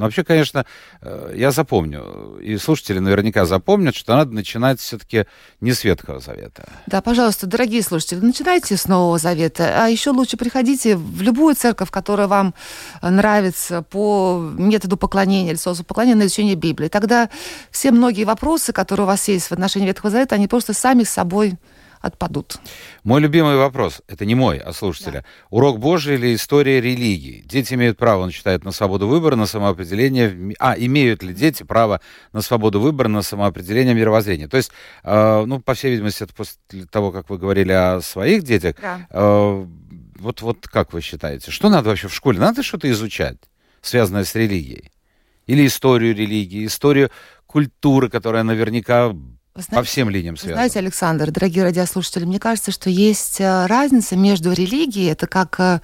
Но 0.02 0.06
вообще, 0.06 0.24
конечно, 0.24 0.66
э, 1.04 1.36
я 1.38 1.52
запомню, 1.52 2.40
и 2.42 2.58
слушатели 2.58 2.98
наверняка 2.98 3.46
запомнят, 3.46 3.96
что 3.96 4.16
надо 4.16 4.34
начинать 4.34 4.80
все-таки 4.80 5.28
не 5.60 5.74
с 5.74 5.84
Ветхого 5.84 6.20
Завета. 6.20 6.68
Да, 6.88 7.04
пожалуйста, 7.04 7.46
дорогие 7.46 7.84
слушатели, 7.84 8.18
начинайте 8.20 8.78
с 8.78 8.88
Нового 8.88 9.20
Завета, 9.20 9.84
а 9.84 9.90
еще 9.90 10.10
лучше 10.10 10.38
приходите 10.38 10.96
в 10.96 11.22
любую 11.22 11.54
церковь, 11.54 11.92
которая 11.92 12.26
вам 12.26 12.56
нравится 13.04 13.84
по 13.84 14.44
методу 14.58 14.98
поклонения 14.98 15.52
или 15.52 15.58
соусу 15.58 15.84
поклонения 15.84 16.18
на 16.18 16.26
изучение 16.26 16.56
Библии. 16.56 16.88
Тогда 16.88 17.30
все 17.70 17.92
многие 17.92 18.24
вопросы, 18.24 18.74
которые 18.74 19.04
у 19.04 19.08
вас 19.08 19.28
есть 19.28 19.50
в 19.50 19.52
отношении 19.52 19.86
Ветхого 19.86 20.10
Завета, 20.10 20.34
они 20.34 20.48
просто 20.48 20.74
сами 20.74 21.04
с 21.04 21.12
собой 21.12 21.60
отпадут. 22.02 22.58
Мой 23.04 23.22
любимый 23.22 23.58
вопрос, 23.58 24.02
это 24.08 24.26
не 24.26 24.36
мой, 24.36 24.58
а 24.58 24.74
слушателя. 24.74 25.24
Урок 25.50 25.80
Божий 25.80 26.16
или 26.16 26.36
история 26.36 26.82
религии? 26.82 27.44
Дети 27.46 27.76
имеют 27.76 27.98
право, 27.98 28.24
он 28.24 28.32
считает, 28.32 28.64
на 28.64 28.72
свободу 28.72 29.08
выбора, 29.08 29.36
на 29.36 29.46
самоопределение. 29.46 30.56
А, 30.60 30.76
имеют 30.78 31.24
ли 31.24 31.34
дети 31.34 31.64
право 31.64 32.02
на 32.34 32.42
свободу 32.42 32.80
выбора, 32.80 33.08
на 33.08 33.22
самоопределение 33.22 33.94
мировоззрения? 33.94 34.48
То 34.48 34.58
есть, 34.58 34.72
э, 35.04 35.44
ну, 35.46 35.60
по 35.60 35.74
всей 35.74 35.92
видимости, 35.92 36.24
это 36.24 36.34
после 36.34 36.58
того, 36.92 37.12
как 37.12 37.30
вы 37.30 37.38
говорили 37.38 37.72
о 37.72 38.02
своих 38.02 38.44
детях. 38.44 38.76
Да. 38.82 39.08
Э, 39.12 39.66
вот, 40.20 40.42
вот 40.42 40.68
как 40.68 40.94
вы 40.94 41.02
считаете, 41.02 41.52
что 41.52 41.70
надо 41.70 41.90
вообще 41.90 42.08
в 42.08 42.14
школе? 42.14 42.40
Надо 42.40 42.64
что-то 42.64 42.90
изучать, 42.92 43.38
связанное 43.82 44.24
с 44.24 44.36
религией? 44.36 44.92
Или 45.48 45.66
историю 45.66 46.16
религии, 46.16 46.66
историю 46.66 47.10
культуры, 47.46 48.10
которая 48.10 48.44
наверняка 48.44 49.14
Вы 49.54 49.62
по 49.62 49.68
знаете, 49.68 49.90
всем 49.90 50.10
линиям 50.10 50.36
Вы 50.36 50.40
связана? 50.40 50.56
Знаете, 50.56 50.80
Александр, 50.80 51.32
дорогие 51.32 51.64
радиослушатели, 51.64 52.24
мне 52.24 52.40
кажется, 52.40 52.72
что 52.72 52.90
есть 52.90 53.42
э, 53.42 53.66
разница 53.66 54.16
между 54.16 54.54
религией, 54.54 55.08
это 55.08 55.28
как 55.28 55.60
э, 55.60 55.82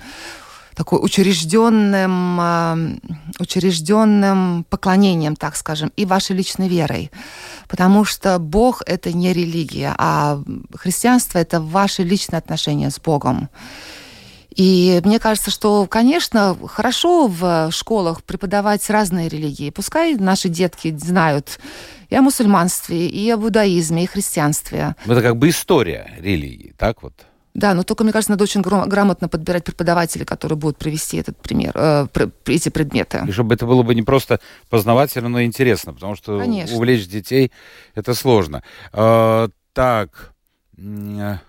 такой 0.74 1.00
учрежденным, 1.04 2.40
э, 2.40 2.98
учрежденным 3.40 4.64
поклонением, 4.70 5.36
так 5.36 5.58
скажем, 5.58 5.92
и 5.98 6.06
вашей 6.06 6.38
личной 6.38 6.70
верой. 6.70 7.12
Потому 7.68 8.06
что 8.06 8.40
Бог— 8.40 8.84
это 8.86 9.12
не 9.12 9.34
религия, 9.34 9.94
а 9.98 10.42
христианство— 10.74 11.38
это 11.40 11.60
ваши 11.60 12.04
личные 12.04 12.38
отношения 12.38 12.90
с 12.90 13.00
Богом. 13.02 13.50
И 14.58 15.02
мне 15.06 15.20
кажется, 15.20 15.52
что, 15.52 15.86
конечно, 15.86 16.58
хорошо 16.68 17.28
в 17.28 17.70
школах 17.72 18.24
преподавать 18.24 18.90
разные 18.90 19.30
религии. 19.30 19.70
Пускай 19.70 20.16
наши 20.16 20.50
детки 20.50 20.96
знают 20.98 21.60
и 22.10 22.16
о 22.16 22.24
мусульманстве, 22.24 23.08
и 23.08 23.30
о 23.30 23.38
буддаизме, 23.38 24.06
и 24.06 24.08
христианстве. 24.08 24.96
Это 25.06 25.22
как 25.22 25.38
бы 25.38 25.50
история 25.50 26.12
религии, 26.20 26.74
так 26.76 27.04
вот? 27.04 27.14
Да, 27.54 27.76
но 27.76 27.84
только, 27.84 28.04
мне 28.04 28.14
кажется, 28.14 28.32
надо 28.32 28.44
очень 28.44 28.62
грамотно 28.62 29.28
подбирать 29.28 29.64
преподавателей, 29.64 30.26
которые 30.26 30.58
будут 30.58 30.78
привести 30.78 31.18
этот 31.18 31.38
пример, 31.38 31.72
э, 31.76 32.08
эти 32.46 32.70
предметы. 32.70 33.24
И 33.28 33.32
чтобы 33.32 33.56
это 33.56 33.66
было 33.66 33.84
бы 33.84 33.94
не 33.94 34.04
просто 34.04 34.40
познавательно, 34.70 35.30
но 35.30 35.40
и 35.40 35.46
интересно, 35.46 35.94
потому 35.94 36.16
что 36.16 36.40
Конечно. 36.40 36.76
увлечь 36.76 37.08
детей 37.08 37.52
это 37.94 38.14
сложно. 38.14 38.64
А, 38.92 39.50
так, 39.74 40.34
м, 40.78 41.20
а, 41.20 41.42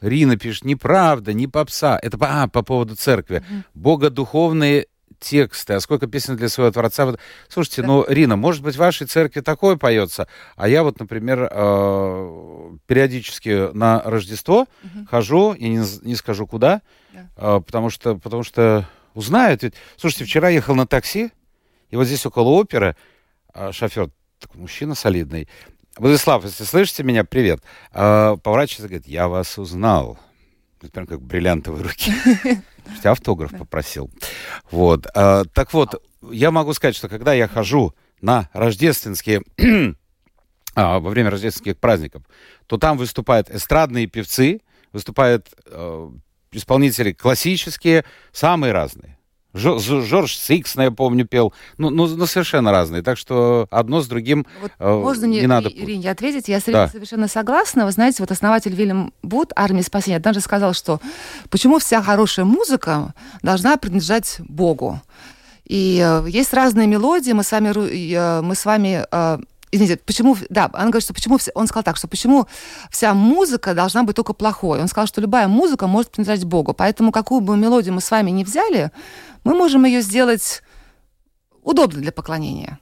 Рина 0.00 0.36
пишет, 0.36 0.64
неправда, 0.64 1.32
не 1.32 1.46
попса. 1.48 1.98
Это 2.02 2.18
по- 2.18 2.42
а, 2.42 2.48
по 2.48 2.62
поводу 2.62 2.94
церкви. 2.96 3.42
Богодуховные 3.74 4.86
тексты, 5.18 5.72
а 5.74 5.80
сколько 5.80 6.06
песен 6.06 6.36
для 6.36 6.48
своего 6.48 6.70
Творца. 6.72 7.04
Вот, 7.06 7.18
слушайте, 7.48 7.82
ну, 7.82 8.04
Рина, 8.06 8.36
может 8.36 8.62
быть, 8.62 8.76
в 8.76 8.78
вашей 8.78 9.06
церкви 9.08 9.40
такое 9.40 9.74
поется, 9.76 10.28
а 10.54 10.68
я 10.68 10.84
вот, 10.84 11.00
например, 11.00 11.48
э, 11.50 12.70
периодически 12.86 13.72
на 13.74 14.00
Рождество 14.04 14.66
хожу, 15.10 15.54
я 15.54 15.68
не, 15.68 15.82
не 16.06 16.14
скажу 16.14 16.46
куда, 16.46 16.82
Да. 17.12 17.26
э, 17.36 17.60
потому 17.66 17.90
что, 17.90 18.14
потому 18.16 18.44
что 18.44 18.88
узнают. 19.14 19.64
Ведь, 19.64 19.74
слушайте, 19.96 20.24
вчера 20.24 20.50
ехал 20.50 20.76
на 20.76 20.86
такси, 20.86 21.32
и 21.90 21.96
вот 21.96 22.04
здесь 22.06 22.24
около 22.24 22.50
оперы 22.50 22.94
а, 23.52 23.72
шофер 23.72 24.10
такой 24.38 24.60
мужчина 24.60 24.94
солидный. 24.94 25.48
Владислав, 25.98 26.44
если 26.44 26.62
слышите 26.62 27.02
меня, 27.02 27.24
привет. 27.24 27.60
А, 27.92 28.36
поворачивается 28.36 28.86
и 28.86 28.88
говорит, 28.88 29.08
я 29.08 29.26
вас 29.26 29.58
узнал. 29.58 30.16
Это 30.80 30.92
прям 30.92 31.06
как 31.06 31.20
бриллиантовые 31.20 31.82
руки. 31.82 32.12
Автограф 33.02 33.50
попросил. 33.50 34.08
Вот. 34.70 35.06
А, 35.14 35.44
так 35.52 35.72
вот, 35.72 36.00
я 36.30 36.52
могу 36.52 36.72
сказать, 36.72 36.94
что 36.94 37.08
когда 37.08 37.32
я 37.32 37.48
хожу 37.48 37.94
на 38.20 38.48
рождественские 38.52 39.42
а, 40.76 41.00
во 41.00 41.10
время 41.10 41.30
рождественских 41.30 41.76
праздников, 41.78 42.22
то 42.66 42.78
там 42.78 42.96
выступают 42.96 43.50
эстрадные 43.50 44.06
певцы, 44.06 44.60
выступают 44.92 45.48
э, 45.66 46.10
исполнители 46.52 47.12
классические, 47.12 48.04
самые 48.32 48.72
разные. 48.72 49.17
Жорж 49.54 50.36
Сикс, 50.36 50.76
я 50.76 50.90
помню, 50.90 51.26
пел. 51.26 51.54
Ну, 51.78 51.90
ну, 51.90 52.06
ну, 52.06 52.26
совершенно 52.26 52.70
разные. 52.70 53.02
Так 53.02 53.16
что 53.16 53.66
одно 53.70 54.02
с 54.02 54.06
другим 54.06 54.46
вот 54.60 54.72
э, 54.78 54.94
можно 54.94 55.24
не 55.24 55.38
мне, 55.38 55.48
надо... 55.48 55.68
Ирине 55.68 56.10
ответить? 56.10 56.48
Я 56.48 56.60
да. 56.66 56.88
совершенно 56.88 57.28
согласна. 57.28 57.86
Вы 57.86 57.92
знаете, 57.92 58.18
вот 58.20 58.30
основатель 58.30 58.74
Вильям 58.74 59.12
Бут, 59.22 59.52
«Армия 59.56 59.82
спасения», 59.82 60.18
однажды 60.18 60.42
сказал, 60.42 60.74
что 60.74 61.00
почему 61.48 61.78
вся 61.78 62.02
хорошая 62.02 62.44
музыка 62.44 63.14
должна 63.42 63.76
принадлежать 63.78 64.36
Богу. 64.40 65.00
И 65.64 66.02
э, 66.04 66.28
есть 66.28 66.52
разные 66.52 66.86
мелодии, 66.86 67.32
мы 67.32 67.42
с 67.42 67.52
вами, 67.52 67.68
э, 68.14 68.40
мы 68.42 68.54
с 68.54 68.64
вами 68.64 69.04
э, 69.10 69.38
Извините, 69.70 70.00
почему, 70.04 70.36
да, 70.48 70.70
он 70.72 70.90
говорит, 70.90 71.02
что 71.02 71.14
почему, 71.14 71.38
он 71.54 71.66
сказал 71.66 71.82
так, 71.82 71.96
что 71.96 72.08
почему 72.08 72.46
вся 72.90 73.14
музыка 73.14 73.74
должна 73.74 74.02
быть 74.02 74.16
только 74.16 74.32
плохой. 74.32 74.80
Он 74.80 74.88
сказал, 74.88 75.06
что 75.06 75.20
любая 75.20 75.48
музыка 75.48 75.86
может 75.86 76.10
принадлежать 76.10 76.44
Богу. 76.44 76.72
Поэтому 76.72 77.12
какую 77.12 77.40
бы 77.40 77.56
мелодию 77.56 77.94
мы 77.94 78.00
с 78.00 78.10
вами 78.10 78.30
не 78.30 78.44
взяли, 78.44 78.90
мы 79.44 79.54
можем 79.54 79.84
ее 79.84 80.00
сделать 80.00 80.62
удобной 81.62 82.02
для 82.02 82.12
поклонения. 82.12 82.78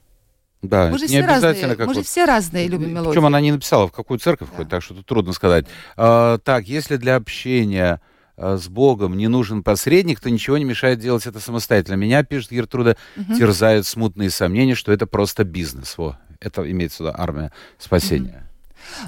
Да, 0.61 0.89
мы 0.89 0.97
же, 0.97 1.05
не 1.05 1.09
все 1.09 1.25
разные, 1.25 1.75
как 1.75 1.87
мы 1.87 1.93
же 1.93 2.03
все 2.03 2.25
разные 2.25 2.67
любим 2.67 2.89
мелодии. 2.89 3.11
Причем 3.11 3.25
она 3.25 3.39
не 3.39 3.51
написала, 3.51 3.87
в 3.87 3.91
какую 3.91 4.19
церковь 4.19 4.49
да. 4.49 4.55
ходит, 4.55 4.71
так 4.71 4.81
что 4.81 4.95
тут 4.95 5.05
трудно 5.05 5.33
сказать. 5.33 5.65
А, 5.95 6.39
так, 6.39 6.67
если 6.67 6.97
для 6.97 7.15
общения 7.15 8.01
а, 8.35 8.57
с 8.57 8.67
Богом 8.67 9.15
не 9.17 9.27
нужен 9.27 9.61
посредник, 9.61 10.19
то 10.19 10.31
ничего 10.31 10.57
не 10.57 10.63
мешает 10.63 10.99
делать 10.99 11.27
это 11.27 11.39
самостоятельно. 11.39 11.95
Меня, 11.95 12.23
пишет 12.23 12.51
Гертруда, 12.51 12.97
угу. 13.15 13.35
терзают 13.35 13.85
смутные 13.85 14.31
сомнения, 14.31 14.73
что 14.73 14.91
это 14.91 15.05
просто 15.05 15.43
бизнес. 15.43 15.95
Во, 15.97 16.17
это 16.39 16.69
имеется 16.69 17.03
в 17.03 17.07
виду 17.07 17.15
армия 17.17 17.51
спасения. 17.77 18.43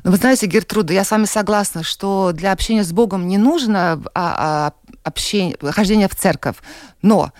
Ну, 0.03 0.11
вы 0.11 0.17
знаете, 0.17 0.45
Гертруда, 0.47 0.93
я 0.93 1.03
с 1.03 1.11
вами 1.11 1.25
согласна, 1.25 1.83
что 1.83 2.31
для 2.33 2.51
общения 2.51 2.83
с 2.83 2.91
Богом 2.91 3.27
не 3.27 3.37
нужно 3.37 4.01
а, 4.13 4.13
а, 4.13 4.73
общение, 5.03 5.55
хождение 5.71 6.07
в 6.07 6.15
церковь. 6.15 6.57
Но 7.01 7.31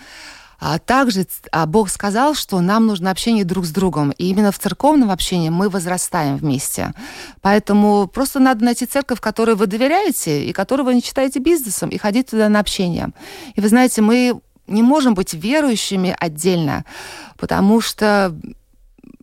а 0.60 0.78
также 0.78 1.26
а 1.52 1.64
Бог 1.64 1.88
сказал, 1.88 2.34
что 2.34 2.60
нам 2.60 2.86
нужно 2.86 3.10
общение 3.10 3.44
друг 3.44 3.64
с 3.64 3.70
другом. 3.70 4.10
И 4.10 4.26
именно 4.26 4.52
в 4.52 4.58
церковном 4.58 5.10
общении 5.10 5.48
мы 5.48 5.70
возрастаем 5.70 6.36
вместе. 6.36 6.92
Поэтому 7.40 8.06
просто 8.06 8.40
надо 8.40 8.62
найти 8.64 8.84
церковь, 8.84 9.20
которой 9.20 9.56
вы 9.56 9.66
доверяете, 9.66 10.44
и 10.44 10.52
которую 10.52 10.84
вы 10.84 10.94
не 10.94 11.00
считаете 11.00 11.38
бизнесом, 11.38 11.88
и 11.88 11.96
ходить 11.96 12.28
туда 12.28 12.50
на 12.50 12.60
общение. 12.60 13.08
И 13.54 13.60
вы 13.62 13.68
знаете, 13.68 14.02
мы 14.02 14.38
не 14.66 14.82
можем 14.82 15.14
быть 15.14 15.32
верующими 15.32 16.14
отдельно, 16.18 16.84
потому 17.38 17.80
что 17.80 18.36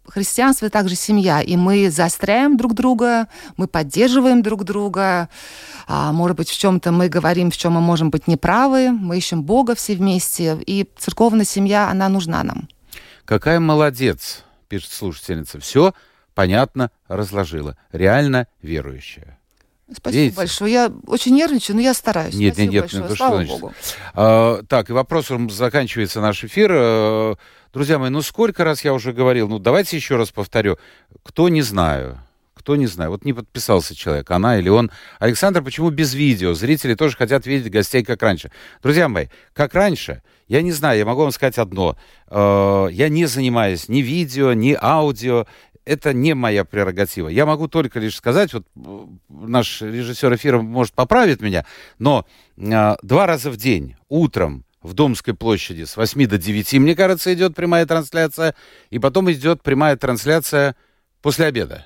христианство 0.08 0.66
это 0.66 0.74
также 0.74 0.96
семья, 0.96 1.42
и 1.42 1.56
мы 1.56 1.90
заостряем 1.90 2.58
друг 2.58 2.74
друга, 2.74 3.28
мы 3.58 3.68
поддерживаем 3.68 4.42
друг 4.42 4.64
друга. 4.64 5.30
А, 5.88 6.12
может 6.12 6.38
быть, 6.38 6.50
в 6.50 6.58
чем-то 6.58 6.92
мы 6.92 7.10
говорим, 7.10 7.52
в 7.52 7.58
чем 7.58 7.74
мы 7.74 7.82
можем 7.82 8.10
быть 8.10 8.28
неправы, 8.28 8.92
мы 8.92 9.18
ищем 9.18 9.44
Бога 9.44 9.76
все 9.76 9.96
вместе, 9.96 10.58
и 10.66 10.88
церковная 10.98 11.46
семья, 11.46 11.90
она 11.90 12.10
нужна 12.10 12.44
нам. 12.44 12.68
Какая 13.26 13.60
молодец, 13.60 14.44
пишет 14.68 14.92
слушательница. 14.92 15.60
Все 15.60 15.94
понятно 16.34 16.92
разложила. 17.08 17.78
Реально 17.92 18.48
верующая. 18.62 19.37
Спасибо 19.96 20.22
Видите? 20.22 20.36
большое. 20.38 20.74
Я 20.74 20.92
очень 21.08 21.34
нервничаю, 21.36 21.76
но 21.78 21.82
я 21.82 21.94
стараюсь. 21.94 22.36
Нет, 22.36 22.56
Спасибо 22.56 22.74
нет, 22.74 22.82
большое. 22.84 23.02
нет, 23.04 23.10
ну, 23.10 23.16
Слава 23.16 23.46
что? 23.46 23.54
Богу. 23.54 23.74
А, 24.14 24.64
так, 24.64 24.90
и 24.90 24.94
вопросом 24.94 25.50
заканчивается 25.50 26.20
наш 26.20 26.44
эфир. 26.44 26.72
А, 26.74 27.36
друзья 27.74 27.98
мои, 27.98 28.10
ну 28.10 28.22
сколько 28.22 28.64
раз 28.66 28.84
я 28.84 28.94
уже 28.94 29.14
говорил, 29.14 29.48
ну 29.48 29.60
давайте 29.60 29.96
еще 29.96 30.18
раз 30.18 30.32
повторю. 30.32 30.78
Кто 31.24 31.48
не 31.48 31.62
знаю, 31.62 32.20
кто 32.68 32.76
не 32.76 32.88
знаю, 32.88 33.12
вот 33.12 33.24
не 33.24 33.32
подписался 33.32 33.96
человек, 33.96 34.30
она 34.30 34.60
или 34.60 34.68
он. 34.68 34.92
Александр, 35.20 35.64
почему 35.64 35.90
без 35.90 36.14
видео? 36.14 36.54
Зрители 36.54 36.96
тоже 36.96 37.16
хотят 37.16 37.46
видеть 37.46 37.72
гостей, 37.72 38.04
как 38.04 38.22
раньше. 38.22 38.52
Друзья 38.84 39.08
мои, 39.08 39.28
как 39.54 39.74
раньше, 39.74 40.22
я 40.50 40.62
не 40.62 40.74
знаю, 40.74 41.00
я 41.00 41.06
могу 41.06 41.22
вам 41.22 41.32
сказать 41.32 41.58
одно. 41.58 41.96
А, 42.28 42.88
я 42.88 43.08
не 43.08 43.26
занимаюсь 43.26 43.88
ни 43.88 44.02
видео, 44.02 44.52
ни 44.52 44.78
аудио 44.82 45.48
это 45.88 46.14
не 46.14 46.36
моя 46.36 46.66
прерогатива. 46.66 47.30
Я 47.30 47.46
могу 47.46 47.68
только 47.68 48.00
лишь 48.00 48.16
сказать, 48.16 48.54
вот 48.54 48.66
э, 48.76 49.06
наш 49.30 49.82
режиссер 49.82 50.36
эфира 50.36 50.62
может 50.62 50.94
поправить 50.94 51.42
меня, 51.42 51.66
но 51.98 52.26
э, 52.58 52.96
два 53.02 53.26
раза 53.26 53.50
в 53.50 53.58
день, 53.58 53.96
утром, 54.10 54.66
в 54.82 54.94
Домской 54.94 55.34
площади 55.34 55.86
с 55.86 55.98
8 55.98 56.28
до 56.28 56.38
9, 56.38 56.74
мне 56.74 56.96
кажется, 56.96 57.34
идет 57.34 57.56
прямая 57.56 57.86
трансляция, 57.86 58.56
и 58.90 59.00
потом 59.00 59.32
идет 59.32 59.64
прямая 59.64 59.98
трансляция 59.98 60.76
после 61.22 61.48
обеда. 61.48 61.86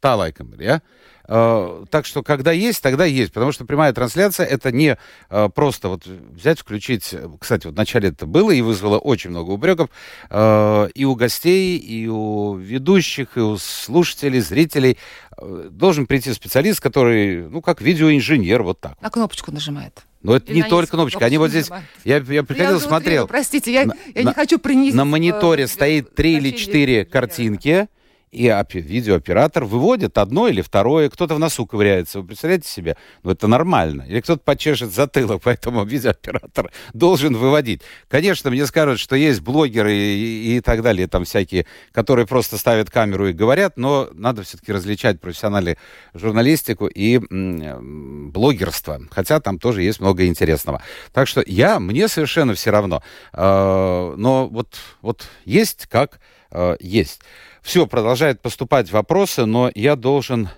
Та 0.00 0.16
лайком, 0.16 0.54
я. 0.58 0.82
Э, 1.28 1.84
так 1.90 2.06
что, 2.06 2.22
когда 2.22 2.52
есть, 2.52 2.82
тогда 2.82 3.04
есть. 3.04 3.32
Потому 3.32 3.52
что 3.52 3.64
прямая 3.64 3.92
трансляция 3.92 4.46
это 4.46 4.72
не 4.72 4.96
э, 5.30 5.48
просто 5.54 5.88
вот 5.88 6.06
взять, 6.06 6.58
включить. 6.58 7.14
Кстати, 7.38 7.66
вот 7.66 7.74
вначале 7.74 8.10
это 8.10 8.26
было 8.26 8.50
и 8.50 8.60
вызвало 8.60 8.98
очень 8.98 9.30
много 9.30 9.50
упреков 9.50 9.90
э, 10.30 10.88
и 10.94 11.04
у 11.04 11.14
гостей, 11.14 11.78
и 11.78 12.08
у 12.08 12.54
ведущих, 12.54 13.36
и 13.36 13.40
у 13.40 13.56
слушателей, 13.58 14.40
зрителей. 14.40 14.98
Должен 15.40 16.06
прийти 16.06 16.32
специалист, 16.34 16.80
который, 16.80 17.48
ну, 17.48 17.62
как 17.62 17.80
видеоинженер, 17.80 18.62
вот 18.62 18.80
так. 18.80 19.00
На 19.00 19.10
кнопочку 19.10 19.50
нажимает. 19.50 20.02
Но 20.22 20.36
это 20.36 20.52
Или 20.52 20.62
не 20.62 20.62
только 20.68 20.92
кнопочка. 20.92 21.24
Они 21.24 21.38
вот 21.38 21.50
здесь... 21.50 21.68
Я, 22.04 22.18
я 22.18 22.44
приходил, 22.44 22.74
я 22.74 22.80
смотрел. 22.80 23.26
Простите, 23.26 23.72
я, 23.72 23.86
на, 23.86 23.94
я 24.14 24.22
не 24.22 24.34
хочу 24.34 24.58
принести... 24.58 24.96
На 24.96 25.04
мониторе 25.04 25.66
стоит 25.66 26.14
три 26.14 26.36
или 26.36 26.50
четыре 26.50 27.04
картинки 27.04 27.88
и 28.32 28.50
видеооператор 28.72 29.66
выводит 29.66 30.16
одно 30.16 30.48
или 30.48 30.62
второе, 30.62 31.10
кто-то 31.10 31.34
в 31.34 31.38
носу 31.38 31.66
ковыряется. 31.66 32.20
Вы 32.20 32.28
представляете 32.28 32.66
себе? 32.66 32.96
Ну, 33.22 33.30
это 33.30 33.46
нормально. 33.46 34.06
Или 34.08 34.20
кто-то 34.22 34.42
почешет 34.42 34.90
затылок, 34.90 35.42
поэтому 35.44 35.84
видеооператор 35.84 36.72
должен 36.94 37.36
выводить. 37.36 37.82
Конечно, 38.08 38.50
мне 38.50 38.66
скажут, 38.66 38.98
что 39.00 39.16
есть 39.16 39.42
блогеры 39.42 39.94
и, 39.94 40.56
и 40.56 40.60
так 40.60 40.80
далее, 40.82 41.08
там 41.08 41.24
всякие, 41.24 41.66
которые 41.92 42.26
просто 42.26 42.56
ставят 42.56 42.90
камеру 42.90 43.28
и 43.28 43.34
говорят, 43.34 43.76
но 43.76 44.08
надо 44.14 44.42
все-таки 44.42 44.72
различать 44.72 45.20
профессиональную 45.20 45.76
журналистику 46.14 46.86
и 46.86 47.18
блогерство. 47.18 49.00
Хотя 49.10 49.40
там 49.40 49.58
тоже 49.58 49.82
есть 49.82 50.00
много 50.00 50.26
интересного. 50.26 50.80
Так 51.12 51.28
что 51.28 51.42
я, 51.46 51.78
мне 51.78 52.08
совершенно 52.08 52.54
все 52.54 52.70
равно. 52.70 53.02
Э, 53.34 54.14
но 54.16 54.48
вот, 54.48 54.76
вот 55.02 55.28
есть 55.44 55.86
как 55.86 56.18
э, 56.52 56.76
есть. 56.80 57.20
Все, 57.62 57.86
продолжают 57.86 58.40
поступать 58.40 58.90
вопросы, 58.92 59.46
но 59.46 59.70
я 59.74 59.96
должен... 59.96 60.48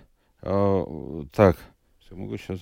Э, 0.43 0.85
так, 1.33 1.57
все, 2.05 2.15
могу 2.15 2.37
сейчас... 2.37 2.61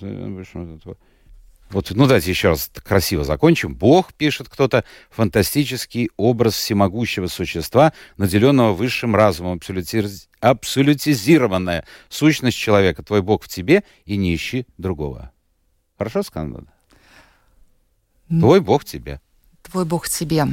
Вот, 1.71 1.91
ну 1.91 2.07
давайте 2.07 2.31
еще 2.31 2.49
раз 2.51 2.71
красиво 2.85 3.25
закончим. 3.25 3.75
Бог, 3.75 4.13
пишет 4.13 4.51
кто-то, 4.51 4.85
фантастический 5.11 6.11
образ 6.19 6.55
всемогущего 6.55 7.29
существа, 7.29 7.95
наделенного 8.19 8.75
высшим 8.75 9.17
разумом, 9.17 9.57
абсолютиз... 9.57 10.29
абсолютизированная 10.41 11.87
сущность 12.11 12.59
человека. 12.59 13.03
Твой 13.03 13.23
Бог 13.23 13.45
в 13.45 13.49
тебе, 13.49 13.85
и 14.05 14.19
не 14.19 14.35
ищи 14.35 14.67
другого. 14.77 15.33
Хорошо 15.97 16.23
сказано? 16.23 16.67
Твой 18.29 18.61
Бог 18.61 18.83
в 18.83 18.85
тебе. 18.85 19.21
Твой 19.63 19.87
Бог 19.87 20.05
в 20.05 20.11
тебе. 20.11 20.47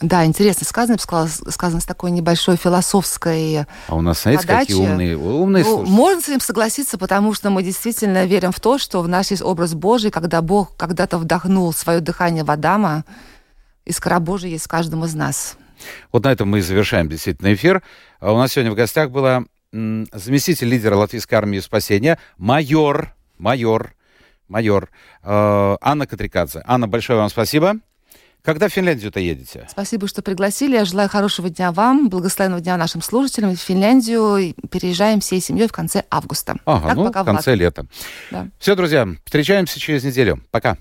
Да, 0.00 0.24
интересно 0.24 0.64
сказано, 0.66 0.98
сказала, 0.98 1.28
сказано 1.50 1.80
с 1.80 1.84
такой 1.84 2.12
небольшой 2.12 2.56
философской 2.56 3.66
А 3.88 3.94
у 3.94 4.00
нас, 4.00 4.22
знаете, 4.22 4.46
подачи. 4.46 4.68
какие 4.68 4.76
умные, 4.76 5.16
умные 5.16 5.64
ну, 5.64 5.84
Можно 5.84 6.22
с 6.22 6.28
этим 6.28 6.40
согласиться, 6.40 6.96
потому 6.96 7.34
что 7.34 7.50
мы 7.50 7.62
действительно 7.62 8.24
верим 8.24 8.52
в 8.52 8.60
то, 8.60 8.78
что 8.78 9.02
в 9.02 9.08
нас 9.08 9.30
есть 9.30 9.42
образ 9.42 9.74
Божий, 9.74 10.10
когда 10.10 10.42
Бог 10.42 10.76
когда-то 10.76 11.18
вдохнул 11.18 11.72
свое 11.72 12.00
дыхание 12.00 12.44
в 12.44 12.50
Адама, 12.50 13.04
искра 13.84 14.20
Божия 14.20 14.50
есть 14.50 14.66
в 14.66 14.68
каждом 14.68 15.04
из 15.04 15.14
нас. 15.14 15.56
Вот 16.12 16.24
на 16.24 16.32
этом 16.32 16.48
мы 16.48 16.58
и 16.58 16.62
завершаем 16.62 17.08
действительно 17.08 17.52
эфир. 17.52 17.82
А 18.20 18.32
у 18.32 18.38
нас 18.38 18.52
сегодня 18.52 18.70
в 18.70 18.76
гостях 18.76 19.10
была 19.10 19.44
заместитель 19.72 20.68
лидера 20.68 20.96
Латвийской 20.96 21.34
армии 21.34 21.58
спасения, 21.58 22.18
майор, 22.38 23.14
майор, 23.38 23.92
майор 24.48 24.88
э, 25.22 25.76
Анна 25.80 26.06
Катрикадзе. 26.06 26.62
Анна, 26.66 26.88
большое 26.88 27.18
вам 27.18 27.28
спасибо. 27.28 27.76
Когда 28.42 28.68
в 28.68 28.72
Финляндию-то 28.72 29.20
едете? 29.20 29.66
Спасибо, 29.70 30.08
что 30.08 30.22
пригласили. 30.22 30.74
Я 30.74 30.84
желаю 30.84 31.08
хорошего 31.08 31.50
дня 31.50 31.72
вам, 31.72 32.08
благословенного 32.08 32.60
дня 32.60 32.76
нашим 32.76 33.02
слушателям. 33.02 33.54
В 33.54 33.60
Финляндию 33.60 34.54
переезжаем 34.70 35.20
всей 35.20 35.40
семьей 35.40 35.68
в 35.68 35.72
конце 35.72 36.04
августа. 36.10 36.56
Ага, 36.64 36.88
так, 36.88 36.96
ну, 36.96 37.04
в 37.04 37.24
конце 37.24 37.54
лета. 37.54 37.86
Да. 38.30 38.48
Все, 38.58 38.74
друзья, 38.74 39.08
встречаемся 39.24 39.78
через 39.78 40.04
неделю. 40.04 40.42
Пока. 40.50 40.76